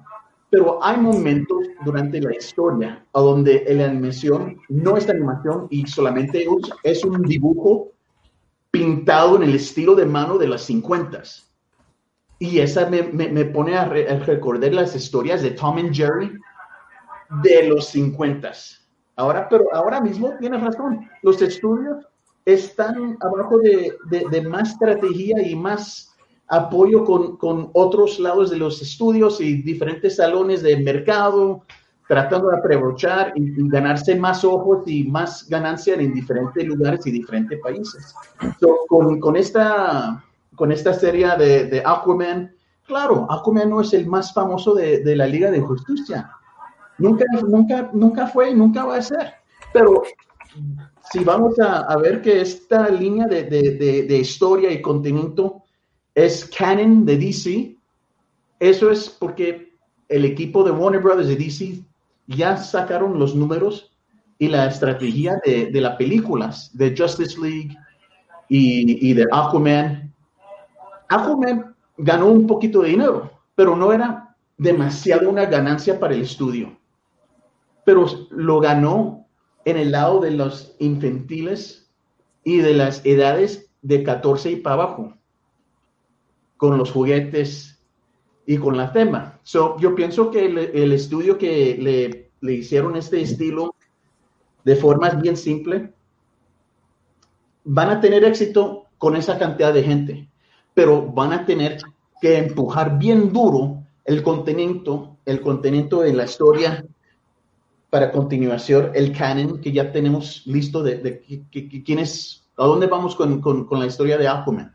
pero 0.50 0.82
hay 0.84 0.98
momentos 0.98 1.58
durante 1.84 2.20
la 2.20 2.36
historia 2.36 3.04
donde 3.14 3.64
la 3.70 3.86
animación 3.86 4.58
no 4.68 4.96
es 4.96 5.08
animación 5.08 5.68
y 5.70 5.86
solamente 5.86 6.46
es 6.82 7.04
un 7.04 7.22
dibujo 7.22 7.92
pintado 8.70 9.36
en 9.36 9.44
el 9.44 9.54
estilo 9.54 9.94
de 9.94 10.06
mano 10.06 10.38
de 10.38 10.48
las 10.48 10.62
50 10.62 11.22
y 12.40 12.58
esa 12.58 12.88
me, 12.88 13.02
me, 13.02 13.44
pone 13.44 13.76
a, 13.76 13.84
recordar 13.84 14.72
las 14.72 14.96
historias 14.96 15.42
de 15.42 15.52
Tom 15.52 15.76
and 15.76 15.94
Jerry 15.94 16.32
de 17.42 17.68
los 17.68 17.86
50 17.90 18.50
Ahora, 19.16 19.46
pero 19.50 19.66
ahora 19.74 20.00
mismo 20.00 20.32
tienes 20.40 20.62
razón, 20.62 21.06
los 21.22 21.42
estudios 21.42 22.06
están 22.46 23.18
abajo 23.20 23.58
de, 23.58 23.92
de, 24.08 24.24
de 24.30 24.48
más 24.48 24.70
estrategia 24.70 25.46
y 25.46 25.54
más 25.54 26.16
apoyo 26.48 27.04
con, 27.04 27.36
con, 27.36 27.70
otros 27.74 28.18
lados 28.18 28.50
de 28.50 28.56
los 28.56 28.80
estudios 28.80 29.38
y 29.42 29.62
diferentes 29.62 30.16
salones 30.16 30.62
de 30.62 30.78
mercado, 30.78 31.62
tratando 32.08 32.48
de 32.48 32.56
aprovechar 32.56 33.32
y, 33.36 33.68
ganarse 33.68 34.16
más 34.16 34.44
ojos 34.44 34.82
y 34.86 35.04
más 35.04 35.46
ganancia 35.48 35.94
en 35.94 36.14
diferentes 36.14 36.66
lugares 36.66 37.06
y 37.06 37.10
diferentes 37.10 37.60
países. 37.60 38.14
con, 38.88 39.20
con, 39.20 39.36
esta, 39.36 40.24
con 40.60 40.72
esta 40.72 40.92
serie 40.92 41.26
de, 41.38 41.64
de, 41.64 41.82
Aquaman, 41.82 42.54
claro, 42.86 43.26
Aquaman 43.30 43.70
no 43.70 43.80
es 43.80 43.94
el 43.94 44.06
más 44.06 44.34
famoso 44.34 44.74
de, 44.74 45.00
de 45.00 45.16
la 45.16 45.26
Liga 45.26 45.50
de 45.50 45.62
Justicia. 45.62 46.30
Nunca, 46.98 47.24
nunca, 47.48 47.88
nunca 47.94 48.26
fue 48.26 48.50
y 48.50 48.54
nunca 48.54 48.84
va 48.84 48.96
a 48.96 49.02
ser. 49.02 49.32
Pero 49.72 50.02
si 51.10 51.24
vamos 51.24 51.58
a, 51.58 51.78
a 51.78 51.96
ver 51.96 52.20
que 52.20 52.42
esta 52.42 52.90
línea 52.90 53.26
de, 53.26 53.44
de 53.44 54.18
historia 54.18 54.70
y 54.70 54.82
contenido 54.82 55.64
es 56.14 56.44
canon 56.44 57.06
de 57.06 57.16
DC. 57.16 57.76
Eso 58.58 58.90
es 58.90 59.08
porque 59.08 59.72
el 60.10 60.26
equipo 60.26 60.62
de 60.62 60.72
Warner 60.72 61.00
Brothers 61.00 61.28
de 61.28 61.36
DC 61.36 61.82
ya 62.26 62.58
sacaron 62.58 63.18
los 63.18 63.34
números 63.34 63.96
y 64.38 64.48
la 64.48 64.66
estrategia 64.66 65.40
de, 65.42 65.70
de 65.70 65.80
las 65.80 65.96
películas 65.96 66.70
de 66.76 66.94
Justice 66.94 67.40
League 67.40 67.74
y, 68.50 69.10
y, 69.10 69.14
de 69.14 69.26
Aquaman. 69.32 70.09
Aquaman 71.10 71.74
ganó 71.98 72.26
un 72.26 72.46
poquito 72.46 72.82
de 72.82 72.90
dinero, 72.90 73.30
pero 73.54 73.76
no 73.76 73.92
era 73.92 74.36
demasiado 74.56 75.28
una 75.28 75.44
ganancia 75.44 75.98
para 75.98 76.14
el 76.14 76.22
estudio. 76.22 76.78
Pero 77.84 78.06
lo 78.30 78.60
ganó 78.60 79.26
en 79.64 79.76
el 79.76 79.90
lado 79.90 80.20
de 80.20 80.30
los 80.30 80.76
infantiles 80.78 81.90
y 82.44 82.58
de 82.58 82.74
las 82.74 83.04
edades 83.04 83.70
de 83.82 84.02
14 84.02 84.52
y 84.52 84.56
para 84.56 84.74
abajo 84.74 85.14
con 86.56 86.78
los 86.78 86.92
juguetes 86.92 87.82
y 88.46 88.58
con 88.58 88.76
la 88.76 88.92
tema. 88.92 89.40
So, 89.42 89.78
yo 89.78 89.94
pienso 89.94 90.30
que 90.30 90.46
el, 90.46 90.92
estudio 90.92 91.38
que 91.38 91.76
le, 91.80 92.30
le, 92.40 92.52
hicieron 92.52 92.96
este 92.96 93.20
estilo 93.20 93.74
de 94.64 94.76
formas 94.76 95.20
bien 95.20 95.36
simple, 95.36 95.92
van 97.64 97.90
a 97.90 98.00
tener 98.00 98.24
éxito 98.24 98.86
con 98.98 99.16
esa 99.16 99.38
cantidad 99.38 99.72
de 99.72 99.82
gente, 99.82 100.29
pero 100.74 101.02
van 101.06 101.32
a 101.32 101.44
tener 101.44 101.78
que 102.20 102.38
empujar 102.38 102.98
bien 102.98 103.32
duro 103.32 103.82
el 104.04 104.22
contenido, 104.22 105.16
el 105.24 105.40
contenido 105.40 106.00
de 106.00 106.12
la 106.12 106.24
historia 106.24 106.84
para 107.90 108.12
continuación, 108.12 108.92
el 108.94 109.16
canon 109.16 109.60
que 109.60 109.72
ya 109.72 109.90
tenemos 109.90 110.46
listo 110.46 110.82
de, 110.82 110.98
de, 110.98 111.82
quién 111.84 111.98
es, 111.98 112.46
a 112.56 112.64
dónde 112.64 112.86
vamos 112.86 113.16
con, 113.16 113.40
con, 113.40 113.66
con 113.66 113.80
la 113.80 113.86
historia 113.86 114.16
de 114.16 114.28
Aquaman. 114.28 114.72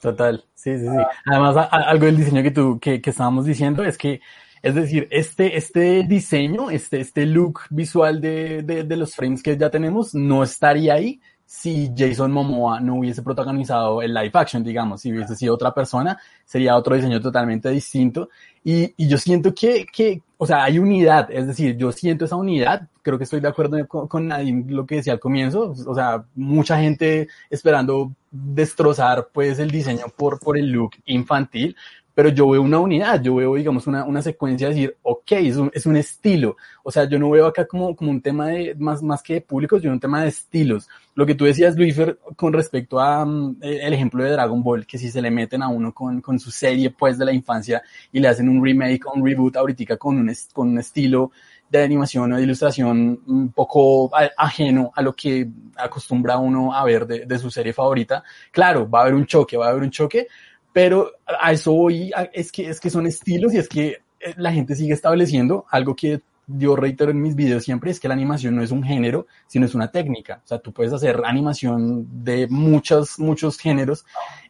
Total, 0.00 0.44
sí, 0.54 0.78
sí, 0.78 0.86
sí. 0.86 0.96
Además, 1.26 1.68
algo 1.70 2.04
del 2.04 2.18
diseño 2.18 2.42
que 2.42 2.50
tú, 2.50 2.78
que, 2.78 3.00
que 3.00 3.10
estábamos 3.10 3.46
diciendo 3.46 3.82
es 3.82 3.96
que, 3.96 4.20
es 4.60 4.74
decir, 4.74 5.08
este, 5.10 5.56
este 5.56 6.04
diseño, 6.04 6.70
este, 6.70 7.00
este 7.00 7.24
look 7.24 7.60
visual 7.70 8.20
de, 8.20 8.62
de, 8.62 8.84
de 8.84 8.96
los 8.96 9.14
frames 9.14 9.42
que 9.42 9.56
ya 9.56 9.70
tenemos 9.70 10.14
no 10.14 10.42
estaría 10.42 10.94
ahí 10.94 11.20
si 11.46 11.92
Jason 11.96 12.32
Momoa 12.32 12.80
no 12.80 12.96
hubiese 12.96 13.22
protagonizado 13.22 14.02
el 14.02 14.14
live 14.14 14.30
action, 14.34 14.64
digamos, 14.64 15.02
si 15.02 15.12
hubiese 15.12 15.36
sido 15.36 15.54
otra 15.54 15.72
persona, 15.72 16.18
sería 16.44 16.76
otro 16.76 16.96
diseño 16.96 17.20
totalmente 17.20 17.68
distinto. 17.70 18.28
Y, 18.64 18.94
y 18.96 19.08
yo 19.08 19.18
siento 19.18 19.54
que, 19.54 19.86
que, 19.92 20.22
o 20.38 20.46
sea, 20.46 20.64
hay 20.64 20.78
unidad, 20.78 21.30
es 21.30 21.46
decir, 21.46 21.76
yo 21.76 21.92
siento 21.92 22.24
esa 22.24 22.36
unidad, 22.36 22.88
creo 23.02 23.18
que 23.18 23.24
estoy 23.24 23.40
de 23.40 23.48
acuerdo 23.48 23.86
con, 23.86 24.08
con 24.08 24.28
lo 24.68 24.86
que 24.86 24.96
decía 24.96 25.12
al 25.12 25.20
comienzo, 25.20 25.74
o 25.86 25.94
sea, 25.94 26.24
mucha 26.34 26.78
gente 26.78 27.28
esperando 27.50 28.12
destrozar 28.30 29.28
pues 29.32 29.58
el 29.58 29.70
diseño 29.70 30.06
por, 30.16 30.40
por 30.40 30.56
el 30.56 30.70
look 30.70 30.92
infantil, 31.04 31.76
pero 32.14 32.28
yo 32.28 32.48
veo 32.48 32.62
una 32.62 32.78
unidad, 32.78 33.20
yo 33.20 33.34
veo, 33.34 33.56
digamos, 33.56 33.86
una, 33.86 34.04
una 34.04 34.22
secuencia 34.22 34.68
de 34.68 34.74
decir, 34.74 34.96
ok, 35.02 35.32
es 35.32 35.56
un, 35.56 35.70
es 35.74 35.84
un 35.84 35.96
estilo. 35.96 36.56
O 36.84 36.92
sea, 36.92 37.08
yo 37.08 37.18
no 37.18 37.30
veo 37.30 37.46
acá 37.46 37.66
como, 37.66 37.96
como 37.96 38.10
un 38.10 38.20
tema 38.20 38.48
de, 38.48 38.74
más, 38.78 39.02
más 39.02 39.22
que 39.22 39.34
de 39.34 39.40
públicos, 39.40 39.82
veo 39.82 39.92
un 39.92 39.98
tema 39.98 40.22
de 40.22 40.28
estilos. 40.28 40.88
Lo 41.16 41.26
que 41.26 41.34
tú 41.34 41.44
decías, 41.44 41.76
Luifer, 41.76 42.18
con 42.36 42.52
respecto 42.52 43.00
a 43.00 43.24
um, 43.24 43.56
el 43.60 43.92
ejemplo 43.92 44.22
de 44.22 44.30
Dragon 44.30 44.62
Ball, 44.62 44.86
que 44.86 44.98
si 44.98 45.10
se 45.10 45.20
le 45.20 45.30
meten 45.30 45.62
a 45.62 45.68
uno 45.68 45.92
con, 45.92 46.20
con 46.20 46.38
su 46.38 46.50
serie, 46.50 46.90
pues, 46.90 47.18
de 47.18 47.24
la 47.24 47.32
infancia 47.32 47.82
y 48.12 48.20
le 48.20 48.28
hacen 48.28 48.48
un 48.48 48.64
remake 48.64 49.00
un 49.12 49.24
reboot 49.24 49.56
ahorita 49.56 49.96
con 49.96 50.16
un, 50.16 50.32
con 50.52 50.68
un 50.68 50.78
estilo 50.78 51.32
de 51.68 51.82
animación 51.82 52.32
o 52.32 52.36
de 52.36 52.42
ilustración 52.42 53.20
un 53.26 53.50
poco 53.50 54.10
ajeno 54.36 54.92
a 54.94 55.02
lo 55.02 55.14
que 55.14 55.48
acostumbra 55.76 56.38
uno 56.38 56.72
a 56.72 56.84
ver 56.84 57.06
de, 57.06 57.26
de 57.26 57.38
su 57.38 57.50
serie 57.50 57.72
favorita, 57.72 58.22
claro, 58.52 58.88
va 58.88 59.00
a 59.00 59.02
haber 59.02 59.14
un 59.14 59.26
choque, 59.26 59.56
va 59.56 59.66
a 59.66 59.70
haber 59.70 59.82
un 59.82 59.90
choque, 59.90 60.28
pero 60.74 61.12
a 61.24 61.52
eso 61.52 61.72
voy, 61.72 62.12
es 62.32 62.50
que, 62.50 62.68
es 62.68 62.80
que 62.80 62.90
son 62.90 63.06
estilos 63.06 63.54
y 63.54 63.58
es 63.58 63.68
que 63.68 63.98
eh, 64.18 64.34
la 64.36 64.52
gente 64.52 64.74
sigue 64.74 64.92
estableciendo 64.92 65.64
algo 65.70 65.94
que 65.94 66.20
yo 66.48 66.74
reitero 66.74 67.12
en 67.12 67.22
mis 67.22 67.36
videos 67.36 67.62
siempre, 67.62 67.92
es 67.92 68.00
que 68.00 68.08
la 68.08 68.14
animación 68.14 68.56
no 68.56 68.62
es 68.62 68.72
un 68.72 68.82
género, 68.82 69.28
sino 69.46 69.66
es 69.66 69.74
una 69.76 69.92
técnica. 69.92 70.42
O 70.44 70.48
sea, 70.48 70.58
tú 70.58 70.72
puedes 70.72 70.92
hacer 70.92 71.22
animación 71.24 72.24
de 72.24 72.48
muchos, 72.48 73.20
muchos 73.20 73.56
géneros 73.56 74.04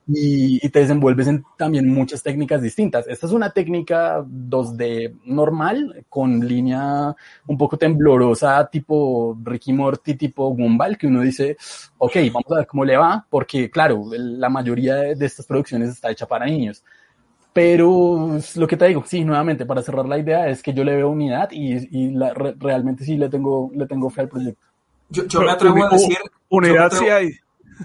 y, 0.07 0.69
te 0.69 0.81
desenvuelves 0.81 1.27
en 1.29 1.45
también 1.57 1.89
muchas 1.89 2.23
técnicas 2.23 2.61
distintas. 2.61 3.07
Esta 3.09 3.27
es 3.27 3.33
una 3.33 3.51
técnica 3.51 4.23
2D 4.23 5.21
normal, 5.25 6.05
con 6.09 6.41
línea 6.41 7.15
un 7.47 7.57
poco 7.57 7.79
temblorosa, 7.79 8.69
tipo 8.71 9.37
Ricky 9.43 9.73
Morty, 9.73 10.15
tipo 10.15 10.51
Gumball, 10.51 10.99
que 10.99 11.07
uno 11.07 11.23
dice, 11.23 11.57
ok, 11.99 12.17
vamos 12.33 12.53
a 12.53 12.57
ver 12.57 12.67
cómo 12.67 12.85
le 12.85 12.97
va, 12.97 13.27
porque 13.29 13.71
claro, 13.71 14.05
la 14.11 14.49
mayoría 14.49 14.97
de, 14.97 15.25
estas 15.25 15.47
producciones 15.47 15.91
está 15.91 16.11
hecha 16.11 16.27
para 16.27 16.47
niños. 16.47 16.85
Pero 17.53 18.41
lo 18.57 18.67
que 18.67 18.77
te 18.77 18.89
digo, 18.89 19.05
sí, 19.07 19.25
nuevamente, 19.25 19.65
para 19.65 19.81
cerrar 19.81 20.07
la 20.07 20.19
idea, 20.19 20.49
es 20.49 20.61
que 20.63 20.75
yo 20.75 20.83
le 20.83 20.97
veo 20.97 21.09
unidad 21.09 21.49
y, 21.53 22.13
realmente 22.59 23.05
sí 23.05 23.17
le 23.17 23.29
tengo, 23.29 23.71
le 23.75 23.87
tengo 23.87 24.11
fe 24.11 24.23
al 24.23 24.29
proyecto. 24.29 24.67
Yo, 25.09 25.41
me 25.41 25.51
atrevo 25.51 25.85
a 25.85 25.91
decir... 25.91 26.19
Unidad 26.49 26.91
sí 26.93 27.05
hay. 27.07 27.31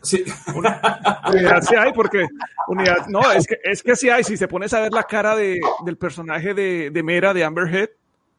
Sí. 0.04 0.24
Unidad 0.56 1.62
sí 1.62 1.76
hay, 1.76 1.94
porque 1.94 2.28
unidad, 2.68 3.08
no, 3.08 3.32
es 3.32 3.48
que, 3.48 3.58
es 3.64 3.84
que 3.84 3.96
sí 3.96 4.10
hay. 4.10 4.24
Si 4.24 4.38
se 4.38 4.48
pones 4.48 4.74
a 4.74 4.82
ver 4.82 4.92
la 4.92 5.04
cara 5.04 5.36
de, 5.36 5.60
del 5.86 5.98
personaje 5.98 6.54
de, 6.54 6.92
de 6.92 7.04
Mera, 7.04 7.34
de 7.34 7.44
Amber 7.44 7.74
Heard, 7.74 7.92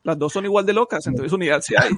las 0.03 0.18
dos 0.18 0.32
son 0.32 0.46
igual 0.46 0.64
de 0.64 0.72
locas, 0.72 1.07
entonces 1.07 1.32
unidad 1.32 1.61
sí 1.61 1.74
hay. 1.76 1.90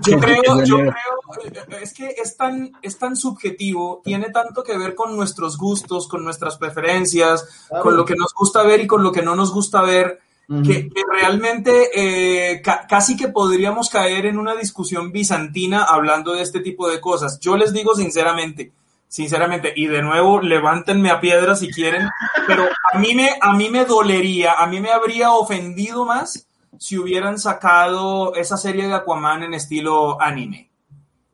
yo 0.00 0.18
creo, 0.18 0.64
yo 0.64 0.78
creo, 0.78 1.78
es 1.80 1.94
que 1.94 2.08
es 2.08 2.36
tan, 2.36 2.72
es 2.82 2.98
tan 2.98 3.14
subjetivo, 3.16 4.00
tiene 4.02 4.30
tanto 4.30 4.64
que 4.64 4.76
ver 4.76 4.96
con 4.96 5.14
nuestros 5.14 5.56
gustos, 5.56 6.08
con 6.08 6.24
nuestras 6.24 6.58
preferencias, 6.58 7.68
con 7.82 7.96
lo 7.96 8.04
que 8.04 8.16
nos 8.16 8.34
gusta 8.34 8.64
ver 8.64 8.80
y 8.80 8.88
con 8.88 9.04
lo 9.04 9.12
que 9.12 9.22
no 9.22 9.36
nos 9.36 9.52
gusta 9.52 9.82
ver 9.82 10.20
que, 10.48 10.90
realmente 11.10 11.90
eh, 11.94 12.62
casi 12.62 13.16
que 13.16 13.28
podríamos 13.28 13.88
caer 13.88 14.26
en 14.26 14.38
una 14.38 14.54
discusión 14.54 15.12
bizantina 15.12 15.84
hablando 15.84 16.34
de 16.34 16.42
este 16.42 16.60
tipo 16.60 16.90
de 16.90 17.00
cosas. 17.00 17.38
Yo 17.40 17.56
les 17.56 17.72
digo 17.72 17.94
sinceramente, 17.94 18.72
sinceramente, 19.08 19.72
y 19.74 19.86
de 19.86 20.02
nuevo, 20.02 20.40
levántenme 20.40 21.10
a 21.10 21.20
piedra 21.20 21.54
si 21.54 21.70
quieren, 21.70 22.08
pero 22.46 22.68
a 22.92 22.98
mí 22.98 23.14
me, 23.14 23.30
a 23.40 23.54
mí 23.54 23.70
me 23.70 23.84
dolería, 23.84 24.54
a 24.54 24.66
mí 24.66 24.80
me 24.80 24.90
habría 24.90 25.32
ofendido 25.32 26.04
más 26.04 26.46
si 26.78 26.98
hubieran 26.98 27.38
sacado 27.38 28.34
esa 28.34 28.56
serie 28.56 28.88
de 28.88 28.94
Aquaman 28.94 29.44
en 29.44 29.54
estilo 29.54 30.20
anime. 30.20 30.70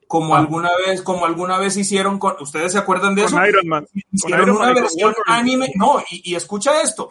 Como 0.07 0.35
ah. 0.35 0.39
alguna 0.39 0.71
vez, 0.87 1.03
como 1.03 1.27
alguna 1.27 1.59
vez 1.59 1.77
hicieron 1.77 2.19
con, 2.19 2.37
¿ustedes 2.41 2.73
se 2.73 2.79
acuerdan 2.79 3.15
de 3.15 3.25
eso? 3.25 3.37
Iron 3.45 3.69
Man. 3.69 3.87
Hicieron 4.13 4.51
una 4.51 4.73
versión 4.73 5.15
anime, 5.27 5.73
no, 5.75 6.03
y 6.11 6.35
escucha 6.35 6.81
esto, 6.81 7.11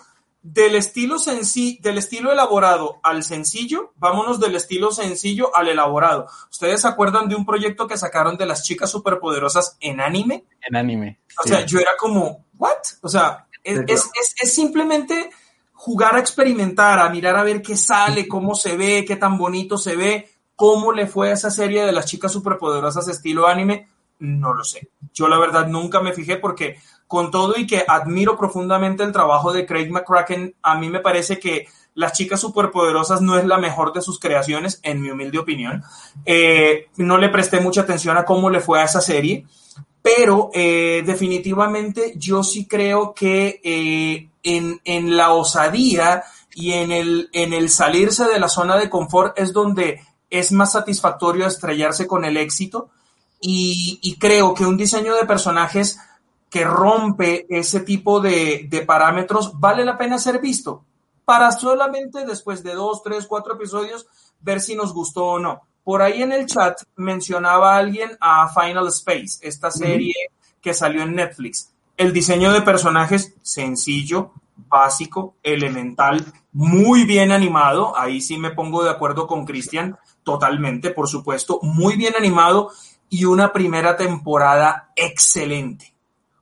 del 0.49 0.75
estilo 0.75 1.19
sencillo, 1.19 1.77
del 1.81 1.97
estilo 1.97 2.31
elaborado 2.31 3.01
al 3.03 3.23
sencillo, 3.23 3.91
vámonos 3.97 4.39
del 4.39 4.55
estilo 4.55 4.91
sencillo 4.91 5.53
al 5.53 5.67
elaborado. 5.67 6.27
¿Ustedes 6.49 6.81
se 6.81 6.87
acuerdan 6.87 7.27
de 7.27 7.35
un 7.35 7.45
proyecto 7.45 7.85
que 7.85 7.97
sacaron 7.97 8.37
de 8.37 8.45
las 8.45 8.63
chicas 8.63 8.89
superpoderosas 8.89 9.75
en 9.81 9.99
anime? 9.99 10.45
En 10.65 10.77
anime. 10.77 11.19
O 11.43 11.45
sea, 11.45 11.65
yo 11.65 11.79
era 11.79 11.91
como, 11.99 12.45
¿what? 12.57 12.77
O 13.01 13.09
sea, 13.09 13.45
es, 13.61 14.09
es, 14.41 14.53
simplemente 14.53 15.31
jugar 15.73 16.15
a 16.15 16.19
experimentar, 16.19 16.99
a 16.99 17.09
mirar 17.09 17.35
a 17.35 17.43
ver 17.43 17.61
qué 17.61 17.75
sale, 17.75 18.25
cómo 18.25 18.55
se 18.55 18.77
ve, 18.77 19.03
qué 19.05 19.17
tan 19.17 19.37
bonito 19.37 19.77
se 19.77 19.97
ve, 19.97 20.29
cómo 20.55 20.93
le 20.93 21.07
fue 21.07 21.29
a 21.29 21.33
esa 21.33 21.51
serie 21.51 21.85
de 21.85 21.91
las 21.91 22.05
chicas 22.05 22.31
superpoderosas 22.31 23.09
estilo 23.09 23.47
anime. 23.47 23.89
No 24.19 24.53
lo 24.53 24.63
sé. 24.63 24.91
Yo 25.13 25.27
la 25.27 25.39
verdad 25.39 25.67
nunca 25.67 25.99
me 25.99 26.13
fijé 26.13 26.37
porque 26.37 26.79
con 27.07 27.31
todo 27.31 27.55
y 27.57 27.65
que 27.65 27.85
admiro 27.87 28.37
profundamente 28.37 29.03
el 29.03 29.13
trabajo 29.13 29.53
de 29.53 29.65
Craig 29.65 29.89
McCracken, 29.89 30.55
a 30.61 30.77
mí 30.77 30.89
me 30.89 30.99
parece 30.99 31.39
que 31.39 31.67
Las 31.95 32.13
chicas 32.13 32.39
superpoderosas 32.39 33.21
no 33.21 33.39
es 33.39 33.45
la 33.45 33.57
mejor 33.57 33.91
de 33.91 34.03
sus 34.03 34.19
creaciones, 34.19 34.79
en 34.83 35.01
mi 35.01 35.09
humilde 35.09 35.39
opinión. 35.39 35.83
Eh, 36.25 36.89
no 36.97 37.17
le 37.17 37.29
presté 37.29 37.59
mucha 37.59 37.81
atención 37.81 38.17
a 38.17 38.23
cómo 38.23 38.51
le 38.51 38.59
fue 38.59 38.79
a 38.79 38.83
esa 38.83 39.01
serie, 39.01 39.47
pero 40.03 40.51
eh, 40.53 41.01
definitivamente 41.03 42.13
yo 42.15 42.43
sí 42.43 42.67
creo 42.67 43.15
que 43.15 43.59
eh, 43.63 44.29
en, 44.43 44.79
en, 44.85 45.17
la 45.17 45.33
osadía 45.33 46.23
y 46.53 46.73
en 46.73 46.91
el, 46.91 47.29
en 47.33 47.51
el 47.51 47.69
salirse 47.69 48.25
de 48.25 48.39
la 48.39 48.47
zona 48.47 48.77
de 48.77 48.91
confort 48.91 49.37
es 49.39 49.51
donde 49.51 50.01
es 50.29 50.51
más 50.51 50.73
satisfactorio 50.73 51.47
estrellarse 51.47 52.05
con 52.05 52.25
el 52.25 52.37
éxito. 52.37 52.89
Y, 53.41 53.99
y 54.03 54.17
creo 54.17 54.53
que 54.53 54.65
un 54.65 54.77
diseño 54.77 55.15
de 55.15 55.25
personajes 55.25 55.97
que 56.49 56.63
rompe 56.63 57.45
ese 57.49 57.81
tipo 57.81 58.19
de, 58.19 58.83
parámetros, 58.85 59.59
vale 59.59 59.83
la 59.83 59.97
pena 59.97 60.17
ser 60.17 60.39
visto 60.39 60.83
para 61.25 61.51
solamente 61.51 62.25
después 62.25 62.63
de 62.63 62.73
dos, 62.73 63.03
tres, 63.03 63.27
cuatro 63.27 63.55
episodios 63.55 64.07
ver 64.39 64.61
si 64.61 64.75
nos 64.75 64.93
gustó 64.93 65.25
o 65.25 65.39
no. 65.39 65.61
Por 65.83 66.01
ahí 66.01 66.21
en 66.21 66.31
el 66.31 66.45
chat 66.45 66.81
mencionaba 66.95 67.75
alguien 67.75 68.11
a 68.21 68.47
Final 68.47 68.87
Space, 68.87 69.39
esta 69.41 69.69
serie 69.69 70.13
que 70.61 70.73
salió 70.73 71.03
en 71.03 71.15
Netflix. 71.15 71.73
El 71.97 72.13
diseño 72.13 72.53
de 72.53 72.61
personajes 72.61 73.33
sencillo, 73.41 74.31
básico, 74.55 75.35
elemental, 75.43 76.25
muy 76.53 77.03
bien 77.03 77.33
animado. 77.33 77.97
Ahí 77.97 78.21
sí 78.21 78.37
me 78.37 78.51
pongo 78.51 78.83
de 78.83 78.91
acuerdo 78.91 79.27
con 79.27 79.45
Cristian, 79.45 79.97
totalmente, 80.23 80.91
por 80.91 81.09
supuesto, 81.09 81.59
muy 81.61 81.97
bien 81.97 82.13
animado 82.17 82.71
y 83.09 83.25
una 83.25 83.51
primera 83.51 83.97
temporada 83.97 84.91
excelente 84.95 85.96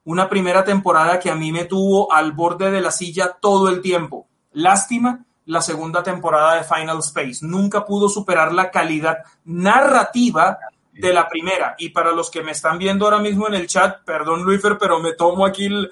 una 0.05 0.29
primera 0.29 0.63
temporada 0.63 1.19
que 1.19 1.29
a 1.29 1.35
mí 1.35 1.51
me 1.51 1.65
tuvo 1.65 2.11
al 2.13 2.31
borde 2.31 2.71
de 2.71 2.81
la 2.81 2.91
silla 2.91 3.37
todo 3.41 3.69
el 3.69 3.81
tiempo. 3.81 4.27
Lástima 4.53 5.25
la 5.45 5.61
segunda 5.61 6.03
temporada 6.03 6.55
de 6.55 6.63
Final 6.63 6.99
Space. 6.99 7.39
Nunca 7.41 7.85
pudo 7.85 8.07
superar 8.07 8.53
la 8.53 8.71
calidad 8.71 9.17
narrativa 9.43 10.57
de 10.93 11.13
la 11.13 11.27
primera. 11.27 11.75
Y 11.77 11.89
para 11.89 12.11
los 12.11 12.29
que 12.29 12.43
me 12.43 12.51
están 12.51 12.77
viendo 12.77 13.05
ahora 13.05 13.19
mismo 13.19 13.47
en 13.47 13.55
el 13.55 13.67
chat, 13.67 14.03
perdón 14.05 14.43
Luifer, 14.43 14.77
pero 14.77 14.99
me 14.99 15.13
tomo 15.13 15.45
aquí 15.45 15.65
el, 15.65 15.91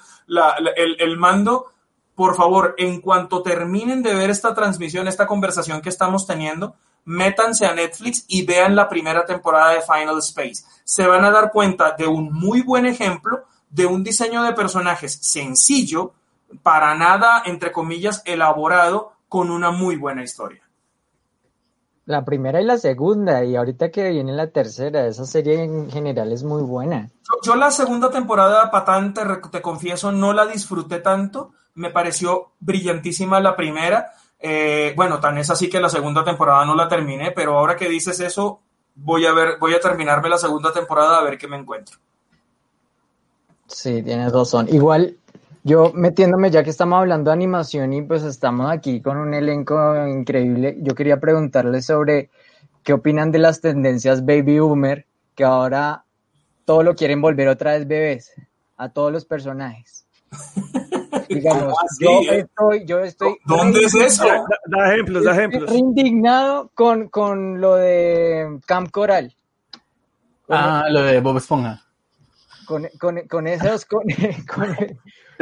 el, 0.78 1.18
mando. 1.18 1.72
Por 2.16 2.36
favor, 2.36 2.76
en 2.78 3.02
cuanto 3.02 3.42
terminen 3.42 4.04
de 4.04 4.14
ver 4.14 4.30
esta 4.30 4.54
transmisión, 4.54 5.08
esta 5.08 5.26
conversación 5.28 5.82
que 5.82 5.90
estamos 5.90 6.28
teniendo, 6.28 6.76
métanse 7.06 7.66
a 7.66 7.74
Netflix 7.74 8.26
y 8.28 8.46
vean 8.46 8.76
la 8.76 8.88
primera 8.88 9.26
temporada 9.26 9.72
de 9.72 9.82
Final 9.82 10.20
Space. 10.20 10.64
Se 10.84 11.06
van 11.08 11.26
a 11.26 11.32
dar 11.32 11.52
cuenta 11.52 11.96
de 11.98 12.08
un 12.08 12.32
muy 12.32 12.62
buen 12.62 12.86
ejemplo 12.86 13.46
de 13.74 13.88
un 13.88 14.04
diseño 14.04 14.44
de 14.44 14.54
personajes 14.54 15.18
sencillo, 15.22 16.14
para 16.62 16.94
nada, 16.96 17.42
entre 17.46 17.72
comillas, 17.72 18.22
elaborado, 18.26 19.14
con 19.28 19.50
una 19.50 19.72
muy 19.72 19.96
buena 19.96 20.24
historia. 20.24 20.62
La 22.06 22.24
primera 22.24 22.62
y 22.62 22.66
la 22.66 22.78
segunda, 22.78 23.44
y 23.44 23.56
ahorita 23.56 23.90
que 23.90 24.10
viene 24.10 24.32
la 24.34 24.52
tercera, 24.52 25.08
esa 25.08 25.26
serie 25.26 25.64
en 25.64 25.90
general 25.90 26.32
es 26.32 26.44
muy 26.44 26.62
buena. 26.62 27.10
Yo, 27.44 27.56
la 27.56 27.72
segunda 27.72 28.12
temporada, 28.12 28.70
Patán, 28.70 29.14
te, 29.14 29.22
te, 29.52 29.62
confieso, 29.62 30.12
no 30.12 30.34
la 30.34 30.46
disfruté 30.46 31.00
tanto, 31.00 31.54
me 31.74 31.90
pareció 31.90 32.52
brillantísima 32.60 33.40
la 33.40 33.56
primera, 33.56 34.12
eh, 34.38 34.94
bueno, 34.96 35.20
tan 35.20 35.38
es 35.40 35.50
así 35.50 35.68
que 35.68 35.80
la 35.80 35.90
segunda 35.90 36.24
temporada 36.24 36.64
no 36.66 36.76
la 36.76 36.88
terminé, 36.88 37.32
pero 37.32 37.58
ahora 37.58 37.76
que 37.76 37.90
dices 37.90 38.20
eso, 38.20 38.60
voy 38.94 39.26
a 39.26 39.34
ver, 39.34 39.58
voy 39.60 39.74
a 39.74 39.80
terminarme 39.80 40.30
la 40.30 40.38
segunda 40.38 40.72
temporada 40.72 41.18
a 41.18 41.24
ver 41.24 41.40
qué 41.40 41.48
me 41.48 41.58
encuentro. 41.58 41.98
Sí, 43.74 44.04
tienes 44.04 44.32
razón. 44.32 44.68
Igual, 44.70 45.18
yo 45.64 45.92
metiéndome, 45.94 46.52
ya 46.52 46.64
que 46.64 46.70
estamos 46.70 47.00
hablando 47.00 47.32
de 47.32 47.36
animación 47.36 47.92
y 47.94 48.04
pues 48.04 48.24
estamos 48.24 48.72
aquí 48.72 49.02
con 49.02 49.18
un 49.18 49.34
elenco 49.34 50.08
increíble, 50.08 50.78
yo 50.82 50.94
quería 50.94 51.20
preguntarles 51.20 51.88
sobre 51.88 52.30
qué 52.84 52.94
opinan 52.94 53.32
de 53.32 53.40
las 53.40 53.62
tendencias 53.62 54.26
baby 54.26 54.60
boomer, 54.60 55.08
que 55.36 55.44
ahora 55.44 56.06
todo 56.66 56.84
lo 56.84 56.96
quieren 56.96 57.20
volver 57.20 57.48
otra 57.48 57.74
vez 57.74 57.88
bebés, 57.88 58.32
a 58.78 58.90
todos 58.90 59.12
los 59.12 59.26
personajes. 59.26 60.06
Digamos, 61.30 61.74
yo 62.00 62.20
estoy, 62.32 62.86
yo 62.86 63.00
estoy. 63.00 63.38
¿Dónde 63.46 63.82
es 63.82 63.96
eso? 63.96 64.26
Da, 64.68 64.94
ejemplos, 64.94 65.24
da 65.24 65.32
ejemplos. 65.32 65.64
Estoy 65.64 65.80
indignado 65.80 66.70
con, 66.76 67.08
con 67.10 67.60
lo 67.60 67.76
de 67.76 68.60
Camp 68.68 68.92
Coral. 68.92 69.36
Ah, 70.50 70.86
lo 70.90 71.02
de 71.02 71.20
Bob 71.22 71.38
Esponja 71.38 71.83
con, 72.66 72.90
con, 73.00 73.20
con 73.28 73.48
esos, 73.48 73.86
con, 73.86 74.04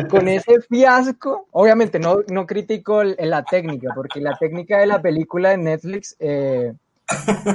con, 0.10 0.28
ese 0.28 0.62
fiasco, 0.62 1.48
obviamente 1.52 2.00
no, 2.00 2.20
no 2.30 2.46
critico 2.46 3.04
la 3.04 3.44
técnica, 3.44 3.94
porque 3.96 4.20
la 4.20 4.38
técnica 4.38 4.80
de 4.80 4.88
la 4.88 5.02
película 5.02 5.50
de 5.50 5.58
Netflix 5.58 6.16
eh, 6.20 6.74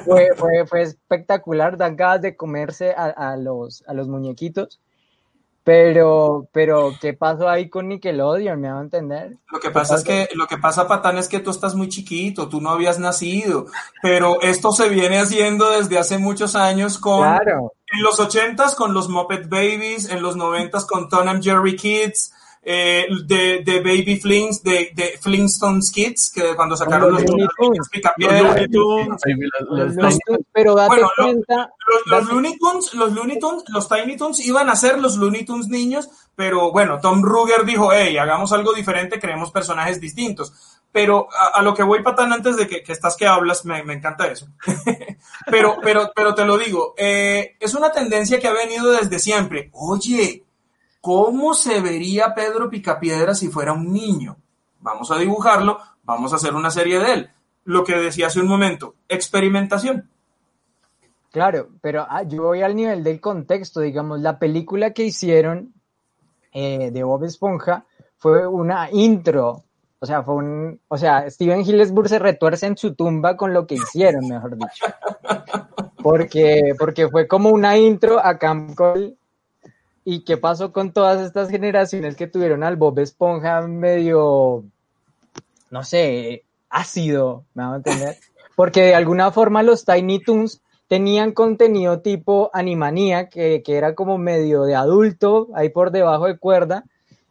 fue, 0.04 0.30
fue, 0.36 0.66
fue, 0.66 0.82
espectacular, 0.82 1.76
dan 1.76 1.96
ganas 1.96 2.22
de 2.22 2.36
comerse 2.36 2.92
a, 2.92 3.06
a, 3.06 3.36
los, 3.36 3.84
a 3.86 3.94
los 3.94 4.08
muñequitos. 4.08 4.80
Pero, 5.66 6.46
pero, 6.52 6.92
¿qué 7.00 7.12
pasó 7.12 7.48
ahí 7.48 7.68
con 7.68 7.88
Nickelodeon? 7.88 8.60
¿Me 8.60 8.70
va 8.70 8.78
a 8.78 8.82
entender? 8.82 9.36
Lo 9.50 9.58
que 9.58 9.72
pasa 9.72 9.96
es 9.96 10.04
que, 10.04 10.28
lo 10.34 10.46
que 10.46 10.58
pasa, 10.58 10.86
Patán, 10.86 11.18
es 11.18 11.26
que 11.26 11.40
tú 11.40 11.50
estás 11.50 11.74
muy 11.74 11.88
chiquito, 11.88 12.48
tú 12.48 12.60
no 12.60 12.70
habías 12.70 13.00
nacido, 13.00 13.66
pero 14.00 14.40
esto 14.42 14.70
se 14.70 14.88
viene 14.88 15.18
haciendo 15.18 15.68
desde 15.70 15.98
hace 15.98 16.18
muchos 16.18 16.54
años 16.54 16.98
con, 16.98 17.18
claro. 17.18 17.72
En 17.96 18.02
los 18.02 18.20
ochentas 18.20 18.74
con 18.74 18.92
los 18.94 19.08
Muppet 19.08 19.48
Babies, 19.48 20.08
en 20.10 20.22
los 20.22 20.36
noventas 20.36 20.84
con 20.84 21.08
Tom 21.08 21.28
and 21.28 21.42
Jerry 21.42 21.76
Kids, 21.76 22.32
eh, 22.68 23.06
de, 23.24 23.62
de, 23.64 23.78
Baby 23.78 24.18
Flings, 24.20 24.60
de, 24.64 24.90
de, 24.92 25.18
Flintstones 25.20 25.92
Kids, 25.92 26.32
que 26.34 26.56
cuando 26.56 26.76
sacaron 26.76 27.12
los, 27.12 27.22
los, 27.22 27.38
los, 27.38 27.48
pero 30.52 30.74
date 30.74 30.88
bueno, 30.88 31.08
cuenta, 31.16 31.70
los, 31.86 32.24
los, 32.24 32.32
Looney 32.32 32.58
Tunes, 32.58 32.92
los 32.94 33.12
Looney 33.12 33.38
Tunes, 33.38 33.62
los 33.68 33.88
Tiny 33.88 34.16
Tunes 34.16 34.44
iban 34.44 34.68
a 34.68 34.74
ser 34.74 34.98
los 34.98 35.16
Looney 35.16 35.44
Tunes 35.44 35.68
niños, 35.68 36.08
pero 36.34 36.72
bueno, 36.72 36.98
Tom 37.00 37.22
Ruger 37.22 37.64
dijo, 37.64 37.90
hey, 37.92 38.18
hagamos 38.18 38.52
algo 38.52 38.72
diferente, 38.72 39.20
creemos 39.20 39.52
personajes 39.52 40.00
distintos. 40.00 40.52
Pero 40.92 41.28
a, 41.54 41.60
lo 41.60 41.74
que 41.74 41.82
voy, 41.82 42.02
Patán, 42.02 42.32
antes 42.32 42.56
de 42.56 42.66
que, 42.66 42.82
estás 42.90 43.16
que 43.16 43.26
hablas, 43.26 43.66
me, 43.66 43.82
me 43.82 43.94
encanta 43.94 44.26
eso. 44.28 44.48
pero, 45.50 45.76
pero, 45.82 46.10
pero 46.14 46.34
te 46.34 46.44
lo 46.44 46.56
digo, 46.56 46.94
eh, 46.96 47.56
es 47.60 47.74
una 47.74 47.92
tendencia 47.92 48.38
que 48.38 48.48
ha 48.48 48.52
venido 48.52 48.90
desde 48.92 49.18
siempre. 49.18 49.68
Oye, 49.74 50.46
¿Cómo 51.06 51.54
se 51.54 51.80
vería 51.80 52.34
Pedro 52.34 52.68
Picapiedra 52.68 53.32
si 53.32 53.46
fuera 53.46 53.72
un 53.72 53.92
niño? 53.92 54.38
Vamos 54.80 55.12
a 55.12 55.16
dibujarlo, 55.16 55.78
vamos 56.02 56.32
a 56.32 56.34
hacer 56.34 56.52
una 56.52 56.68
serie 56.68 56.98
de 56.98 57.12
él. 57.12 57.30
Lo 57.62 57.84
que 57.84 57.94
decía 57.94 58.26
hace 58.26 58.40
un 58.40 58.48
momento, 58.48 58.96
experimentación. 59.08 60.10
Claro, 61.30 61.68
pero 61.80 62.04
ah, 62.10 62.24
yo 62.24 62.42
voy 62.42 62.62
al 62.62 62.74
nivel 62.74 63.04
del 63.04 63.20
contexto, 63.20 63.78
digamos, 63.78 64.20
la 64.20 64.40
película 64.40 64.92
que 64.92 65.04
hicieron 65.04 65.74
eh, 66.52 66.90
de 66.90 67.04
Bob 67.04 67.22
Esponja 67.22 67.86
fue 68.16 68.44
una 68.44 68.90
intro, 68.90 69.62
o 69.98 70.06
sea, 70.06 70.22
fue 70.22 70.34
un, 70.34 70.80
o 70.88 70.98
sea, 70.98 71.30
Steven 71.30 71.60
Hillesburg 71.60 72.08
se 72.08 72.18
retuerce 72.18 72.66
en 72.66 72.76
su 72.76 72.94
tumba 72.94 73.36
con 73.36 73.52
lo 73.52 73.66
que 73.66 73.76
hicieron, 73.76 74.28
mejor 74.28 74.56
dicho, 74.56 74.84
porque, 76.02 76.74
porque 76.78 77.08
fue 77.08 77.26
como 77.26 77.50
una 77.50 77.78
intro 77.78 78.24
a 78.24 78.38
Camp 78.38 78.74
Cole 78.74 79.16
¿Y 80.08 80.20
qué 80.20 80.36
pasó 80.36 80.72
con 80.72 80.92
todas 80.92 81.20
estas 81.20 81.50
generaciones 81.50 82.14
que 82.14 82.28
tuvieron 82.28 82.62
al 82.62 82.76
Bob 82.76 82.96
Esponja 83.00 83.60
medio, 83.62 84.62
no 85.68 85.82
sé, 85.82 86.44
ácido, 86.70 87.42
me 87.54 87.64
van 87.64 87.72
a 87.72 87.76
entender? 87.78 88.16
Porque 88.54 88.82
de 88.82 88.94
alguna 88.94 89.32
forma 89.32 89.64
los 89.64 89.84
Tiny 89.84 90.22
Toons 90.22 90.62
tenían 90.86 91.32
contenido 91.32 92.02
tipo 92.02 92.52
Animanía, 92.52 93.28
que, 93.28 93.64
que 93.64 93.76
era 93.76 93.96
como 93.96 94.16
medio 94.16 94.62
de 94.62 94.76
adulto, 94.76 95.48
ahí 95.54 95.70
por 95.70 95.90
debajo 95.90 96.26
de 96.26 96.38
cuerda, 96.38 96.84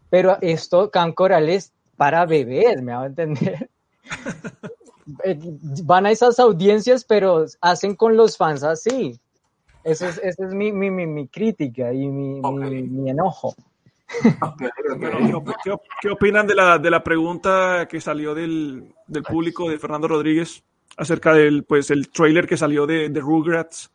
pero 0.10 0.38
esto, 0.42 0.92
Can 0.92 1.14
Corales, 1.14 1.72
para 1.98 2.26
bebés, 2.26 2.82
me 2.82 2.94
van 2.94 3.04
a 3.04 3.08
entender. 3.08 3.70
Eh, 5.24 5.38
van 5.84 6.08
a 6.08 6.12
esas 6.12 6.40
audiencias, 6.40 7.06
pero 7.06 7.46
hacen 7.62 7.96
con 7.96 8.18
los 8.18 8.38
fans 8.38 8.64
así. 8.64 9.20
Esa 9.84 10.10
es, 10.10 10.18
ese 10.18 10.46
es 10.46 10.54
mi, 10.56 10.72
mi, 10.72 10.90
mi, 10.90 11.28
crítica 11.28 11.94
y 11.94 12.08
mi, 12.08 12.42
mi 12.42 13.10
enojo. 13.12 13.54
¿Qué, 16.02 16.10
opinan 16.10 16.48
de 16.48 16.56
la, 16.56 16.78
de 16.78 16.90
la 16.90 17.04
pregunta 17.04 17.88
que 17.88 18.00
salió 18.02 18.34
del, 18.34 18.94
del, 19.08 19.24
público 19.24 19.70
de 19.70 19.80
Fernando 19.80 20.08
Rodríguez 20.08 20.64
acerca 20.98 21.34
del 21.34 21.64
pues, 21.64 21.92
el 21.92 22.10
trailer 22.10 22.48
que 22.48 22.58
salió 22.58 22.86
de, 22.86 23.10
de 23.10 23.20
Rugrats, 23.20 23.92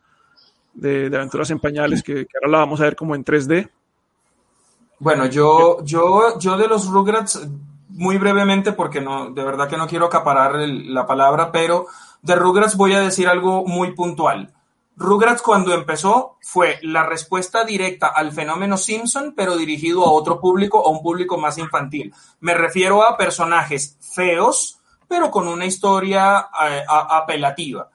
de, 0.73 1.09
de, 1.09 1.17
Aventuras 1.17 1.49
en 1.51 1.59
Pañales, 1.59 2.03
que, 2.03 2.25
que, 2.25 2.37
ahora 2.37 2.51
la 2.51 2.57
vamos 2.59 2.79
a 2.81 2.85
ver 2.85 2.95
como 2.95 3.15
en 3.15 3.25
3D? 3.25 3.69
Bueno, 4.99 5.25
yo, 5.25 5.83
yo, 5.83 6.37
yo 6.39 6.57
de 6.57 6.67
los 6.67 6.87
Rugrats, 6.87 7.47
muy 8.01 8.17
brevemente, 8.17 8.73
porque 8.73 8.99
no, 8.99 9.29
de 9.29 9.43
verdad 9.43 9.69
que 9.69 9.77
no 9.77 9.87
quiero 9.87 10.07
acaparar 10.07 10.55
la 10.55 11.05
palabra, 11.05 11.51
pero 11.51 11.85
de 12.23 12.35
Rugrats 12.35 12.75
voy 12.75 12.93
a 12.93 12.99
decir 12.99 13.27
algo 13.27 13.63
muy 13.63 13.93
puntual. 13.93 14.51
Rugrats 14.95 15.43
cuando 15.43 15.71
empezó 15.71 16.37
fue 16.41 16.79
la 16.81 17.03
respuesta 17.03 17.63
directa 17.63 18.07
al 18.07 18.31
fenómeno 18.31 18.75
Simpson, 18.75 19.35
pero 19.37 19.55
dirigido 19.55 20.03
a 20.03 20.11
otro 20.11 20.41
público, 20.41 20.83
a 20.83 20.89
un 20.89 21.03
público 21.03 21.37
más 21.37 21.59
infantil. 21.59 22.11
Me 22.39 22.55
refiero 22.55 23.03
a 23.03 23.17
personajes 23.17 23.99
feos, 24.01 24.79
pero 25.07 25.29
con 25.29 25.47
una 25.47 25.67
historia 25.67 26.49
eh, 26.69 26.83
apelativa. 26.87 27.87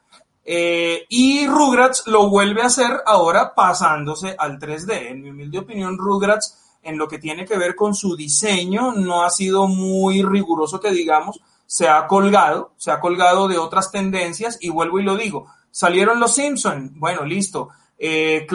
Eh, 0.44 1.04
y 1.08 1.48
Rugrats 1.48 2.06
lo 2.06 2.30
vuelve 2.30 2.62
a 2.62 2.66
hacer 2.66 3.02
ahora 3.04 3.56
pasándose 3.56 4.36
al 4.38 4.60
3D. 4.60 5.08
En 5.10 5.22
mi 5.22 5.30
humilde 5.30 5.58
opinión, 5.58 5.98
Rugrats, 5.98 6.65
en 6.86 6.98
lo 6.98 7.08
que 7.08 7.18
tiene 7.18 7.44
que 7.44 7.58
ver 7.58 7.74
con 7.74 7.94
su 7.94 8.16
diseño, 8.16 8.92
no 8.92 9.24
ha 9.24 9.30
sido 9.30 9.66
muy 9.66 10.22
riguroso 10.22 10.80
que 10.80 10.90
digamos, 10.90 11.40
se 11.66 11.88
ha 11.88 12.06
colgado, 12.06 12.72
se 12.76 12.90
ha 12.90 13.00
colgado 13.00 13.48
de 13.48 13.58
otras 13.58 13.90
tendencias 13.90 14.58
y 14.60 14.70
vuelvo 14.70 15.00
y 15.00 15.02
lo 15.02 15.16
digo, 15.16 15.46
Salieron 15.76 16.18
los 16.18 16.34
Simpson, 16.34 16.92
bueno, 16.94 17.22
listo. 17.26 17.68
Eh, 17.98 18.46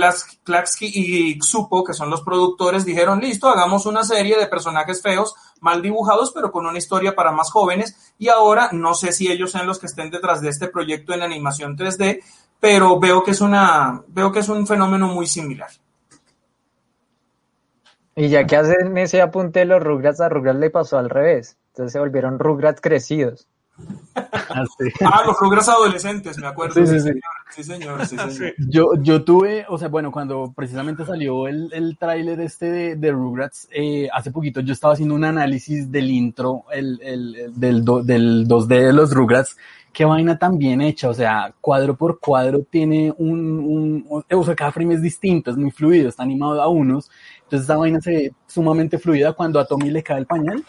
y 0.82 1.40
Xupo, 1.40 1.84
que 1.84 1.94
son 1.94 2.10
los 2.10 2.24
productores, 2.24 2.84
dijeron, 2.84 3.20
listo, 3.20 3.48
hagamos 3.48 3.86
una 3.86 4.04
serie 4.04 4.40
de 4.40 4.48
personajes 4.48 5.04
feos, 5.04 5.36
mal 5.60 5.84
dibujados, 5.84 6.32
pero 6.34 6.52
con 6.52 6.66
una 6.66 6.80
historia 6.80 7.14
para 7.14 7.32
más 7.32 7.52
jóvenes. 7.52 8.16
Y 8.18 8.30
ahora, 8.30 8.70
no 8.72 8.96
sé 8.96 9.12
si 9.12 9.32
ellos 9.32 9.52
sean 9.52 9.68
los 9.68 9.78
que 9.78 9.86
estén 9.86 10.10
detrás 10.10 10.42
de 10.42 10.50
este 10.50 10.68
proyecto 10.68 11.14
en 11.14 11.22
animación 11.22 11.78
3D, 11.78 12.24
pero 12.60 13.00
veo 13.00 13.24
que 13.24 13.32
es 13.32 13.42
una, 13.42 14.02
veo 14.08 14.32
que 14.32 14.40
es 14.40 14.50
un 14.50 14.66
fenómeno 14.66 15.08
muy 15.08 15.28
similar. 15.28 15.70
Y 18.16 18.30
ya 18.30 18.46
que 18.46 18.58
hacen 18.58 18.98
ese 18.98 19.22
apunte 19.22 19.66
los 19.66 19.82
Rugrats, 19.82 20.22
a 20.22 20.30
Rugrats 20.30 20.60
le 20.60 20.70
pasó 20.70 20.98
al 20.98 21.10
revés. 21.10 21.58
Entonces 21.70 21.94
se 21.94 22.00
volvieron 22.00 22.40
Rugrats 22.40 22.82
crecidos. 22.82 23.48
Ah, 24.16 24.66
ah, 25.06 25.24
los 25.26 25.40
Rugrats 25.40 25.70
adolescentes, 25.70 26.38
me 26.38 26.48
acuerdo. 26.48 26.74
Sí, 26.74 26.86
sí, 26.86 27.00
sí. 27.00 27.64
señor, 27.64 28.06
sí, 28.06 28.18
señor. 28.18 28.54
Yo, 28.70 28.92
yo 29.00 29.24
tuve, 29.24 29.66
o 29.70 29.78
sea, 29.78 29.88
bueno, 29.88 30.12
cuando 30.12 30.54
precisamente 30.54 31.06
salió 31.06 31.48
el, 31.48 31.72
el 31.74 31.98
tráiler 31.98 32.40
este 32.42 32.70
de, 32.70 32.96
de 32.98 33.12
Rugrats, 33.12 33.70
eh, 33.72 34.10
hace 34.14 34.32
poquito 34.32 34.60
yo 34.60 34.74
estaba 34.74 34.94
haciendo 34.94 35.16
un 35.16 35.24
análisis 35.24 35.90
del 35.92 36.12
intro, 36.12 36.66
el, 36.72 37.00
el, 37.02 37.54
del, 37.56 37.86
del 37.86 38.48
2D 38.48 38.68
de 38.68 38.94
los 38.94 39.14
Rugrats, 39.14 39.56
qué 39.94 40.06
vaina 40.06 40.38
tan 40.38 40.58
bien 40.58 40.82
hecha, 40.82 41.10
o 41.10 41.14
sea, 41.14 41.54
cuadro 41.60 41.96
por 41.96 42.20
cuadro 42.20 42.64
tiene 42.70 43.14
un, 43.18 43.60
un, 43.60 44.26
o 44.30 44.44
sea, 44.44 44.56
cada 44.56 44.72
frame 44.72 44.96
es 44.96 45.02
distinto, 45.02 45.52
es 45.52 45.58
muy 45.58 45.72
fluido, 45.72 46.10
está 46.10 46.24
animado 46.24 46.62
a 46.62 46.68
unos, 46.68 47.10
entonces 47.52 47.66
esa 47.66 47.76
vaina 47.76 48.00
se 48.00 48.12
ve 48.12 48.34
sumamente 48.48 48.98
fluida 48.98 49.34
cuando 49.34 49.60
a 49.60 49.66
Tommy 49.66 49.92
le 49.92 50.02
cae 50.02 50.20
el 50.20 50.26
pañal, 50.26 50.64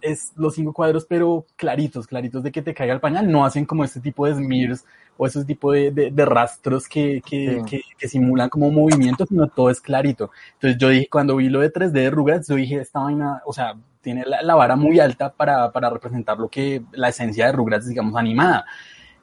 es 0.00 0.32
los 0.36 0.54
cinco 0.54 0.72
cuadros, 0.72 1.06
pero 1.08 1.44
claritos, 1.56 2.06
claritos 2.06 2.44
de 2.44 2.52
que 2.52 2.62
te 2.62 2.72
caiga 2.72 2.94
el 2.94 3.00
pañal. 3.00 3.28
No 3.28 3.44
hacen 3.44 3.64
como 3.64 3.82
este 3.82 3.98
tipo 3.98 4.26
de 4.26 4.34
smears 4.34 4.84
o 5.16 5.26
ese 5.26 5.44
tipo 5.44 5.72
de, 5.72 5.90
de, 5.90 6.24
rastros 6.24 6.86
que, 6.86 7.20
que, 7.28 7.82
que, 7.98 8.08
simulan 8.08 8.48
como 8.48 8.70
movimientos, 8.70 9.28
sino 9.28 9.48
todo 9.48 9.70
es 9.70 9.80
clarito. 9.80 10.30
Entonces 10.52 10.78
yo 10.78 10.88
dije, 10.90 11.08
cuando 11.10 11.34
vi 11.34 11.48
lo 11.48 11.58
de 11.58 11.72
3D 11.72 11.90
de 11.90 12.10
Rugrats, 12.10 12.46
yo 12.46 12.54
dije, 12.54 12.76
esta 12.76 13.00
vaina, 13.00 13.42
o 13.44 13.52
sea, 13.52 13.74
tiene 14.00 14.22
la, 14.24 14.40
la, 14.40 14.54
vara 14.54 14.76
muy 14.76 15.00
alta 15.00 15.32
para, 15.32 15.72
para 15.72 15.90
representar 15.90 16.38
lo 16.38 16.48
que, 16.48 16.80
la 16.92 17.08
esencia 17.08 17.46
de 17.46 17.52
Rugrats, 17.52 17.88
digamos, 17.88 18.14
animada. 18.14 18.64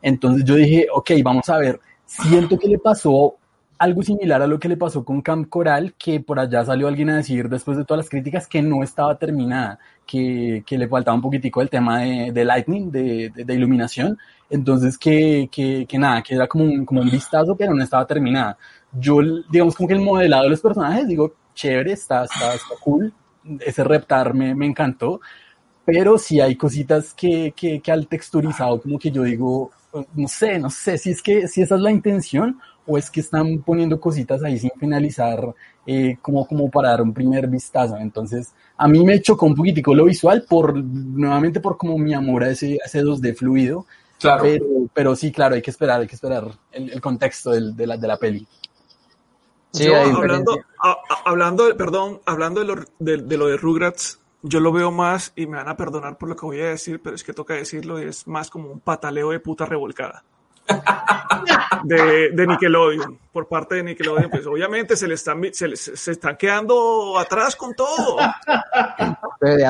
Entonces 0.01 0.43
yo 0.43 0.55
dije, 0.55 0.87
ok, 0.93 1.11
vamos 1.23 1.47
a 1.47 1.57
ver, 1.57 1.79
siento 2.05 2.59
que 2.59 2.67
le 2.67 2.79
pasó 2.79 3.37
algo 3.77 4.01
similar 4.03 4.41
a 4.41 4.47
lo 4.47 4.59
que 4.59 4.69
le 4.69 4.77
pasó 4.77 5.03
con 5.03 5.21
Camp 5.21 5.49
Coral, 5.49 5.93
que 5.97 6.19
por 6.19 6.39
allá 6.39 6.63
salió 6.63 6.87
alguien 6.87 7.09
a 7.09 7.17
decir 7.17 7.49
después 7.49 7.77
de 7.77 7.85
todas 7.85 8.05
las 8.05 8.09
críticas 8.09 8.47
que 8.47 8.61
no 8.61 8.83
estaba 8.83 9.17
terminada, 9.17 9.79
que, 10.05 10.63
que 10.65 10.77
le 10.77 10.87
faltaba 10.87 11.15
un 11.15 11.21
poquitico 11.21 11.61
el 11.61 11.69
tema 11.69 11.99
de, 11.99 12.31
de 12.31 12.45
lightning, 12.45 12.91
de, 12.91 13.31
de, 13.35 13.53
iluminación, 13.53 14.17
entonces 14.49 14.97
que, 14.97 15.49
que, 15.51 15.85
que, 15.87 15.97
nada, 15.97 16.21
que 16.21 16.35
era 16.35 16.47
como 16.47 16.63
un, 16.63 16.85
como 16.85 17.01
un 17.01 17.09
vistazo, 17.09 17.55
pero 17.55 17.73
no 17.73 17.83
estaba 17.83 18.05
terminada. 18.05 18.57
Yo, 18.93 19.19
digamos, 19.51 19.75
como 19.75 19.87
que 19.87 19.95
el 19.95 20.01
modelado 20.01 20.43
de 20.43 20.49
los 20.51 20.61
personajes, 20.61 21.07
digo, 21.07 21.33
chévere, 21.53 21.93
está, 21.93 22.23
está, 22.25 22.53
está 22.53 22.75
cool, 22.81 23.13
ese 23.59 23.83
reptar 23.83 24.33
me, 24.33 24.55
me 24.55 24.65
encantó, 24.65 25.19
pero 25.83 26.17
sí 26.17 26.39
hay 26.39 26.55
cositas 26.55 27.13
que, 27.13 27.53
que, 27.55 27.79
que 27.81 27.91
al 27.91 28.07
texturizado, 28.07 28.81
como 28.81 28.97
que 28.97 29.11
yo 29.11 29.23
digo, 29.23 29.71
no 30.15 30.27
sé, 30.27 30.59
no 30.59 30.69
sé 30.69 30.97
si 30.97 31.11
es 31.11 31.21
que, 31.21 31.47
si 31.47 31.61
esa 31.61 31.75
es 31.75 31.81
la 31.81 31.91
intención, 31.91 32.59
o 32.87 32.97
es 32.97 33.09
que 33.09 33.19
están 33.19 33.59
poniendo 33.59 33.99
cositas 33.99 34.43
ahí 34.43 34.59
sin 34.59 34.71
finalizar 34.79 35.53
eh, 35.85 36.17
como, 36.21 36.47
como 36.47 36.69
para 36.69 36.89
dar 36.89 37.01
un 37.01 37.13
primer 37.13 37.47
vistazo. 37.47 37.97
Entonces, 37.97 38.53
a 38.77 38.87
mí 38.87 39.03
me 39.03 39.21
chocó 39.21 39.45
un 39.45 39.55
poquitico 39.55 39.93
lo 39.93 40.05
visual 40.05 40.45
por, 40.47 40.75
nuevamente 40.75 41.59
por 41.59 41.77
como 41.77 41.97
mi 41.97 42.13
amor 42.13 42.43
a 42.43 42.49
ese, 42.49 42.77
ese 42.83 43.03
2D 43.03 43.35
fluido. 43.35 43.85
Claro. 44.19 44.43
Pero, 44.43 44.65
pero 44.93 45.15
sí, 45.15 45.31
claro, 45.31 45.55
hay 45.55 45.61
que 45.61 45.71
esperar, 45.71 46.01
hay 46.01 46.07
que 46.07 46.15
esperar 46.15 46.47
el, 46.71 46.89
el 46.89 47.01
contexto 47.01 47.51
del, 47.51 47.75
de, 47.75 47.87
la, 47.87 47.97
de 47.97 48.07
la 48.07 48.17
peli. 48.17 48.47
Sí, 49.71 49.91
hablando, 49.91 50.57
hablando, 51.25 51.75
perdón, 51.75 52.21
hablando 52.25 52.61
de 52.61 52.65
lo 52.65 52.75
de, 52.97 53.17
de 53.17 53.37
lo 53.37 53.47
de 53.47 53.57
Rugrats, 53.57 54.19
yo 54.41 54.61
lo 54.61 54.71
veo 54.71 54.89
más, 54.89 55.33
y 55.35 55.47
me 55.47 55.57
van 55.57 55.67
a 55.67 55.75
perdonar 55.75 56.17
por 56.17 56.29
lo 56.29 56.37
que 56.37 56.45
voy 56.45 56.61
a 56.61 56.69
decir, 56.69 57.01
pero 57.03 57.13
es 57.13 57.25
que 57.25 57.33
toca 57.33 57.55
decirlo, 57.55 57.99
es 57.99 58.25
más 58.25 58.49
como 58.49 58.71
un 58.71 58.79
pataleo 58.79 59.31
de 59.31 59.41
puta 59.41 59.65
revolcada 59.65 60.23
de, 61.83 62.31
de, 62.31 62.47
Nickelodeon, 62.47 63.19
por 63.31 63.47
parte 63.47 63.75
de 63.75 63.83
Nickelodeon, 63.83 64.29
pues 64.29 64.45
obviamente 64.47 64.95
se 64.95 65.07
le 65.07 65.13
están, 65.13 65.41
se, 65.53 65.75
se 65.75 66.11
están 66.11 66.35
quedando 66.37 67.17
atrás 67.17 67.55
con 67.55 67.73
todo. 67.73 68.17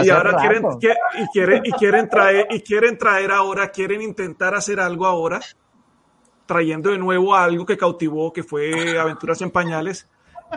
Y 0.04 0.10
ahora 0.10 0.38
quieren, 0.38 0.64
y 0.72 1.28
quieren, 1.34 1.62
y 1.66 1.72
quieren 1.74 2.10
traer, 2.10 2.48
y 2.50 2.62
quieren 2.62 2.98
traer 2.98 3.32
ahora, 3.32 3.70
quieren 3.70 4.02
intentar 4.02 4.56
hacer 4.56 4.80
algo 4.80 5.06
ahora, 5.06 5.42
trayendo 6.46 6.92
de 6.92 6.98
nuevo 6.98 7.36
algo 7.36 7.66
que 7.66 7.78
cautivó, 7.78 8.32
que 8.32 8.44
fue 8.44 8.98
Aventuras 8.98 9.42
en 9.42 9.52
Pañales, 9.52 10.08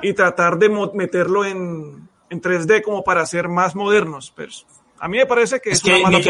y 0.02 0.12
tratar 0.12 0.58
de 0.58 0.68
meterlo 0.94 1.44
en, 1.44 2.08
en 2.30 2.40
3D 2.40 2.82
como 2.82 3.02
para 3.02 3.26
ser 3.26 3.48
más 3.48 3.74
modernos. 3.74 4.32
Pero 4.36 4.52
a 5.00 5.08
mí 5.08 5.18
me 5.18 5.26
parece 5.26 5.60
que 5.60 5.70
es, 5.70 5.82
que 5.82 6.02
ni 6.04 6.22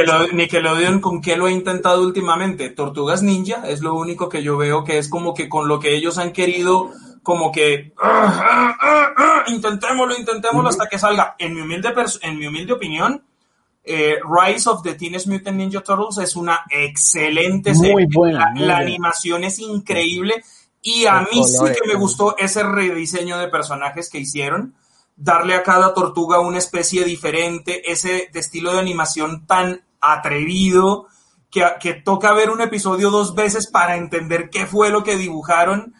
que, 0.49 0.61
lo, 0.61 0.75
den 0.75 1.01
con 1.01 1.21
qué 1.21 1.37
lo 1.37 1.49
he 1.49 1.53
intentado 1.53 2.03
últimamente. 2.03 2.71
Tortugas 2.71 3.23
Ninja 3.23 3.69
es 3.69 3.81
lo 3.81 3.95
único 3.95 4.29
que 4.29 4.43
yo 4.43 4.57
veo 4.57 4.85
que 4.85 4.99
es 4.99 5.09
como 5.09 5.35
que 5.35 5.49
con 5.49 5.69
lo 5.69 5.81
que 5.81 5.95
ellos 5.95 6.19
han 6.19 6.33
querido, 6.33 6.91
como 7.23 7.51
que 7.51 7.93
ah, 7.99 8.77
ah, 8.81 9.15
ah, 9.17 9.45
intentémoslo, 9.49 10.17
intentémoslo 10.17 10.69
hasta 10.69 10.87
que 10.87 10.99
salga. 10.99 11.35
En 11.39 11.55
mi 11.55 11.63
humilde, 11.63 11.93
en 12.23 12.39
mi 12.39 12.47
humilde 12.47 12.73
opinión, 12.75 13.23
eh, 13.85 14.19
Rise 14.23 14.69
of 14.69 14.83
the 14.83 14.95
Teenage 14.95 15.29
Mutant 15.29 15.57
Ninja 15.57 15.81
Turtles 15.81 16.19
es 16.19 16.37
una 16.37 16.65
excelente 16.71 17.75
serie. 17.75 17.93
Muy 17.93 18.07
buena. 18.07 18.53
La, 18.55 18.77
animación 18.77 19.45
es 19.45 19.59
increíble 19.61 20.43
y 20.83 21.07
a 21.07 21.21
mí 21.21 21.43
sí 21.43 21.65
que 21.65 21.89
me 21.89 21.95
gustó 21.95 22.37
ese 22.37 22.63
rediseño 22.63 23.39
de 23.39 23.49
personajes 23.49 24.11
que 24.11 24.19
hicieron. 24.19 24.75
Darle 25.19 25.55
a 25.55 25.63
cada 25.63 25.93
tortuga 25.93 26.41
una 26.41 26.59
especie 26.59 27.05
diferente, 27.05 27.91
ese 27.91 28.31
de 28.33 28.41
estilo 28.41 28.73
de 28.73 28.79
animación 28.79 29.47
tan 29.47 29.85
atrevido 30.01 31.09
que, 31.51 31.67
que 31.81 31.95
toca 31.95 32.33
ver 32.33 32.51
un 32.51 32.63
episodio 32.63 33.11
dos 33.11 33.35
veces 33.35 33.67
para 33.67 33.97
entender 33.97 34.49
qué 34.49 34.67
fue 34.67 34.91
lo 34.91 35.03
que 35.03 35.17
dibujaron. 35.17 35.95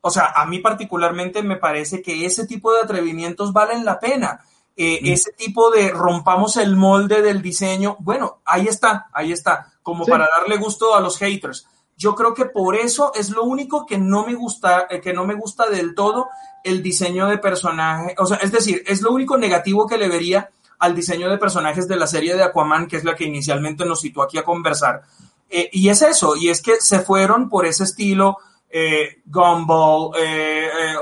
O 0.00 0.10
sea, 0.10 0.32
a 0.34 0.46
mí 0.46 0.58
particularmente 0.58 1.42
me 1.42 1.56
parece 1.56 2.02
que 2.02 2.26
ese 2.26 2.46
tipo 2.46 2.72
de 2.72 2.80
atrevimientos 2.80 3.52
valen 3.52 3.84
la 3.84 4.00
pena 4.00 4.40
eh, 4.74 5.00
ese 5.12 5.32
tipo 5.32 5.70
de 5.70 5.90
rompamos 5.90 6.56
el 6.56 6.76
molde 6.76 7.20
del 7.20 7.42
diseño, 7.42 7.96
bueno, 8.00 8.40
ahí 8.44 8.68
está, 8.68 9.10
ahí 9.12 9.30
está, 9.30 9.70
como 9.82 10.06
para 10.06 10.26
darle 10.34 10.56
gusto 10.56 10.94
a 10.94 11.00
los 11.00 11.18
haters. 11.18 11.66
Yo 12.02 12.16
creo 12.16 12.34
que 12.34 12.46
por 12.46 12.74
eso 12.74 13.12
es 13.14 13.30
lo 13.30 13.44
único 13.44 13.86
que 13.86 13.96
no 13.96 14.26
me 14.26 14.34
gusta, 14.34 14.88
eh, 14.90 15.00
que 15.00 15.12
no 15.12 15.24
me 15.24 15.34
gusta 15.34 15.70
del 15.70 15.94
todo 15.94 16.30
el 16.64 16.82
diseño 16.82 17.28
de 17.28 17.38
personaje, 17.38 18.16
o 18.18 18.26
sea, 18.26 18.38
es 18.38 18.50
decir, 18.50 18.82
es 18.88 19.02
lo 19.02 19.12
único 19.12 19.36
negativo 19.36 19.86
que 19.86 19.98
le 19.98 20.08
vería 20.08 20.50
al 20.80 20.96
diseño 20.96 21.30
de 21.30 21.38
personajes 21.38 21.86
de 21.86 21.94
la 21.94 22.08
serie 22.08 22.34
de 22.34 22.42
Aquaman, 22.42 22.88
que 22.88 22.96
es 22.96 23.04
la 23.04 23.14
que 23.14 23.22
inicialmente 23.22 23.84
nos 23.84 24.00
citó 24.00 24.22
aquí 24.22 24.36
a 24.36 24.42
conversar. 24.42 25.02
Eh, 25.48 25.70
y 25.72 25.90
es 25.90 26.02
eso, 26.02 26.34
y 26.34 26.48
es 26.48 26.60
que 26.60 26.80
se 26.80 26.98
fueron 26.98 27.48
por 27.48 27.66
ese 27.66 27.84
estilo 27.84 28.38
eh, 28.68 29.22
Gumball, 29.26 30.10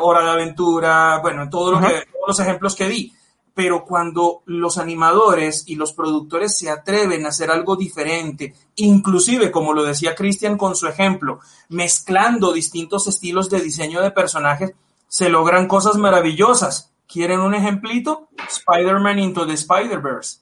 Hora 0.01 0.23
de 0.23 0.31
Aventura, 0.31 1.19
bueno, 1.23 1.49
todo 1.49 1.73
lo 1.73 1.81
que, 1.81 1.87
todos 2.13 2.29
los 2.29 2.41
ejemplos 2.41 2.77
que 2.77 2.89
di 2.89 3.15
pero 3.55 3.85
cuando 3.85 4.43
los 4.47 4.79
animadores 4.79 5.65
y 5.67 5.77
los 5.77 5.93
productores 5.93 6.57
se 6.57 6.71
atreven 6.71 7.25
a 7.25 7.31
hacer 7.31 7.51
algo 7.51 7.77
diferente, 7.77 8.55
inclusive, 8.77 9.51
como 9.51 9.75
lo 9.75 9.83
decía 9.83 10.15
Christian 10.15 10.57
con 10.57 10.77
su 10.77 10.87
ejemplo, 10.87 11.41
mezclando 11.69 12.53
distintos 12.53 13.07
estilos 13.09 13.51
de 13.51 13.61
diseño 13.61 14.01
de 14.01 14.11
personajes, 14.11 14.73
se 15.09 15.29
logran 15.29 15.67
cosas 15.67 15.97
maravillosas. 15.97 16.93
¿Quieren 17.09 17.41
un 17.41 17.55
ejemplito? 17.55 18.29
Spider-Man 18.49 19.19
Into 19.19 19.47
the 19.47 19.55
Spider-Verse. 19.55 20.39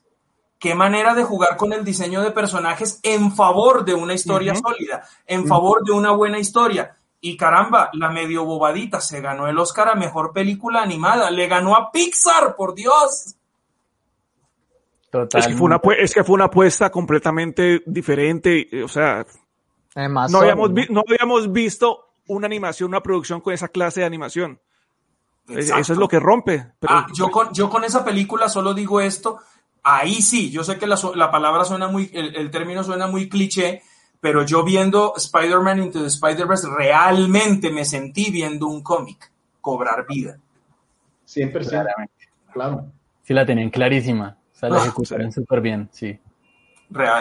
Qué 0.58 0.74
manera 0.74 1.14
de 1.14 1.24
jugar 1.24 1.56
con 1.56 1.72
el 1.72 1.84
diseño 1.84 2.20
de 2.20 2.32
personajes 2.32 3.00
en 3.02 3.34
favor 3.34 3.84
de 3.84 3.94
una 3.94 4.14
historia 4.14 4.54
sólida, 4.54 5.04
en 5.26 5.46
favor 5.46 5.84
de 5.84 5.92
una 5.92 6.10
buena 6.10 6.38
historia. 6.38 6.97
Y 7.20 7.36
caramba, 7.36 7.90
la 7.94 8.10
medio 8.10 8.44
bobadita 8.44 9.00
se 9.00 9.20
ganó 9.20 9.48
el 9.48 9.58
Oscar 9.58 9.88
a 9.88 9.94
mejor 9.94 10.32
película 10.32 10.82
animada. 10.82 11.30
Le 11.30 11.48
ganó 11.48 11.74
a 11.74 11.90
Pixar, 11.90 12.54
por 12.54 12.74
Dios. 12.74 13.34
Es 15.32 15.46
que, 15.46 15.54
fue 15.54 15.66
una, 15.66 15.80
es 15.98 16.14
que 16.14 16.22
fue 16.22 16.34
una 16.34 16.44
apuesta 16.44 16.90
completamente 16.90 17.82
diferente. 17.86 18.68
O 18.84 18.88
sea, 18.88 19.26
no, 19.96 20.38
habíamos 20.38 20.70
no 20.90 21.02
habíamos 21.08 21.50
visto 21.50 22.10
una 22.28 22.46
animación, 22.46 22.90
una 22.90 23.02
producción 23.02 23.40
con 23.40 23.54
esa 23.54 23.68
clase 23.68 24.00
de 24.00 24.06
animación. 24.06 24.60
Eso 25.48 25.78
es 25.78 25.98
lo 25.98 26.08
que 26.08 26.20
rompe. 26.20 26.72
Ah, 26.86 27.06
yo, 27.14 27.30
con, 27.30 27.52
yo 27.54 27.70
con 27.70 27.84
esa 27.84 28.04
película 28.04 28.48
solo 28.48 28.74
digo 28.74 29.00
esto. 29.00 29.38
Ahí 29.82 30.20
sí, 30.20 30.50
yo 30.50 30.62
sé 30.62 30.78
que 30.78 30.86
la, 30.86 30.98
la 31.14 31.30
palabra 31.30 31.64
suena 31.64 31.88
muy, 31.88 32.10
el, 32.12 32.36
el 32.36 32.50
término 32.50 32.84
suena 32.84 33.06
muy 33.06 33.28
cliché, 33.30 33.82
pero 34.20 34.44
yo 34.44 34.64
viendo 34.64 35.14
Spider-Man 35.16 35.82
Into 35.82 36.00
the 36.00 36.08
Spider-Verse 36.08 36.68
realmente 36.76 37.70
me 37.70 37.84
sentí 37.84 38.30
viendo 38.30 38.66
un 38.66 38.82
cómic 38.82 39.30
cobrar 39.60 40.06
vida. 40.06 40.38
Siempre, 41.24 41.64
claramente. 41.64 42.28
Claro. 42.52 42.86
Sí, 43.22 43.34
la 43.34 43.44
tenían 43.44 43.70
clarísima. 43.70 44.36
O 44.54 44.58
sea, 44.58 44.70
la 44.70 44.78
ah, 44.78 44.82
ejecutaron 44.82 45.30
súper 45.30 45.60
bien, 45.60 45.88
sí. 45.92 46.18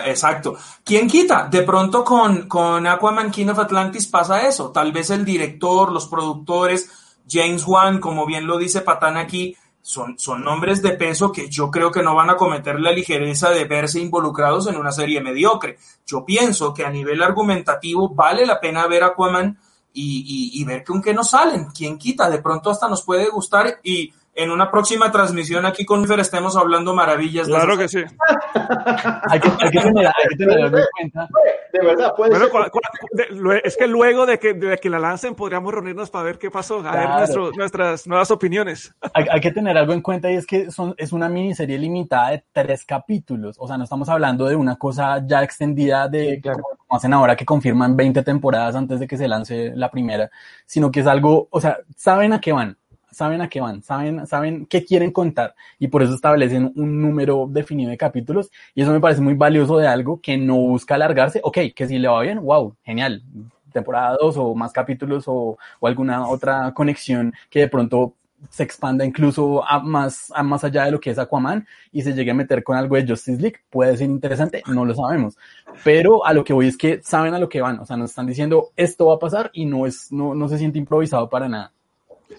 exacto. 0.05 0.57
¿Quién 0.83 1.07
quita? 1.07 1.47
De 1.47 1.61
pronto 1.61 2.03
con, 2.03 2.47
con 2.47 2.87
Aquaman 2.87 3.29
King 3.29 3.49
of 3.49 3.59
Atlantis 3.59 4.07
pasa 4.07 4.47
eso. 4.47 4.71
Tal 4.71 4.91
vez 4.91 5.09
el 5.09 5.25
director, 5.25 5.91
los 5.91 6.07
productores, 6.07 6.89
James 7.29 7.67
Wan, 7.67 7.99
como 7.99 8.25
bien 8.25 8.47
lo 8.47 8.57
dice 8.57 8.81
Patán 8.81 9.17
aquí, 9.17 9.55
son, 9.87 10.19
son 10.19 10.43
nombres 10.43 10.81
de 10.81 10.91
peso 10.91 11.31
que 11.31 11.47
yo 11.47 11.71
creo 11.71 11.93
que 11.93 12.03
no 12.03 12.13
van 12.13 12.29
a 12.29 12.35
cometer 12.35 12.77
la 12.77 12.91
ligereza 12.91 13.51
de 13.51 13.63
verse 13.63 14.01
involucrados 14.01 14.67
en 14.67 14.75
una 14.75 14.91
serie 14.91 15.21
mediocre. 15.21 15.77
Yo 16.05 16.25
pienso 16.25 16.73
que 16.73 16.83
a 16.83 16.89
nivel 16.89 17.23
argumentativo 17.23 18.09
vale 18.09 18.45
la 18.45 18.59
pena 18.59 18.85
ver 18.85 19.05
Aquaman 19.05 19.57
y, 19.93 20.51
y, 20.53 20.63
ver 20.65 20.83
con 20.83 21.01
qué 21.01 21.13
nos 21.13 21.29
salen. 21.29 21.67
¿Quién 21.73 21.97
quita? 21.97 22.29
De 22.29 22.39
pronto 22.39 22.69
hasta 22.69 22.89
nos 22.89 23.01
puede 23.01 23.29
gustar 23.29 23.79
y 23.81 24.13
en 24.37 24.51
una 24.51 24.69
próxima 24.69 25.11
transmisión 25.11 25.65
aquí 25.65 25.83
con 25.83 26.05
Fer 26.07 26.19
estemos 26.19 26.55
hablando 26.55 26.93
maravillas. 26.93 27.47
Claro 27.47 27.75
que 27.75 27.87
sí. 27.87 28.03
hay, 29.29 29.39
que, 29.39 29.49
hay, 29.59 29.71
que 29.71 29.79
tener, 29.79 30.05
hay 30.05 30.27
que 30.29 30.35
tener 30.35 30.59
en 30.59 30.71
cuenta. 30.71 31.27
De 31.73 31.79
verdad, 31.79 32.13
puede 32.15 32.35
ser. 32.35 33.61
es 33.63 33.75
que 33.75 33.87
luego 33.87 34.27
de 34.27 34.37
que, 34.37 34.53
de 34.53 34.77
que 34.77 34.91
la 34.91 34.99
lancen 34.99 35.33
podríamos 35.33 35.73
reunirnos 35.73 36.11
para 36.11 36.23
ver 36.23 36.37
qué 36.37 36.51
pasó, 36.51 36.87
a 36.87 36.95
ver 36.95 37.09
nuestro, 37.09 37.51
nuestras 37.53 38.05
nuevas 38.05 38.29
opinioes. 38.29 38.93
Hay, 39.11 39.25
hay, 39.27 39.41
que 39.41 39.51
tener 39.51 39.75
algo 39.75 39.93
en 39.93 40.01
cuenta 40.01 40.31
y 40.31 40.35
es 40.35 40.45
que 40.45 40.69
son, 40.69 40.93
es 40.97 41.11
una 41.11 41.27
miniserie 41.29 41.79
limitada 41.79 42.29
de 42.29 42.43
tres 42.51 42.85
capítulos. 42.85 43.55
O 43.57 43.67
sea, 43.67 43.75
no 43.75 43.85
estamos 43.85 44.07
hablando 44.07 44.45
de 44.45 44.55
una 44.55 44.75
cosa 44.75 45.23
ya 45.25 45.41
extendida 45.41 46.07
de 46.07 46.39
como 46.43 46.95
hacen 46.95 47.13
ahora 47.13 47.35
que 47.35 47.43
confirman 47.43 47.97
20 47.97 48.21
temporadas 48.21 48.75
antes 48.75 48.99
de 48.99 49.07
que 49.07 49.17
se 49.17 49.27
lance 49.27 49.71
la 49.75 49.89
primera, 49.89 50.29
sino 50.67 50.91
que 50.91 50.99
es 50.99 51.07
algo, 51.07 51.47
o 51.49 51.59
sea, 51.59 51.79
saben 51.95 52.33
a 52.33 52.39
qué 52.39 52.53
van 52.53 52.77
saben 53.11 53.41
a 53.41 53.49
qué 53.49 53.61
van, 53.61 53.81
saben, 53.83 54.27
saben 54.27 54.65
qué 54.65 54.83
quieren 54.83 55.11
contar 55.11 55.55
y 55.79 55.87
por 55.87 56.03
eso 56.03 56.13
establecen 56.13 56.71
un 56.75 57.01
número 57.01 57.47
definido 57.49 57.89
de 57.89 57.97
capítulos 57.97 58.51
y 58.75 58.81
eso 58.81 58.91
me 58.91 58.99
parece 58.99 59.21
muy 59.21 59.33
valioso 59.33 59.77
de 59.77 59.87
algo 59.87 60.19
que 60.21 60.37
no 60.37 60.55
busca 60.55 60.95
alargarse, 60.95 61.39
ok, 61.43 61.57
que 61.75 61.87
si 61.87 61.97
le 61.99 62.07
va 62.07 62.21
bien, 62.21 62.41
wow, 62.41 62.75
genial, 62.83 63.23
temporada 63.71 64.17
2 64.19 64.37
o 64.37 64.55
más 64.55 64.71
capítulos 64.71 65.25
o, 65.27 65.57
o, 65.79 65.87
alguna 65.87 66.27
otra 66.27 66.73
conexión 66.73 67.33
que 67.49 67.61
de 67.61 67.67
pronto 67.67 68.13
se 68.49 68.63
expanda 68.63 69.03
incluso 69.03 69.67
a 69.67 69.79
más, 69.79 70.31
a 70.33 70.43
más 70.43 70.63
allá 70.63 70.85
de 70.85 70.91
lo 70.91 70.99
que 70.99 71.09
es 71.09 71.17
Aquaman 71.17 71.65
y 71.91 72.01
se 72.03 72.13
llegue 72.13 72.31
a 72.31 72.35
meter 72.35 72.63
con 72.63 72.77
algo 72.77 72.95
de 72.95 73.07
Justice 73.07 73.41
League, 73.41 73.57
puede 73.69 73.97
ser 73.97 74.09
interesante, 74.09 74.63
no 74.67 74.85
lo 74.85 74.93
sabemos. 74.93 75.37
Pero 75.83 76.25
a 76.25 76.33
lo 76.33 76.43
que 76.43 76.53
voy 76.53 76.67
es 76.67 76.77
que 76.77 77.01
saben 77.03 77.33
a 77.33 77.39
lo 77.39 77.49
que 77.49 77.61
van, 77.61 77.79
o 77.79 77.85
sea, 77.85 77.97
nos 77.97 78.11
están 78.11 78.27
diciendo 78.27 78.69
esto 78.75 79.07
va 79.07 79.15
a 79.15 79.19
pasar 79.19 79.49
y 79.53 79.65
no 79.65 79.85
es, 79.85 80.11
no, 80.11 80.35
no 80.35 80.47
se 80.47 80.57
siente 80.57 80.77
improvisado 80.77 81.29
para 81.29 81.49
nada. 81.49 81.73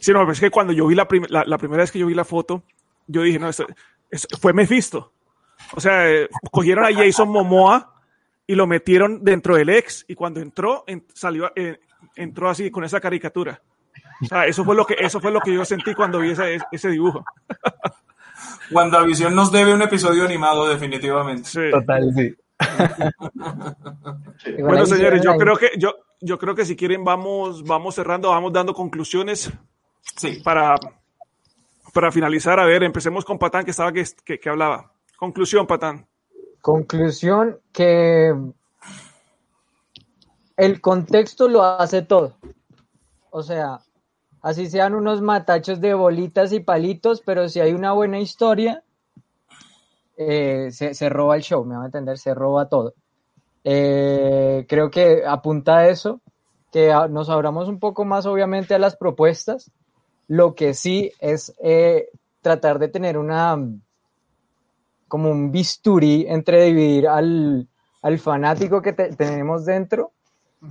Sí, 0.00 0.12
no, 0.12 0.30
es 0.30 0.40
que 0.40 0.50
cuando 0.50 0.72
yo 0.72 0.86
vi 0.86 0.94
la, 0.94 1.06
la, 1.46 1.58
primera 1.58 1.82
vez 1.82 1.90
que 1.90 1.98
yo 1.98 2.06
vi 2.06 2.14
la 2.14 2.24
foto, 2.24 2.62
yo 3.06 3.22
dije, 3.22 3.38
no, 3.38 3.48
esto, 3.48 3.66
fue 4.40 4.52
Mephisto. 4.52 5.12
O 5.74 5.80
sea, 5.80 6.10
eh, 6.10 6.28
cogieron 6.50 6.84
a 6.84 6.94
Jason 6.94 7.28
Momoa 7.28 7.94
y 8.46 8.54
lo 8.54 8.66
metieron 8.66 9.24
dentro 9.24 9.56
del 9.56 9.68
ex 9.68 10.04
y 10.08 10.14
cuando 10.14 10.40
entró, 10.40 10.84
salió, 11.12 11.50
eh, 11.56 11.80
entró 12.16 12.48
así 12.48 12.70
con 12.70 12.84
esa 12.84 13.00
caricatura. 13.00 13.60
O 14.22 14.26
sea, 14.26 14.46
eso 14.46 14.64
fue 14.64 14.74
lo 14.74 14.86
que, 14.86 14.96
eso 14.98 15.20
fue 15.20 15.30
lo 15.30 15.40
que 15.40 15.52
yo 15.52 15.64
sentí 15.64 15.94
cuando 15.94 16.20
vi 16.20 16.30
ese, 16.30 16.58
ese 16.72 16.88
dibujo. 16.90 17.24
WandaVision 18.70 19.34
nos 19.34 19.50
debe 19.50 19.74
un 19.74 19.82
episodio 19.82 20.24
animado, 20.24 20.68
definitivamente. 20.68 21.44
Sí. 21.44 21.70
Total, 21.70 22.12
sí. 22.14 22.34
bueno, 24.60 24.86
señores, 24.86 25.22
yo 25.22 25.36
creo 25.36 25.56
que 25.56 25.70
yo, 25.78 25.94
yo 26.20 26.38
creo 26.38 26.54
que 26.54 26.64
si 26.64 26.76
quieren 26.76 27.04
vamos, 27.04 27.64
vamos 27.64 27.94
cerrando, 27.94 28.30
vamos 28.30 28.52
dando 28.52 28.74
conclusiones. 28.74 29.52
Sí. 30.16 30.40
Para, 30.42 30.76
para 31.92 32.12
finalizar, 32.12 32.58
a 32.58 32.64
ver, 32.64 32.82
empecemos 32.82 33.24
con 33.24 33.38
Patán, 33.38 33.64
que 33.64 33.70
estaba 33.70 33.92
que, 33.92 34.04
que, 34.24 34.48
hablaba. 34.48 34.92
Conclusión, 35.16 35.66
Patán. 35.66 36.06
Conclusión 36.60 37.58
que 37.72 38.34
el 40.56 40.80
contexto 40.80 41.48
lo 41.48 41.62
hace 41.62 42.02
todo. 42.02 42.36
O 43.30 43.42
sea, 43.42 43.80
así 44.42 44.68
sean 44.68 44.94
unos 44.94 45.22
matachos 45.22 45.80
de 45.80 45.94
bolitas 45.94 46.52
y 46.52 46.60
palitos, 46.60 47.22
pero 47.24 47.48
si 47.48 47.60
hay 47.60 47.72
una 47.72 47.92
buena 47.92 48.18
historia, 48.18 48.82
eh, 50.16 50.70
se, 50.72 50.94
se, 50.94 51.08
roba 51.08 51.36
el 51.36 51.42
show, 51.42 51.64
me 51.64 51.74
van 51.74 51.84
a 51.84 51.86
entender, 51.86 52.18
se 52.18 52.34
roba 52.34 52.68
todo. 52.68 52.94
Eh, 53.64 54.66
creo 54.68 54.90
que 54.90 55.24
apunta 55.26 55.78
a 55.78 55.88
eso, 55.88 56.20
que 56.72 56.92
nos 57.10 57.28
abramos 57.28 57.68
un 57.68 57.78
poco 57.78 58.04
más 58.04 58.26
obviamente 58.26 58.74
a 58.74 58.78
las 58.78 58.96
propuestas, 58.96 59.70
lo 60.28 60.54
que 60.54 60.74
sí 60.74 61.12
es 61.18 61.54
eh, 61.62 62.08
tratar 62.40 62.78
de 62.78 62.88
tener 62.88 63.18
una 63.18 63.58
como 65.08 65.30
un 65.30 65.50
bisturí 65.50 66.26
entre 66.28 66.64
dividir 66.64 67.08
al, 67.08 67.66
al 68.02 68.18
fanático 68.18 68.82
que 68.82 68.92
tenemos 68.92 69.64
dentro 69.64 70.12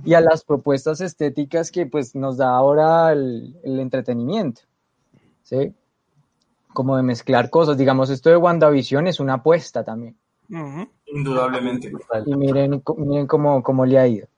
y 0.04 0.14
a 0.14 0.20
las 0.20 0.44
propuestas 0.44 1.00
estéticas 1.00 1.70
que 1.70 1.86
pues 1.86 2.14
nos 2.14 2.36
da 2.36 2.50
ahora 2.50 3.12
el, 3.12 3.56
el 3.64 3.80
entretenimiento. 3.80 4.62
¿sí? 5.42 5.74
como 6.78 6.96
de 6.96 7.02
mezclar 7.02 7.50
cosas. 7.50 7.76
Digamos, 7.76 8.08
esto 8.08 8.30
de 8.30 8.36
WandaVision 8.36 9.08
es 9.08 9.18
una 9.18 9.34
apuesta 9.34 9.82
también. 9.82 10.16
Indudablemente. 11.06 11.92
Y 12.24 12.36
miren, 12.36 12.82
miren 12.98 13.26
cómo, 13.26 13.62
cómo 13.64 13.84
le 13.84 13.98
ha 13.98 14.06
ido. 14.06 14.28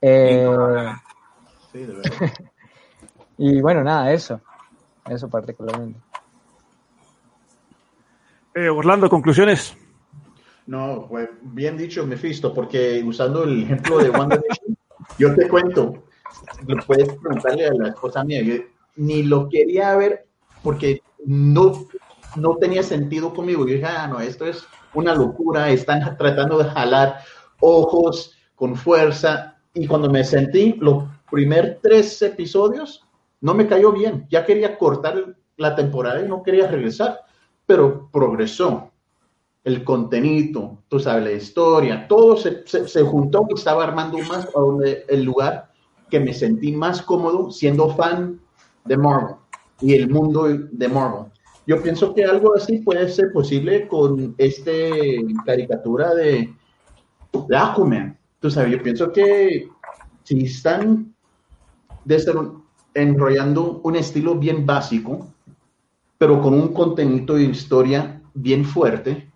Eh, 0.00 0.48
sí, 1.70 1.78
de 1.80 1.86
verdad. 1.86 2.30
Y 3.38 3.60
bueno, 3.60 3.82
nada, 3.82 4.12
eso. 4.12 4.40
Eso 5.08 5.28
particularmente. 5.28 5.98
Eh, 8.54 8.68
Orlando, 8.68 9.08
conclusiones. 9.08 9.76
No, 10.66 11.06
pues 11.08 11.30
bien 11.40 11.76
dicho, 11.76 12.06
Mephisto, 12.06 12.52
porque 12.52 13.02
usando 13.04 13.44
el 13.44 13.62
ejemplo 13.62 13.98
de 13.98 14.10
WandaVision, 14.10 14.76
yo 15.18 15.34
te 15.34 15.48
cuento, 15.48 16.04
puedes 16.86 17.08
preguntarle 17.16 17.68
a 17.68 17.72
la 17.72 17.88
esposa 17.88 18.22
mía, 18.24 18.42
ni 18.96 19.22
lo 19.22 19.48
quería 19.48 19.96
ver 19.96 20.26
porque 20.62 21.00
no, 21.24 21.86
no 22.36 22.56
tenía 22.56 22.82
sentido 22.82 23.32
conmigo. 23.32 23.66
Yo 23.66 23.74
dije, 23.74 23.86
ah, 23.86 24.08
no, 24.08 24.20
esto 24.20 24.44
es 24.44 24.66
una 24.92 25.14
locura, 25.14 25.70
están 25.70 26.16
tratando 26.18 26.58
de 26.58 26.68
jalar 26.70 27.20
ojos 27.60 28.36
con 28.54 28.76
fuerza. 28.76 29.56
Y 29.72 29.86
cuando 29.86 30.10
me 30.10 30.24
sentí, 30.24 30.74
los 30.80 31.04
primeros 31.30 31.76
tres 31.80 32.20
episodios, 32.22 33.07
no 33.40 33.54
me 33.54 33.66
cayó 33.66 33.92
bien. 33.92 34.26
Ya 34.30 34.44
quería 34.44 34.78
cortar 34.78 35.36
la 35.56 35.74
temporada 35.74 36.24
y 36.24 36.28
no 36.28 36.42
quería 36.42 36.68
regresar, 36.68 37.20
pero 37.66 38.08
progresó. 38.12 38.90
El 39.64 39.84
contenido, 39.84 40.78
tú 40.88 40.98
sabes, 40.98 41.24
la 41.24 41.32
historia, 41.32 42.08
todo 42.08 42.36
se, 42.36 42.66
se, 42.66 43.02
juntó 43.02 43.46
y 43.50 43.54
estaba 43.54 43.84
armando 43.84 44.16
más 44.18 44.46
a 44.46 44.60
donde 44.60 45.04
el 45.08 45.24
lugar 45.24 45.70
que 46.08 46.20
me 46.20 46.32
sentí 46.32 46.72
más 46.72 47.02
cómodo 47.02 47.50
siendo 47.50 47.90
fan 47.94 48.40
de 48.86 48.96
Marvel 48.96 49.34
y 49.80 49.94
el 49.94 50.08
mundo 50.08 50.44
de 50.44 50.88
Marvel. 50.88 51.30
Yo 51.66 51.82
pienso 51.82 52.14
que 52.14 52.24
algo 52.24 52.54
así 52.56 52.78
puede 52.78 53.08
ser 53.10 53.30
posible 53.30 53.86
con 53.88 54.34
este 54.38 55.18
caricatura 55.44 56.14
de, 56.14 56.54
de 57.46 57.56
Aquaman. 57.56 58.18
Tú 58.40 58.50
sabes, 58.50 58.72
yo 58.72 58.82
pienso 58.82 59.12
que 59.12 59.68
si 60.22 60.44
están 60.44 61.14
enrollando 63.00 63.80
un 63.84 63.96
estilo 63.96 64.34
bien 64.34 64.66
básico, 64.66 65.28
pero 66.18 66.40
con 66.42 66.54
un 66.54 66.68
contenido 66.72 67.34
de 67.34 67.44
historia 67.44 68.20
bien 68.34 68.64
fuerte, 68.64 69.30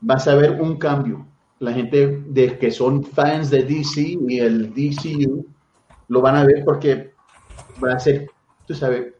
vas 0.00 0.28
a 0.28 0.34
ver 0.34 0.60
un 0.60 0.76
cambio. 0.76 1.26
La 1.60 1.72
gente 1.72 2.22
de 2.26 2.58
que 2.58 2.70
son 2.70 3.04
fans 3.04 3.50
de 3.50 3.64
DC 3.64 4.18
y 4.28 4.38
el 4.38 4.72
DCU 4.72 5.46
lo 6.08 6.20
van 6.20 6.36
a 6.36 6.44
ver 6.44 6.64
porque 6.64 7.12
va 7.82 7.94
a 7.94 7.98
ser, 7.98 8.30
tú 8.66 8.74
sabes, 8.74 9.14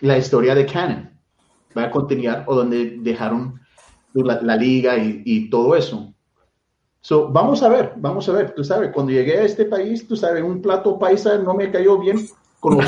la 0.00 0.18
historia 0.18 0.54
de 0.54 0.66
Canon 0.66 1.10
va 1.76 1.84
a 1.84 1.90
continuar 1.90 2.44
o 2.46 2.54
donde 2.54 2.98
dejaron 3.00 3.60
la, 4.14 4.56
liga 4.56 4.96
y, 4.96 5.50
todo 5.50 5.76
eso. 5.76 6.12
So, 7.00 7.28
vamos 7.28 7.62
a 7.62 7.68
ver, 7.68 7.92
vamos 7.96 8.28
a 8.28 8.32
ver, 8.32 8.54
tú 8.54 8.64
sabes, 8.64 8.90
cuando 8.92 9.12
llegué 9.12 9.38
a 9.38 9.44
este 9.44 9.66
país, 9.66 10.08
tú 10.08 10.16
sabes, 10.16 10.42
un 10.42 10.62
plato 10.62 10.98
paisa 10.98 11.38
no 11.38 11.54
me 11.54 11.70
cayó 11.70 11.98
bien 11.98 12.26
con 12.60 12.76
los 12.76 12.86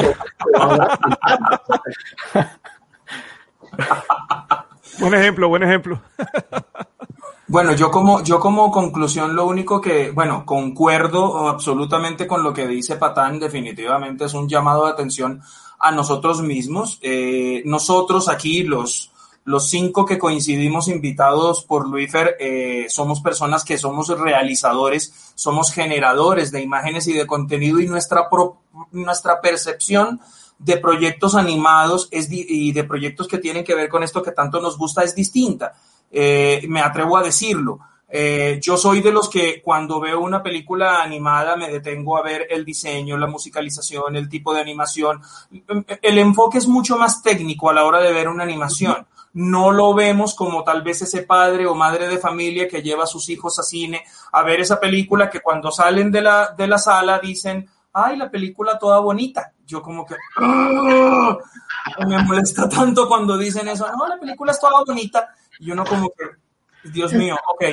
buen 4.99 5.14
ejemplo, 5.14 5.49
buen 5.49 5.62
ejemplo. 5.62 6.01
Bueno, 7.47 7.73
yo 7.75 7.91
como, 7.91 8.23
yo 8.23 8.39
como 8.41 8.71
conclusión 8.71 9.35
lo 9.35 9.47
único 9.47 9.81
que, 9.81 10.11
bueno, 10.11 10.45
concuerdo 10.45 11.49
absolutamente 11.49 12.27
con 12.27 12.43
lo 12.43 12.53
que 12.53 12.66
dice 12.66 12.97
Patán, 12.97 13.41
definitivamente 13.41 14.27
es 14.27 14.35
un 14.35 14.49
llamado 14.49 14.85
de 14.85 14.93
atención 14.93 15.41
a 15.79 15.91
nosotros 15.91 16.43
mismos. 16.43 16.99
Eh, 17.01 17.62
nosotros 17.64 18.29
aquí, 18.29 18.64
los, 18.64 19.12
los 19.49 19.70
cinco 19.70 20.05
que 20.05 20.18
coincidimos 20.18 20.88
invitados 20.88 21.64
por 21.64 21.88
Luifer, 21.88 22.36
eh, 22.38 22.84
somos 22.90 23.22
personas 23.22 23.64
que 23.64 23.78
somos 23.78 24.09
realizadores, 24.09 25.32
somos 25.34 25.72
generadores 25.72 26.53
de 26.53 26.61
imágenes 26.61 27.07
y 27.07 27.14
de 27.14 27.26
contenido 27.26 27.80
y 27.80 27.86
nuestra, 27.86 28.28
nuestra 28.92 29.40
percepción 29.40 30.20
de 30.59 30.76
proyectos 30.76 31.34
animados 31.34 32.09
es 32.11 32.28
y 32.30 32.72
de 32.72 32.84
proyectos 32.84 33.26
que 33.26 33.38
tienen 33.38 33.64
que 33.64 33.74
ver 33.74 33.88
con 33.88 34.03
esto 34.03 34.22
que 34.22 34.32
tanto 34.32 34.61
nos 34.61 34.76
gusta 34.76 35.03
es 35.03 35.14
distinta. 35.14 35.72
Eh, 36.11 36.66
me 36.68 36.82
atrevo 36.82 37.16
a 37.16 37.22
decirlo. 37.22 37.78
Eh, 38.07 38.61
yo 38.62 38.76
soy 38.76 39.01
de 39.01 39.12
los 39.12 39.30
que 39.30 39.62
cuando 39.62 39.99
veo 39.99 40.20
una 40.20 40.42
película 40.42 41.03
animada 41.03 41.57
me 41.57 41.70
detengo 41.70 42.18
a 42.18 42.22
ver 42.22 42.49
el 42.51 42.66
diseño, 42.66 43.16
la 43.16 43.26
musicalización, 43.26 44.14
el 44.14 44.28
tipo 44.28 44.53
de 44.53 44.61
animación. 44.61 45.22
El 46.03 46.18
enfoque 46.18 46.59
es 46.59 46.68
mucho 46.68 46.99
más 46.99 47.22
técnico 47.22 47.70
a 47.70 47.72
la 47.72 47.86
hora 47.86 48.03
de 48.03 48.12
ver 48.12 48.28
una 48.28 48.44
animación. 48.44 49.07
No 49.35 49.70
lo 49.70 49.95
vemos 49.95 50.35
como 50.35 50.64
tal 50.64 50.83
vez 50.83 51.03
ese 51.03 51.22
padre 51.22 51.66
o 51.66 51.74
madre 51.74 52.09
de 52.09 52.18
familia 52.18 52.68
que 52.68 52.83
lleva 52.83 53.05
a 53.05 53.09
sus 53.09 53.29
hijos 53.29 53.59
a 53.59 53.62
cine 53.62 54.05
a 54.33 54.43
ver 54.43 54.61
esa 54.61 54.81
película 54.81 55.29
que 55.31 55.41
cuando 55.41 55.70
salen 55.70 56.11
de 56.11 56.22
la, 56.22 56.55
de 56.57 56.66
la 56.66 56.79
sala 56.79 57.18
dicen, 57.18 57.68
ay, 57.93 58.16
la 58.16 58.31
película 58.31 58.79
toda 58.79 59.01
bonita. 59.01 59.53
Yo 59.66 59.83
como 59.83 60.07
que 60.07 60.16
¡ah! 60.39 61.37
me 62.07 62.22
molesta 62.22 62.68
tanto 62.68 63.07
cuando 63.07 63.37
dicen 63.37 63.68
eso, 63.68 63.87
no, 63.97 64.07
la 64.07 64.18
película 64.18 64.53
es 64.53 64.61
toda 64.61 64.83
bonita. 64.85 65.35
Y 65.61 65.70
uno 65.70 65.85
como 65.85 66.11
que, 66.11 66.91
Dios 66.91 67.12
mío, 67.12 67.37
ok 67.55 67.64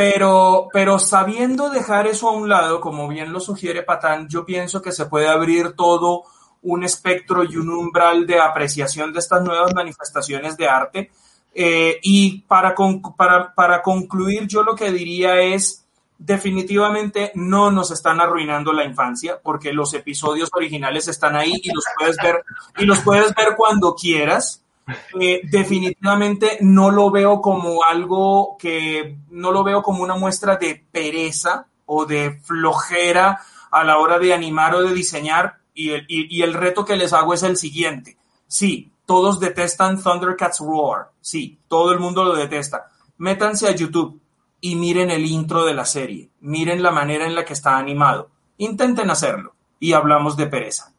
pero, 0.00 0.68
pero 0.72 0.98
sabiendo 0.98 1.68
dejar 1.68 2.06
eso 2.06 2.30
a 2.30 2.32
un 2.32 2.48
lado, 2.48 2.80
como 2.80 3.06
bien 3.06 3.34
lo 3.34 3.38
sugiere 3.40 3.82
Patán, 3.82 4.28
yo 4.28 4.46
pienso 4.46 4.80
que 4.80 4.92
se 4.92 5.04
puede 5.04 5.28
abrir 5.28 5.74
todo 5.76 6.24
un 6.62 6.84
espectro 6.84 7.44
y 7.44 7.56
un 7.56 7.70
umbral 7.70 8.26
de 8.26 8.40
apreciación 8.40 9.12
de 9.12 9.18
estas 9.18 9.42
nuevas 9.42 9.74
manifestaciones 9.74 10.56
de 10.56 10.68
arte. 10.68 11.10
Eh, 11.54 11.98
y 12.02 12.42
para, 12.42 12.74
para, 13.16 13.54
para 13.54 13.82
concluir, 13.82 14.46
yo 14.46 14.62
lo 14.62 14.74
que 14.74 14.92
diría 14.92 15.40
es, 15.40 15.84
definitivamente 16.18 17.32
no 17.34 17.70
nos 17.70 17.90
están 17.90 18.20
arruinando 18.20 18.74
la 18.74 18.84
infancia 18.84 19.40
porque 19.42 19.72
los 19.72 19.94
episodios 19.94 20.50
originales 20.52 21.08
están 21.08 21.34
ahí 21.34 21.54
y 21.62 21.72
los 21.72 21.84
puedes 21.98 22.16
ver 22.22 22.44
y 22.76 22.84
los 22.84 23.00
puedes 23.00 23.34
ver 23.34 23.56
cuando 23.56 23.94
quieras 23.94 24.62
eh, 25.18 25.40
definitivamente 25.44 26.58
no 26.60 26.90
lo 26.90 27.10
veo 27.10 27.40
como 27.40 27.84
algo 27.84 28.56
que, 28.58 29.16
no 29.30 29.50
lo 29.50 29.62
veo 29.64 29.82
como 29.82 30.02
una 30.02 30.16
muestra 30.16 30.56
de 30.56 30.84
pereza 30.90 31.66
o 31.86 32.06
de 32.06 32.40
flojera 32.42 33.40
a 33.70 33.84
la 33.84 33.98
hora 33.98 34.18
de 34.18 34.32
animar 34.32 34.74
o 34.74 34.82
de 34.82 34.94
diseñar. 34.94 35.58
Y 35.74 35.90
el, 35.90 36.06
y 36.08 36.42
el 36.42 36.54
reto 36.54 36.84
que 36.84 36.96
les 36.96 37.12
hago 37.12 37.34
es 37.34 37.42
el 37.42 37.56
siguiente. 37.56 38.16
Sí, 38.46 38.92
todos 39.06 39.40
detestan 39.40 40.02
Thundercats 40.02 40.60
Roar. 40.60 41.10
Sí, 41.20 41.58
todo 41.68 41.92
el 41.92 41.98
mundo 41.98 42.24
lo 42.24 42.34
detesta. 42.34 42.88
Métanse 43.18 43.68
a 43.68 43.74
YouTube 43.74 44.20
y 44.60 44.76
miren 44.76 45.10
el 45.10 45.24
intro 45.26 45.64
de 45.64 45.74
la 45.74 45.84
serie. 45.84 46.30
Miren 46.40 46.82
la 46.82 46.90
manera 46.90 47.26
en 47.26 47.34
la 47.34 47.44
que 47.44 47.54
está 47.54 47.76
animado. 47.76 48.30
Intenten 48.58 49.10
hacerlo 49.10 49.54
y 49.78 49.92
hablamos 49.92 50.36
de 50.36 50.46
pereza. 50.46 50.92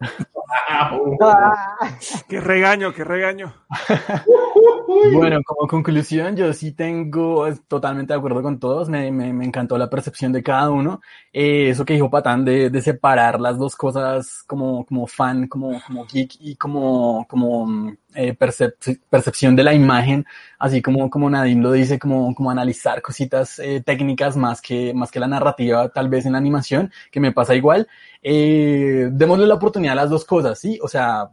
qué 2.28 2.40
regaño, 2.40 2.92
qué 2.92 3.04
regaño. 3.04 3.54
Bueno, 5.12 5.42
como 5.44 5.68
conclusión, 5.68 6.36
yo 6.36 6.52
sí 6.52 6.72
tengo 6.72 7.46
totalmente 7.68 8.12
de 8.12 8.18
acuerdo 8.18 8.42
con 8.42 8.58
todos. 8.58 8.88
Me, 8.88 9.10
me, 9.10 9.32
me 9.32 9.44
encantó 9.44 9.76
la 9.78 9.90
percepción 9.90 10.32
de 10.32 10.42
cada 10.42 10.70
uno. 10.70 11.00
Eh, 11.32 11.70
eso 11.70 11.84
que 11.84 11.94
dijo 11.94 12.10
Patán 12.10 12.44
de, 12.44 12.70
de, 12.70 12.80
separar 12.82 13.40
las 13.40 13.58
dos 13.58 13.76
cosas 13.76 14.42
como, 14.46 14.84
como 14.86 15.06
fan, 15.06 15.48
como, 15.48 15.80
como 15.86 16.06
geek 16.06 16.36
y 16.40 16.56
como, 16.56 17.26
como 17.28 17.94
eh, 18.14 18.34
percepción 18.34 19.56
de 19.56 19.64
la 19.64 19.74
imagen, 19.74 20.24
así 20.58 20.80
como, 20.80 21.10
como 21.10 21.28
Nadim 21.28 21.60
lo 21.60 21.72
dice, 21.72 21.98
como, 21.98 22.34
como 22.34 22.50
analizar 22.50 23.02
cositas 23.02 23.58
eh, 23.58 23.82
técnicas 23.84 24.36
más 24.36 24.60
que, 24.60 24.94
más 24.94 25.10
que 25.10 25.20
la 25.20 25.26
narrativa, 25.26 25.88
tal 25.88 26.08
vez 26.08 26.24
en 26.26 26.32
la 26.32 26.38
animación, 26.38 26.92
que 27.10 27.20
me 27.20 27.32
pasa 27.32 27.54
igual. 27.54 27.88
Eh, 28.22 29.08
démosle 29.12 29.46
la 29.46 29.54
oportunidad 29.54 29.92
a 29.92 30.02
las 30.02 30.10
dos 30.10 30.24
cosas, 30.24 30.58
¿sí? 30.58 30.78
O 30.82 30.88
sea, 30.88 31.30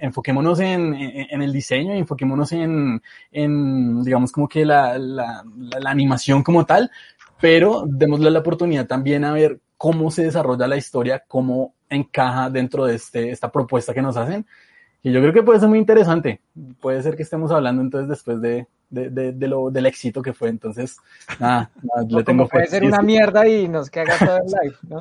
enfoquémonos 0.00 0.60
en, 0.60 0.94
en, 0.94 1.42
el 1.42 1.52
diseño, 1.52 1.94
enfoquémonos 1.94 2.52
en, 2.52 3.02
en 3.32 4.02
digamos, 4.02 4.32
como 4.32 4.48
que 4.48 4.64
la, 4.64 4.98
la, 4.98 5.44
la, 5.78 5.90
animación 5.90 6.42
como 6.42 6.66
tal, 6.66 6.90
pero 7.40 7.84
démosle 7.86 8.30
la 8.30 8.40
oportunidad 8.40 8.86
también 8.86 9.24
a 9.24 9.32
ver 9.32 9.60
cómo 9.76 10.10
se 10.10 10.24
desarrolla 10.24 10.66
la 10.66 10.76
historia, 10.76 11.24
cómo 11.26 11.74
encaja 11.88 12.50
dentro 12.50 12.84
de 12.84 12.96
este, 12.96 13.30
esta 13.30 13.50
propuesta 13.50 13.94
que 13.94 14.02
nos 14.02 14.16
hacen. 14.16 14.46
Y 15.02 15.12
yo 15.12 15.20
creo 15.20 15.32
que 15.32 15.42
puede 15.42 15.60
ser 15.60 15.68
muy 15.68 15.78
interesante. 15.78 16.42
Puede 16.80 17.02
ser 17.02 17.16
que 17.16 17.22
estemos 17.22 17.50
hablando 17.50 17.80
entonces 17.80 18.08
después 18.08 18.40
de, 18.42 18.66
de, 18.90 19.08
de, 19.08 19.32
de 19.32 19.48
lo, 19.48 19.70
del 19.70 19.86
éxito 19.86 20.20
que 20.20 20.34
fue. 20.34 20.50
Entonces, 20.50 20.98
nada, 21.38 21.70
le 22.06 22.22
tengo 22.22 22.46
Puede 22.46 22.66
ser 22.66 22.84
una 22.84 23.00
mierda 23.00 23.48
y 23.48 23.68
nos 23.68 23.88
caga 23.88 24.18
todo 24.18 24.36
el 24.36 24.44
live, 24.62 24.76
¿no? 24.88 25.00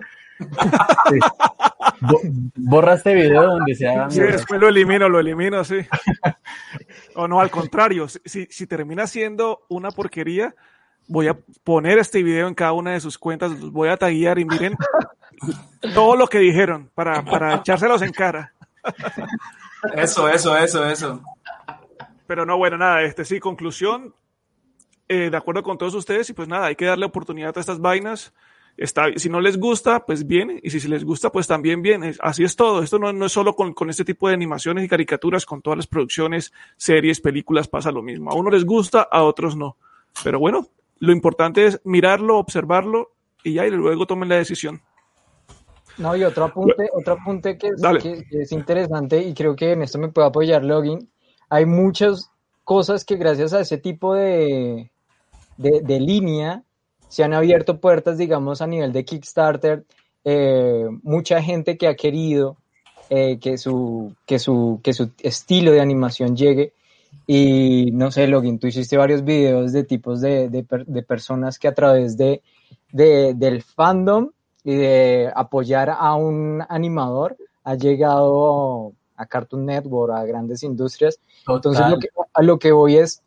Borra 2.56 2.94
este 2.94 3.14
video 3.14 3.44
donde 3.44 3.76
sea. 3.76 4.10
Sí, 4.10 4.22
después 4.22 4.60
lo 4.60 4.70
elimino, 4.70 5.10
lo 5.10 5.20
elimino, 5.20 5.64
sí. 5.64 5.78
o 7.16 7.28
no, 7.28 7.40
al 7.40 7.52
contrario, 7.52 8.08
si, 8.08 8.46
si 8.46 8.68
termina 8.68 9.08
siendo 9.08 9.66
una 9.70 9.92
porquería, 9.92 10.56
voy 11.08 11.28
a 11.28 11.38
poner 11.64 11.98
este 11.98 12.24
video 12.24 12.48
en 12.48 12.56
cada 12.56 12.72
una 12.72 12.92
de 12.92 13.02
sus 13.02 13.18
cuentas, 13.18 13.52
los 13.52 13.72
voy 13.72 13.90
a 13.90 13.98
taguear 13.98 14.40
y 14.40 14.46
miren 14.46 14.76
todo 15.94 16.16
lo 16.16 16.28
que 16.28 16.40
dijeron 16.40 16.90
para, 16.94 17.24
para 17.26 17.56
echárselos 17.56 18.02
en 18.02 18.12
cara. 18.12 18.54
Eso, 19.96 20.30
eso, 20.30 20.56
eso, 20.58 20.86
eso. 20.86 21.22
Pero 22.28 22.46
no, 22.46 22.58
bueno, 22.58 22.78
nada, 22.78 23.02
este 23.02 23.26
sí, 23.26 23.40
conclusión, 23.40 24.14
eh, 25.08 25.30
de 25.32 25.38
acuerdo 25.38 25.64
con 25.64 25.78
todos 25.78 25.96
ustedes, 25.96 26.30
y 26.30 26.34
pues 26.34 26.48
nada, 26.48 26.68
hay 26.68 26.76
que 26.76 26.86
darle 26.86 27.06
oportunidad 27.06 27.58
a 27.58 27.60
estas 27.60 27.80
vainas. 27.80 28.34
Está, 28.80 29.08
si 29.18 29.28
no 29.28 29.42
les 29.42 29.60
gusta, 29.60 30.06
pues 30.06 30.26
bien, 30.26 30.58
y 30.64 30.70
si 30.70 30.88
les 30.88 31.04
gusta, 31.04 31.34
pues 31.34 31.48
también 31.48 31.82
bien. 31.82 32.16
Así 32.22 32.46
es 32.46 32.56
todo. 32.56 32.82
Esto 32.82 32.98
no, 32.98 33.12
no 33.12 33.26
es 33.26 33.32
solo 33.34 33.54
con, 33.54 33.74
con, 33.74 33.90
este 33.90 34.06
tipo 34.06 34.30
de 34.30 34.34
animaciones 34.34 34.86
y 34.86 34.88
caricaturas, 34.88 35.46
con 35.46 35.62
todas 35.62 35.76
las 35.76 35.88
producciones, 35.88 36.54
series, 36.78 37.20
películas, 37.20 37.68
pasa 37.68 37.92
lo 37.92 38.02
mismo. 38.02 38.32
A 38.32 38.36
uno 38.36 38.50
les 38.50 38.64
gusta, 38.64 39.02
a 39.02 39.24
otros 39.24 39.58
no. 39.58 39.76
Pero 40.24 40.40
bueno, 40.40 40.66
lo 41.00 41.12
importante 41.12 41.66
es 41.66 41.82
mirarlo, 41.84 42.38
observarlo 42.38 43.12
y 43.44 43.56
ya, 43.56 43.68
y 43.68 43.72
luego 43.72 44.08
tomen 44.08 44.30
la 44.30 44.36
decisión. 44.36 44.80
No, 45.98 46.16
y 46.16 46.24
otro 46.24 46.46
apunte, 46.46 46.90
otro 46.94 47.16
apunte 47.16 47.58
que 47.58 47.68
es, 47.68 47.82
que, 48.02 48.24
que 48.30 48.42
es 48.44 48.52
interesante, 48.54 49.22
y 49.22 49.34
creo 49.34 49.58
que 49.58 49.74
en 49.74 49.82
esto 49.82 50.00
me 50.00 50.08
puede 50.08 50.30
apoyar 50.30 50.64
Login. 50.64 51.12
Hay 51.50 51.66
muchas 51.66 52.32
cosas 52.64 53.04
que 53.04 53.18
gracias 53.18 53.52
a 53.52 53.60
ese 53.60 53.78
tipo 53.78 54.14
de, 54.14 54.90
de, 55.58 55.82
de 55.82 56.00
línea 56.00 56.64
se 57.10 57.24
han 57.24 57.34
abierto 57.34 57.80
puertas, 57.80 58.18
digamos, 58.18 58.62
a 58.62 58.68
nivel 58.68 58.94
de 58.94 59.04
Kickstarter. 59.04 59.84
Eh, 60.24 60.86
mucha 61.04 61.42
gente 61.42 61.78
que 61.78 61.88
ha 61.88 61.96
querido 61.96 62.56
eh, 63.10 63.40
que, 63.40 63.58
su, 63.58 64.16
que, 64.26 64.40
su, 64.40 64.80
que 64.84 64.94
su 64.94 65.10
estilo 65.22 65.72
de 65.72 65.82
animación 65.82 66.38
llegue. 66.38 66.72
Y 67.26 67.92
no 67.92 68.12
sé, 68.12 68.28
Login, 68.28 68.60
tú 68.60 68.68
hiciste 68.68 68.96
varios 68.96 69.24
videos 69.24 69.74
de 69.74 69.84
tipos 69.84 70.22
de, 70.22 70.50
de, 70.50 70.66
de 70.86 71.04
personas 71.04 71.60
que 71.60 71.68
a 71.68 71.74
través 71.74 72.16
de, 72.16 72.42
del 72.92 73.64
fandom 73.64 74.30
y 74.64 74.76
de 74.76 75.32
apoyar 75.36 75.90
a 75.90 76.16
un 76.16 76.64
animador 76.70 77.36
ha 77.64 77.76
llegado 77.76 78.94
a 79.16 79.26
Cartoon 79.26 79.66
Network, 79.66 80.14
a 80.14 80.24
grandes 80.26 80.64
industrias. 80.64 81.20
Entonces, 81.48 81.88
lo 81.90 82.00
que, 82.00 82.08
a 82.34 82.42
lo 82.42 82.58
que 82.58 82.72
voy 82.72 82.98
es 82.98 83.22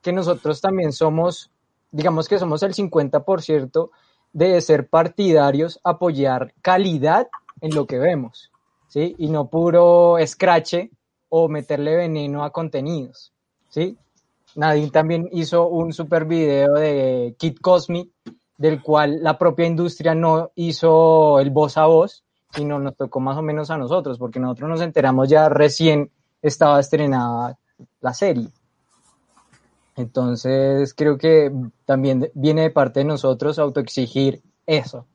que 0.00 0.12
nosotros 0.12 0.60
también 0.60 0.92
somos 0.92 1.51
digamos 1.92 2.28
que 2.28 2.38
somos 2.38 2.62
el 2.62 2.74
50% 2.74 3.90
de 4.32 4.60
ser 4.60 4.88
partidarios, 4.88 5.78
apoyar 5.84 6.54
calidad 6.62 7.28
en 7.60 7.74
lo 7.74 7.86
que 7.86 7.98
vemos, 7.98 8.50
¿sí? 8.88 9.14
Y 9.18 9.28
no 9.28 9.48
puro 9.48 10.18
escrache 10.18 10.90
o 11.28 11.48
meterle 11.48 11.94
veneno 11.96 12.44
a 12.44 12.50
contenidos, 12.50 13.32
¿sí? 13.68 13.96
Nadine 14.54 14.90
también 14.90 15.28
hizo 15.32 15.68
un 15.68 15.92
super 15.92 16.24
video 16.24 16.74
de 16.74 17.34
Kid 17.38 17.58
Cosmic, 17.60 18.10
del 18.56 18.82
cual 18.82 19.22
la 19.22 19.38
propia 19.38 19.66
industria 19.66 20.14
no 20.14 20.50
hizo 20.54 21.40
el 21.40 21.50
voz 21.50 21.76
a 21.76 21.86
voz, 21.86 22.24
sino 22.54 22.78
nos 22.78 22.96
tocó 22.96 23.18
más 23.20 23.36
o 23.38 23.42
menos 23.42 23.70
a 23.70 23.78
nosotros, 23.78 24.18
porque 24.18 24.38
nosotros 24.38 24.68
nos 24.68 24.80
enteramos 24.82 25.28
ya 25.28 25.48
recién 25.48 26.10
estaba 26.42 26.80
estrenada 26.80 27.58
la 28.00 28.14
serie. 28.14 28.48
Entonces, 29.96 30.94
creo 30.94 31.18
que 31.18 31.52
también 31.84 32.30
viene 32.34 32.62
de 32.62 32.70
parte 32.70 33.00
de 33.00 33.04
nosotros 33.04 33.58
autoexigir 33.58 34.42
eso. 34.66 35.06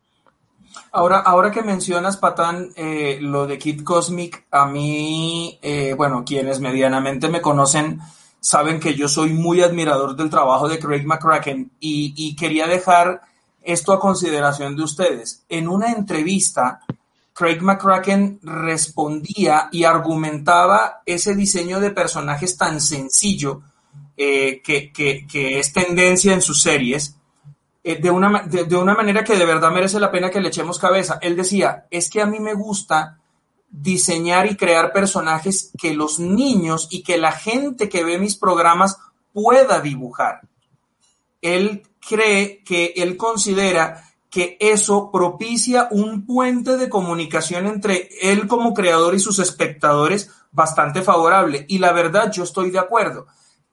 Ahora, 0.92 1.20
ahora 1.20 1.52
que 1.52 1.64
mencionas, 1.64 2.18
Patán, 2.18 2.70
eh, 2.76 3.18
lo 3.22 3.48
de 3.48 3.58
Kid 3.58 3.84
Cosmic, 3.84 4.46
a 4.52 4.66
mí, 4.68 5.58
eh, 5.62 5.94
bueno, 5.98 6.24
quienes 6.26 6.60
medianamente 6.60 7.30
me 7.30 7.42
conocen 7.42 8.00
saben 8.40 8.80
que 8.80 8.94
yo 8.94 9.08
soy 9.08 9.34
muy 9.34 9.62
admirador 9.62 10.16
del 10.16 10.30
trabajo 10.30 10.70
de 10.70 10.80
Craig 10.80 11.06
McCracken 11.06 11.72
y, 11.80 12.14
y 12.16 12.36
quería 12.36 12.68
dejar 12.68 13.22
esto 13.64 13.92
a 13.92 14.00
consideración 14.00 14.76
de 14.76 14.84
ustedes. 14.84 15.44
En 15.50 15.68
una 15.68 15.92
entrevista, 15.92 16.82
Craig 17.34 17.62
McCracken 17.62 18.40
respondía 18.42 19.70
y 19.72 19.84
argumentaba 19.84 21.02
ese 21.06 21.36
diseño 21.36 21.80
de 21.80 21.92
personajes 21.92 22.56
tan 22.58 22.80
sencillo 22.80 23.64
eh, 24.18 24.62
que, 24.64 25.60
es 25.60 25.74
tendencia 25.74 26.34
en 26.34 26.42
sus 26.42 26.62
series, 26.62 27.16
eh, 27.84 28.02
de, 28.02 28.10
una, 28.10 28.42
de, 28.44 28.66
de, 28.66 28.76
una 28.76 28.96
manera 28.96 29.24
que 29.24 29.36
de 29.36 29.46
verdad 29.46 29.72
merece 29.72 30.00
la 30.00 30.12
pena 30.12 30.32
que 30.32 30.42
le 30.42 30.48
echemos 30.48 30.80
cabeza. 30.80 31.20
Él 31.22 31.36
decía, 31.36 31.86
es 31.92 32.10
que 32.10 32.22
a 32.22 32.26
mí 32.26 32.40
me 32.40 32.56
gusta 32.56 33.20
diseñar 33.70 34.48
y 34.48 34.56
crear 34.56 34.92
personajes 34.92 35.72
que 35.78 35.94
los 35.94 36.20
niños 36.20 36.88
y 36.90 37.04
que 37.04 37.20
la 37.20 37.32
gente 37.32 37.90
que 37.90 38.04
ve 38.04 38.18
mis 38.18 38.38
programas 38.38 38.98
pueda 39.34 39.82
dibujar. 39.82 40.42
Él 41.42 41.84
cree 42.00 42.64
que 42.64 42.94
él 42.96 43.18
considera 43.18 44.04
que 44.32 44.58
eso 44.60 45.12
propicia 45.12 45.88
un 45.92 46.26
puente 46.26 46.78
de 46.78 46.90
comunicación 46.90 47.68
entre 47.68 48.10
él 48.22 48.48
como 48.48 48.74
creador 48.74 49.14
y 49.14 49.20
sus 49.20 49.38
espectadores 49.40 50.32
bastante 50.52 51.02
favorable. 51.02 51.66
Y 51.70 51.78
la 51.78 51.92
verdad, 51.92 52.32
yo 52.32 52.44
estoy 52.44 52.72
de 52.72 52.80
acuerdo 52.80 53.28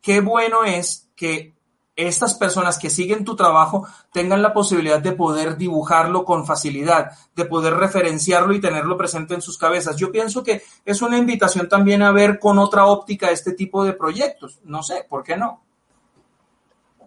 qué 0.04 0.20
bueno 0.20 0.64
es 0.64 1.10
que 1.16 1.54
estas 1.96 2.34
personas 2.34 2.78
que 2.78 2.90
siguen 2.90 3.24
tu 3.24 3.36
trabajo 3.36 3.86
tengan 4.12 4.42
la 4.42 4.52
posibilidad 4.52 5.00
de 5.00 5.12
poder 5.12 5.56
dibujarlo 5.56 6.24
con 6.24 6.44
facilidad, 6.44 7.12
de 7.34 7.46
poder 7.46 7.74
referenciarlo 7.74 8.52
y 8.52 8.60
tenerlo 8.60 8.98
presente 8.98 9.32
en 9.32 9.40
sus 9.40 9.56
cabezas. 9.56 9.96
Yo 9.96 10.12
pienso 10.12 10.42
que 10.42 10.62
es 10.84 11.00
una 11.02 11.16
invitación 11.16 11.68
también 11.68 12.02
a 12.02 12.12
ver 12.12 12.38
con 12.38 12.58
otra 12.58 12.86
óptica 12.86 13.30
este 13.30 13.52
tipo 13.52 13.82
de 13.84 13.94
proyectos. 13.94 14.60
No 14.64 14.82
sé, 14.82 15.06
¿por 15.08 15.22
qué 15.22 15.36
no? 15.36 15.62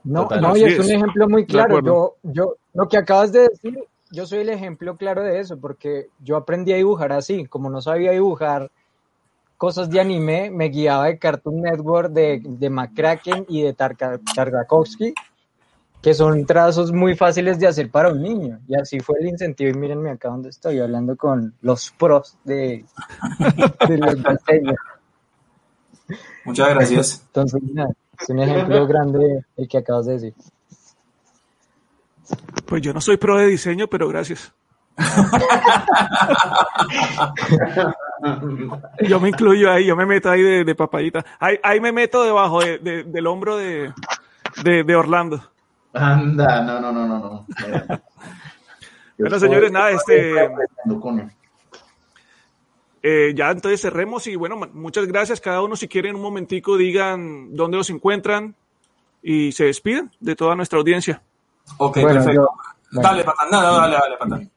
No, 0.03 0.27
no, 0.41 0.57
y 0.57 0.63
es 0.63 0.79
un 0.79 0.89
ejemplo 0.89 1.29
muy 1.29 1.45
claro. 1.45 1.81
Yo, 1.81 2.15
yo, 2.23 2.55
lo 2.73 2.87
que 2.87 2.97
acabas 2.97 3.31
de 3.31 3.49
decir, 3.49 3.77
yo 4.09 4.25
soy 4.25 4.39
el 4.39 4.49
ejemplo 4.49 4.95
claro 4.95 5.21
de 5.21 5.39
eso, 5.39 5.59
porque 5.59 6.07
yo 6.19 6.37
aprendí 6.37 6.71
a 6.71 6.77
dibujar 6.77 7.11
así, 7.11 7.45
como 7.45 7.69
no 7.69 7.81
sabía 7.81 8.11
dibujar 8.11 8.71
cosas 9.57 9.89
de 9.89 9.99
anime, 9.99 10.51
me 10.51 10.69
guiaba 10.69 11.05
de 11.05 11.17
Cartoon 11.17 11.61
Network, 11.61 12.11
de, 12.11 12.41
de 12.43 12.69
McCracken 12.69 13.45
y 13.49 13.63
de 13.63 13.73
Targakovsky, 13.73 15.13
que 16.01 16.13
son 16.13 16.45
trazos 16.45 16.91
muy 16.91 17.15
fáciles 17.15 17.59
de 17.59 17.67
hacer 17.67 17.89
para 17.89 18.09
un 18.09 18.21
niño. 18.21 18.59
Y 18.67 18.75
así 18.75 18.99
fue 18.99 19.19
el 19.19 19.27
incentivo. 19.27 19.71
Y 19.71 19.73
mírenme 19.73 20.11
acá 20.11 20.29
donde 20.29 20.49
estoy 20.49 20.79
hablando 20.79 21.17
con 21.17 21.55
los 21.61 21.91
pros 21.91 22.37
de, 22.43 22.85
de 23.87 23.97
los 23.97 24.15
Muchas 26.45 26.69
gracias. 26.69 27.23
Entonces, 27.27 27.61
es 28.21 28.29
un 28.29 28.39
ejemplo 28.39 28.87
grande 28.87 29.45
el 29.57 29.67
que 29.67 29.79
acabas 29.79 30.05
de 30.05 30.13
decir. 30.13 30.33
Pues 32.65 32.81
yo 32.81 32.93
no 32.93 33.01
soy 33.01 33.17
pro 33.17 33.37
de 33.37 33.47
diseño, 33.47 33.87
pero 33.87 34.07
gracias. 34.07 34.53
yo 39.07 39.19
me 39.19 39.29
incluyo 39.29 39.71
ahí, 39.71 39.85
yo 39.85 39.95
me 39.95 40.05
meto 40.05 40.29
ahí 40.29 40.41
de, 40.41 40.63
de 40.63 40.75
papayita. 40.75 41.25
Ahí, 41.39 41.59
ahí, 41.63 41.79
me 41.79 41.91
meto 41.91 42.23
debajo 42.23 42.61
de, 42.61 42.79
de, 42.79 43.03
del 43.03 43.27
hombro 43.27 43.57
de, 43.57 43.93
Orlando. 44.95 45.41
Anda, 45.93 46.63
no, 46.63 46.81
no, 46.81 46.91
no, 46.91 47.07
no. 47.07 47.19
no. 47.19 47.45
bueno, 49.17 49.39
señores, 49.39 49.71
nada, 49.71 49.91
este. 49.91 50.49
Eh, 53.03 53.33
ya 53.35 53.51
entonces 53.51 53.79
cerremos 53.79 54.27
y 54.27 54.35
bueno, 54.35 54.57
muchas 54.73 55.07
gracias. 55.07 55.39
Cada 55.39 55.61
uno, 55.61 55.75
si 55.75 55.87
quieren 55.87 56.15
un 56.15 56.21
momentico, 56.21 56.75
digan 56.75 57.55
dónde 57.55 57.77
los 57.77 57.89
encuentran 57.89 58.55
y 59.21 59.51
se 59.51 59.65
despiden 59.65 60.11
de 60.19 60.35
toda 60.35 60.55
nuestra 60.55 60.79
audiencia. 60.79 61.21
Ok, 61.77 61.97
bueno, 62.01 62.15
perfecto. 62.15 62.41
Yo, 62.41 62.49
bueno. 62.91 63.09
Dale, 63.09 63.23
Patán, 63.23 63.47
no, 63.51 63.61
dale, 63.61 63.93
dale, 63.93 64.17
Patán. 64.17 64.51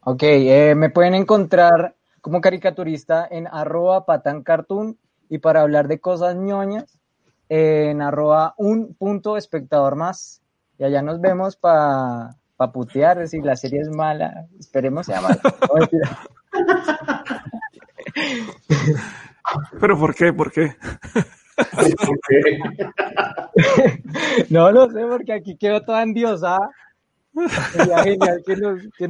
Ok, 0.00 0.22
eh, 0.22 0.74
me 0.76 0.90
pueden 0.90 1.14
encontrar 1.14 1.94
como 2.20 2.40
caricaturista 2.40 3.26
en 3.30 3.46
arroba 3.46 4.04
patancartoon 4.06 4.98
y 5.28 5.38
para 5.38 5.60
hablar 5.62 5.88
de 5.88 6.00
cosas 6.00 6.36
ñoñas 6.36 6.98
en 7.48 8.02
arroba 8.02 8.54
un 8.56 8.94
punto 8.94 9.36
espectador 9.36 9.96
más. 9.96 10.42
Y 10.78 10.84
allá 10.84 11.02
nos 11.02 11.20
vemos 11.20 11.56
para 11.56 12.36
pa 12.56 12.70
putear, 12.72 13.26
si 13.28 13.40
la 13.40 13.56
serie 13.56 13.80
es 13.80 13.88
mala, 13.88 14.46
esperemos 14.58 15.06
sea 15.06 15.20
mala. 15.20 15.38
¿Pero 19.80 19.98
por 19.98 20.14
qué? 20.14 20.32
¿Por 20.32 20.52
qué? 20.52 20.76
¿Por 21.76 22.18
qué? 22.28 22.58
no 24.50 24.70
lo 24.70 24.90
sé, 24.90 25.04
porque 25.06 25.32
aquí 25.32 25.56
quedó 25.56 25.82
toda 25.82 26.02
endiosada. 26.02 26.70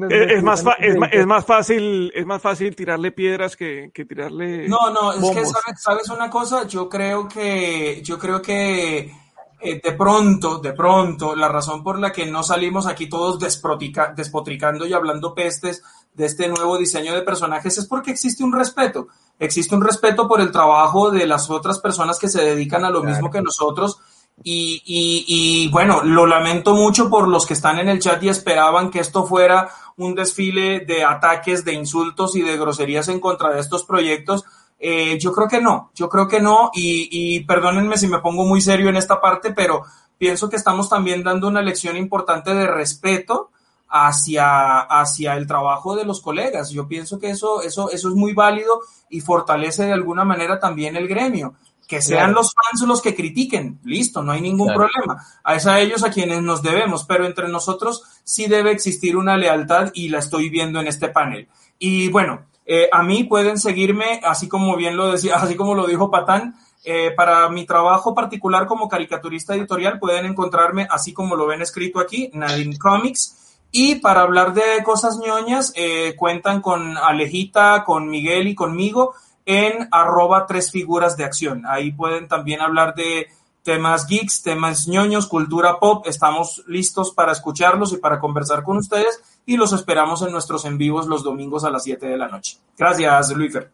Es, 0.09 0.43
más 0.43 0.65
es, 0.79 0.97
es, 1.13 1.27
más 1.27 1.45
fácil 1.45 2.13
es 2.15 2.27
más 2.27 2.43
fácil 2.43 2.75
tirarle 2.77 3.13
piedras 3.13 3.57
que, 3.57 3.91
que 3.93 4.05
tirarle 4.05 4.69
no 4.69 4.91
no 4.91 5.13
es 5.13 5.21
que 5.21 5.47
¿sabes, 5.47 5.83
sabes, 5.83 6.09
una 6.11 6.29
cosa 6.31 6.67
yo 6.67 6.89
creo 6.89 7.29
que 7.29 8.03
yo 8.03 8.19
creo 8.19 8.43
que 8.43 9.13
eh, 9.61 9.81
de 9.83 9.93
pronto 9.93 10.59
de 10.59 10.73
pronto 10.73 11.35
la 11.35 11.49
razón 11.49 11.83
por 11.83 11.99
la 11.99 12.13
que 12.13 12.27
no 12.27 12.43
salimos 12.43 12.87
aquí 12.87 13.09
todos 13.09 13.39
despotricando 13.39 14.87
y 14.87 14.93
hablando 14.93 15.35
pestes 15.35 15.83
de 16.19 16.27
este 16.27 16.49
nuevo 16.49 16.77
diseño 16.77 17.15
de 17.15 17.23
personajes 17.23 17.79
es 17.79 17.87
porque 17.87 18.11
existe 18.11 18.43
un 18.43 18.53
respeto. 18.53 19.09
Existe 19.39 19.75
un 19.77 19.83
respeto 19.85 20.27
por 20.27 20.41
el 20.41 20.51
trabajo 20.51 21.13
de 21.13 21.27
las 21.27 21.49
otras 21.49 21.79
personas 21.79 22.19
que 22.19 22.29
se 22.29 22.43
dedican 22.43 22.85
a 22.85 22.91
lo 22.91 23.01
claro. 23.01 23.15
mismo 23.15 23.31
que 23.31 23.41
nosotros 23.41 24.01
y, 24.45 24.83
y, 24.85 25.25
y, 25.27 25.69
bueno, 25.69 26.03
lo 26.03 26.27
lamento 26.27 26.75
mucho 26.75 27.11
por 27.11 27.29
los 27.29 27.47
que 27.47 27.55
están 27.55 27.79
en 27.79 27.89
el 27.89 27.99
chat 27.99 28.23
y 28.23 28.29
esperaban 28.29 28.91
que 28.91 29.01
esto 29.01 29.25
fuera 29.25 29.69
un 29.97 30.15
desfile 30.15 30.81
de 30.81 31.05
ataques, 31.05 31.65
de 31.65 31.75
insultos 31.75 32.37
y 32.37 32.43
de 32.43 32.57
groserías 32.57 33.09
en 33.09 33.21
contra 33.21 33.53
de 33.53 33.61
estos 33.61 33.85
proyectos. 33.85 34.45
Eh, 34.79 35.19
yo 35.19 35.33
creo 35.33 35.49
que 35.49 35.61
no, 35.61 35.91
yo 35.95 36.09
creo 36.09 36.29
que 36.29 36.41
no, 36.41 36.71
y, 36.73 37.09
y 37.11 37.41
perdónenme 37.45 37.99
si 37.99 38.07
me 38.07 38.21
pongo 38.21 38.45
muy 38.45 38.61
serio 38.61 38.89
en 38.89 38.97
esta 38.97 39.21
parte, 39.21 39.53
pero 39.53 39.83
pienso 40.19 40.49
que 40.49 40.57
estamos 40.57 40.89
también 40.89 41.25
dando 41.25 41.49
una 41.49 41.63
lección 41.63 41.97
importante 41.97 42.55
de 42.55 42.67
respeto 42.67 43.51
hacia, 43.89 44.81
hacia 44.81 45.35
el 45.35 45.47
trabajo 45.47 45.97
de 45.97 46.05
los 46.05 46.21
colegas. 46.21 46.71
Yo 46.71 46.87
pienso 46.87 47.19
que 47.19 47.31
eso, 47.31 47.63
eso, 47.63 47.91
eso 47.91 48.09
es 48.09 48.15
muy 48.15 48.35
válido 48.35 48.81
y 49.09 49.21
fortalece 49.21 49.85
de 49.85 49.93
alguna 49.93 50.25
manera 50.25 50.61
también 50.61 50.97
el 50.97 51.09
gremio. 51.09 51.55
Que 51.89 52.03
sean 52.03 52.35
los 52.35 52.53
fans 52.53 52.87
los 52.87 53.01
que 53.01 53.15
critiquen, 53.15 53.81
listo, 53.83 54.23
no 54.23 54.33
hay 54.33 54.43
ningún 54.43 54.75
problema. 54.75 55.25
A 55.43 55.55
es 55.55 55.67
a 55.67 55.81
ellos 55.81 56.05
a 56.05 56.11
quienes 56.11 56.43
nos 56.43 56.63
debemos, 56.63 57.05
pero 57.05 57.25
entre 57.25 57.49
nosotros 57.49 58.03
sí 58.25 58.47
debe 58.47 58.73
existir 58.73 59.17
una 59.17 59.39
lealtad 59.39 59.91
y 59.95 60.11
la 60.11 60.19
estoy 60.19 60.51
viendo 60.51 60.81
en 60.81 60.87
este 60.87 61.09
panel. 61.09 61.49
Y 61.79 62.09
bueno, 62.09 62.43
eh, 62.67 62.91
a 62.93 63.03
mí 63.03 63.25
pueden 63.25 63.59
seguirme, 63.59 64.21
así 64.23 64.49
como 64.49 64.77
bien 64.77 64.99
lo 64.99 65.11
decía, 65.11 65.37
así 65.41 65.57
como 65.57 65.75
lo 65.75 65.87
dijo 65.87 66.11
Patán, 66.11 66.57
eh, 66.85 67.13
para 67.17 67.49
mi 67.49 67.65
trabajo 67.65 68.15
particular 68.15 68.67
como 68.67 68.89
caricaturista 68.89 69.55
editorial 69.55 69.99
pueden 69.99 70.27
encontrarme, 70.27 70.87
así 70.91 71.15
como 71.15 71.37
lo 71.37 71.47
ven 71.47 71.63
escrito 71.63 72.01
aquí, 72.01 72.31
Nadine 72.35 72.79
Comics. 72.79 73.63
Y 73.73 73.97
para 73.97 74.23
hablar 74.23 74.53
de 74.53 74.83
cosas 74.85 75.19
ñoñas, 75.19 75.73
eh, 75.75 76.15
cuentan 76.17 76.61
con 76.61 76.99
Alejita, 76.99 77.85
con 77.85 78.09
Miguel 78.11 78.49
y 78.49 78.55
conmigo 78.55 79.15
en 79.49 79.89
arroba 79.91 80.45
tres 80.47 80.71
figuras 80.71 81.17
de 81.17 81.25
acción. 81.25 81.65
Ahí 81.67 81.91
pueden 81.91 82.29
también 82.29 82.61
hablar 82.61 82.95
de 82.95 83.29
temas 83.63 84.07
geeks, 84.07 84.43
temas 84.43 84.87
ñoños, 84.87 85.27
cultura 85.27 85.81
pop. 85.81 86.07
Estamos 86.07 86.63
listos 86.69 87.13
para 87.13 87.33
escucharlos 87.33 87.95
y 87.95 87.97
para 87.97 88.21
conversar 88.21 88.63
con 88.63 88.77
ustedes 88.77 89.41
y 89.47 89.57
los 89.57 89.73
esperamos 89.73 90.21
en 90.21 90.33
nuestros 90.33 90.67
en 90.67 90.77
vivos 90.77 91.07
los 91.07 91.25
domingos 91.25 91.65
a 91.65 91.71
las 91.71 91.85
7 91.85 92.07
de 92.07 92.19
la 92.19 92.29
noche. 92.29 92.59
Gracias, 92.77 93.31
Luífer. 93.35 93.71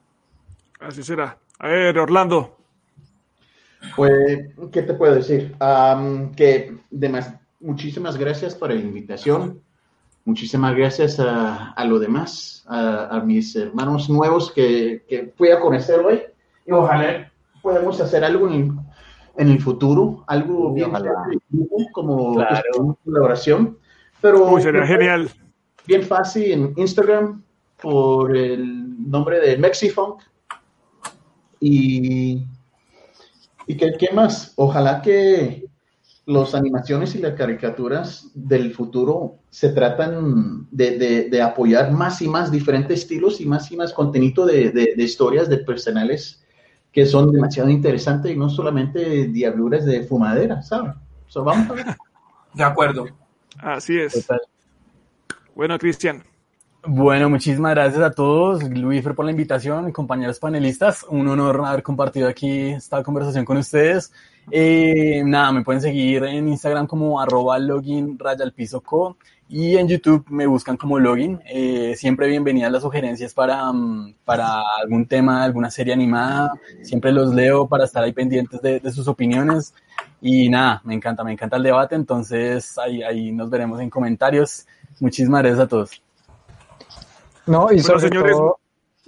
Así 0.79 1.03
será. 1.03 1.37
A 1.59 1.67
ver, 1.67 1.99
Orlando. 1.99 2.57
Pues, 3.97 4.51
¿qué 4.71 4.83
te 4.83 4.95
puedo 4.95 5.13
decir? 5.17 5.57
que 6.37 6.77
demás, 6.89 7.35
muchísimas 7.59 8.17
gracias 8.17 8.55
por 8.55 8.71
la 8.71 8.77
invitación. 8.81 9.61
Muchísimas 10.27 10.75
gracias 10.75 11.21
a, 11.21 11.73
a 11.73 11.85
lo 11.85 11.99
demás, 11.99 12.65
a, 12.67 13.21
mis 13.25 13.55
hermanos 13.57 14.09
nuevos 14.09 14.51
que, 14.51 15.05
que, 15.07 15.33
fui 15.37 15.51
a 15.51 15.61
conocer 15.61 16.01
hoy. 16.01 16.23
Y 16.67 16.73
ojalá 16.73 17.31
podamos 17.61 18.01
hacer 18.01 18.25
algo 18.25 18.49
en, 18.49 18.75
en 19.37 19.49
el 19.49 19.61
futuro, 19.61 20.25
algo 20.27 20.73
bien 20.73 20.91
como 21.93 22.33
una 22.33 22.63
colaboración. 23.05 23.79
Pero 24.23 24.57
genial. 24.57 25.31
Bien 25.87 26.03
fácil 26.03 26.53
en 26.53 26.75
Instagram 26.77 27.43
por 27.83 28.35
el 28.35 29.11
nombre 29.11 29.41
de 29.41 29.59
Mexifunk. 29.59 30.23
Y, 31.61 32.47
y 33.67 33.77
que, 33.77 33.93
¿qué 33.99 34.09
más? 34.15 34.55
Ojalá 34.57 35.03
que 35.03 35.67
las 36.25 36.55
animaciones 36.55 37.15
y 37.15 37.19
las 37.19 37.35
caricaturas 37.35 38.31
del 38.35 38.73
futuro 38.73 39.41
se 39.55 39.69
tratan 39.69 40.67
de, 40.73 41.41
apoyar 41.41 41.93
más 41.93 42.21
y 42.21 42.27
más 42.27 42.51
diferentes 42.51 43.03
estilos 43.03 43.41
y 43.41 43.47
más 43.47 43.71
y 43.71 43.77
más 43.77 43.93
contenido 43.93 44.45
de, 44.47 44.95
historias 44.97 45.49
de 45.49 45.59
personales 45.59 46.45
que 46.91 47.07
son 47.07 47.31
demasiado 47.31 47.69
interesantes 47.69 48.33
y 48.33 48.37
no 48.37 48.49
solamente 48.49 49.29
diabluras 49.29 49.85
de 49.85 50.03
fumadera, 50.03 50.61
¿sabes? 50.61 50.95
vamos 51.37 51.71
a 51.71 51.73
ver. 51.73 51.87
De 52.53 52.65
acuerdo. 52.65 53.07
Así 53.59 53.97
es. 53.97 54.27
Bueno, 55.55 55.79
Cristian. 55.79 56.25
Bueno, 56.87 57.31
muchísimas 57.31 57.75
gracias 57.75 58.03
a 58.03 58.11
todos, 58.11 58.63
Luífer, 58.69 59.15
por 59.15 59.25
la 59.25 59.31
invitación, 59.31 59.93
compañeros 59.93 60.41
panelistas. 60.41 61.07
Un 61.09 61.29
honor 61.29 61.63
haber 61.65 61.83
compartido 61.85 62.29
aquí 62.29 62.71
esta 62.71 63.05
conversación 63.05 63.45
con 63.45 63.57
ustedes. 63.57 64.13
Eh, 64.51 65.23
nada, 65.25 65.53
me 65.53 65.63
pueden 65.63 65.81
seguir 65.81 66.25
en 66.25 66.49
Instagram 66.49 66.87
como 66.87 67.21
arroba 67.21 67.59
login 67.59 68.19
raya 68.19 68.45
al 68.45 68.53
piso 68.53 68.81
co 68.81 69.17
y 69.49 69.77
en 69.77 69.89
YouTube 69.89 70.25
me 70.29 70.47
buscan 70.47 70.77
como 70.77 70.99
login. 70.99 71.41
Eh, 71.47 71.95
siempre 71.97 72.29
bienvenidas 72.29 72.73
las 72.73 72.83
sugerencias 72.83 73.35
para, 73.35 73.73
mm, 73.73 74.15
para 74.25 74.63
algún 74.83 75.07
tema, 75.07 75.45
alguna 75.45 75.71
serie 75.71 75.93
animada. 75.93 76.53
Siempre 76.83 77.13
los 77.13 77.35
leo 77.35 77.69
para 77.69 77.85
estar 77.85 78.03
ahí 78.03 78.13
pendientes 78.13 78.61
de, 78.63 78.81
de 78.81 78.93
sus 78.93 79.07
opiniones. 79.07 79.75
Y 80.21 80.49
nada, 80.49 80.81
me 80.85 80.95
encanta, 80.95 81.23
me 81.23 81.33
encanta 81.33 81.57
el 81.57 81.63
debate. 81.63 81.95
Entonces 81.95 82.79
ahí, 82.79 83.03
ahí 83.03 83.33
nos 83.33 83.51
veremos 83.51 83.81
en 83.81 83.91
comentarios. 83.91 84.67
Muchísimas 85.01 85.43
gracias 85.43 85.61
a 85.61 85.69
todos. 85.69 86.03
No, 87.47 87.71
y 87.71 87.81
sobre 87.81 88.09
todo, 88.09 88.59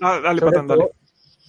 ah, 0.03 0.21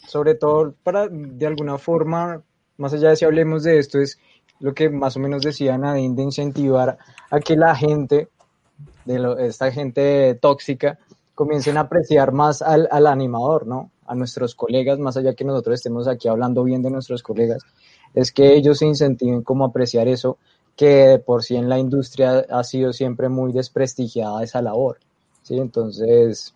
sobre, 0.08 0.36
todo, 0.36 0.74
para 0.84 1.08
de 1.10 1.46
alguna 1.46 1.78
forma, 1.78 2.42
más 2.78 2.94
allá 2.94 3.10
de 3.10 3.18
si 3.18 3.26
hablemos 3.26 3.64
de 3.64 3.80
esto, 3.80 4.00
es 4.00 4.18
lo 4.60 4.74
que 4.74 4.90
más 4.90 5.18
o 5.18 5.20
menos 5.20 5.42
decía 5.42 5.78
Nadine 5.78 6.16
de 6.16 6.24
incentivar 6.24 6.98
a 7.30 7.40
que 7.40 7.58
la 7.58 7.76
gente, 7.76 8.30
de 9.08 9.48
esta 9.48 9.72
gente 9.72 10.36
tóxica, 10.36 11.00
comiencen 11.34 11.78
a 11.78 11.82
apreciar 11.82 12.32
más 12.32 12.62
al, 12.62 12.88
al, 12.92 13.08
animador, 13.08 13.66
¿no? 13.66 13.92
A 14.06 14.16
nuestros 14.16 14.56
colegas, 14.56 15.00
más 15.00 15.18
allá 15.18 15.34
que 15.34 15.44
nosotros 15.44 15.76
estemos 15.76 16.08
aquí 16.08 16.28
hablando 16.28 16.64
bien 16.64 16.82
de 16.82 16.92
nuestros 16.92 17.24
colegas, 17.24 17.64
es 18.14 18.32
que 18.32 18.56
ellos 18.56 18.80
se 18.80 18.86
incentiven 18.86 19.42
como 19.44 19.66
apreciar 19.66 20.08
eso, 20.08 20.38
que 20.76 21.22
por 21.26 21.44
sí 21.44 21.56
en 21.56 21.70
la 21.70 21.80
industria 21.80 22.46
ha 22.50 22.64
sido 22.64 22.94
siempre 22.94 23.30
muy 23.30 23.52
desprestigiada 23.52 24.44
esa 24.44 24.62
labor, 24.62 24.98
¿sí? 25.44 25.58
Entonces, 25.58 26.54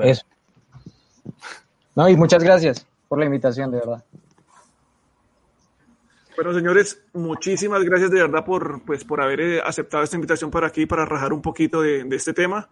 eso. 0.00 0.24
No, 1.94 2.08
y 2.08 2.16
muchas 2.16 2.42
gracias 2.42 2.86
por 3.08 3.18
la 3.18 3.24
invitación, 3.24 3.70
de 3.70 3.78
verdad. 3.78 4.04
Bueno, 6.36 6.52
señores, 6.52 7.02
muchísimas 7.14 7.82
gracias 7.82 8.10
de 8.10 8.20
verdad 8.20 8.44
por, 8.44 8.82
pues, 8.84 9.04
por 9.04 9.22
haber 9.22 9.40
eh, 9.40 9.60
aceptado 9.64 10.04
esta 10.04 10.16
invitación 10.16 10.50
para 10.50 10.66
aquí, 10.66 10.86
para 10.86 11.06
rajar 11.06 11.32
un 11.32 11.42
poquito 11.42 11.80
de, 11.80 12.06
este 12.12 12.32
tema. 12.32 12.68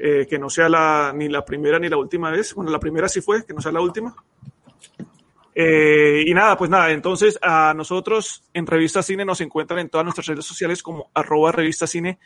Eh, 0.00 0.28
que 0.30 0.38
no 0.38 0.48
sea 0.48 0.68
la, 0.68 1.12
ni 1.12 1.28
la 1.28 1.44
primera 1.44 1.78
ni 1.78 1.88
la 1.88 1.96
última 1.96 2.30
vez. 2.30 2.54
Bueno, 2.54 2.70
la 2.70 2.78
primera 2.78 3.08
sí 3.08 3.20
fue, 3.20 3.44
que 3.44 3.52
no 3.52 3.60
sea 3.60 3.72
la 3.72 3.80
última. 3.80 4.14
Eh, 5.54 6.22
y 6.24 6.34
nada, 6.34 6.56
pues 6.56 6.70
nada, 6.70 6.92
entonces 6.92 7.36
a 7.42 7.74
nosotros 7.74 8.44
en 8.54 8.64
Revista 8.64 9.02
Cine 9.02 9.24
nos 9.24 9.40
encuentran 9.40 9.80
en 9.80 9.88
todas 9.88 10.04
nuestras 10.04 10.28
redes 10.28 10.44
sociales 10.44 10.84
como 10.84 11.10
arroba 11.14 11.50
Revista 11.50 11.88
Cine 11.88 12.20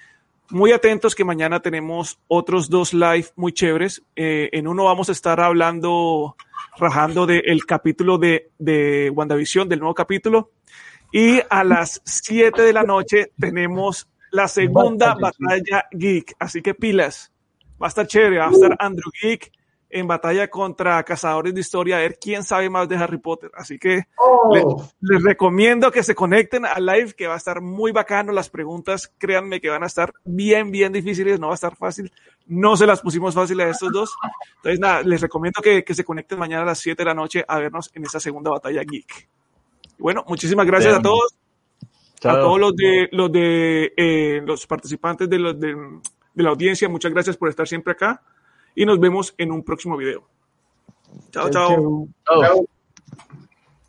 muy 0.53 0.73
atentos 0.73 1.15
que 1.15 1.25
mañana 1.25 1.61
tenemos 1.61 2.19
otros 2.29 2.69
dos 2.69 2.93
live 2.93 3.27
muy 3.37 3.53
chéveres. 3.53 4.03
Eh, 4.15 4.51
en 4.53 4.69
uno 4.69 4.85
vamos 4.85 5.09
a 5.09 5.13
estar 5.13 5.41
hablando, 5.41 6.37
rajando 6.79 7.27
del 7.27 7.65
capítulo 7.67 8.19
de, 8.19 8.51
de 8.59 9.11
WandaVision, 9.11 9.69
del 9.69 9.81
nuevo 9.81 9.95
capítulo. 9.95 10.53
Y 11.13 11.41
a 11.51 11.63
las 11.65 12.01
7 12.05 12.63
de 12.63 12.73
la 12.73 12.85
noche 12.85 13.33
tenemos 13.39 14.09
la 14.31 14.49
segunda 14.49 15.15
batalla 15.15 15.87
geek. 15.93 16.35
Así 16.39 16.63
que 16.63 16.75
pilas. 16.75 17.33
Va 17.81 17.87
a 17.87 17.89
estar 17.89 18.07
chévere. 18.07 18.39
Va 18.39 18.49
a 18.49 18.51
estar 18.51 18.77
Andrew 18.79 19.11
Geek 19.21 19.53
en 19.93 20.07
batalla 20.07 20.49
contra 20.49 21.03
cazadores 21.05 21.55
de 21.55 21.61
historia, 21.61 21.97
a 21.97 22.01
ver 22.01 22.19
quién 22.19 22.43
sabe 22.43 22.71
más 22.71 22.89
de 22.89 22.97
Harry 22.97 23.19
Potter. 23.19 23.51
Así 23.55 23.79
que 23.79 24.05
oh. 24.17 24.91
les, 25.01 25.23
recomiendo 25.23 25.91
que 25.93 26.03
se 26.03 26.15
conecten 26.15 26.65
al 26.65 26.87
live, 26.87 27.13
que 27.13 27.27
va 27.27 27.35
a 27.35 27.37
estar 27.37 27.61
muy 27.61 27.93
bacano. 27.93 28.33
Las 28.33 28.49
preguntas, 28.49 29.13
créanme 29.19 29.61
que 29.61 29.69
van 29.69 29.83
a 29.83 29.87
estar 29.87 30.15
bien, 30.25 30.71
bien 30.71 30.93
difíciles, 30.93 31.39
no 31.39 31.49
va 31.49 31.53
a 31.53 31.57
estar 31.57 31.77
fácil. 31.77 32.11
No 32.47 32.77
se 32.77 32.87
las 32.87 33.03
pusimos 33.03 33.35
fácil 33.35 33.61
a 33.61 33.69
estos 33.69 33.93
dos. 33.93 34.15
Entonces, 34.57 34.81
nada, 34.81 35.03
les 35.03 35.21
recomiendo 35.21 35.61
que, 35.61 35.85
se 35.93 36.05
conecten 36.05 36.39
mañana 36.39 36.63
a 36.63 36.67
las 36.67 36.79
7 36.79 37.03
de 37.03 37.05
la 37.05 37.15
noche 37.15 37.45
a 37.47 37.59
vernos 37.59 37.91
en 37.95 38.05
esa 38.05 38.19
segunda 38.19 38.51
batalla 38.51 38.83
geek. 38.83 39.29
Bueno, 39.99 40.25
muchísimas 40.27 40.67
gracias 40.67 40.95
a 40.95 41.03
todos. 41.03 41.35
A 42.25 42.35
todos 42.35 42.59
los 42.59 42.77
de 42.77 43.09
los 43.11 43.33
de 43.33 43.93
eh, 43.97 44.43
los 44.47 44.65
participantes 44.67 45.29
de, 45.29 45.39
los 45.41 45.59
de 45.59 45.75
la 46.37 46.51
audiencia, 46.51 46.89
muchas 46.89 47.13
gracias 47.13 47.37
por 47.37 47.49
estar 47.49 47.67
siempre 47.67 47.93
acá 47.93 48.23
y 48.75 48.85
nos 48.85 48.99
vemos 48.99 49.35
en 49.39 49.53
un 49.53 49.63
próximo 49.63 49.97
video. 49.97 50.23
Chao, 51.31 51.51
chao. 51.51 52.09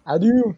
Adiós. 0.05 0.55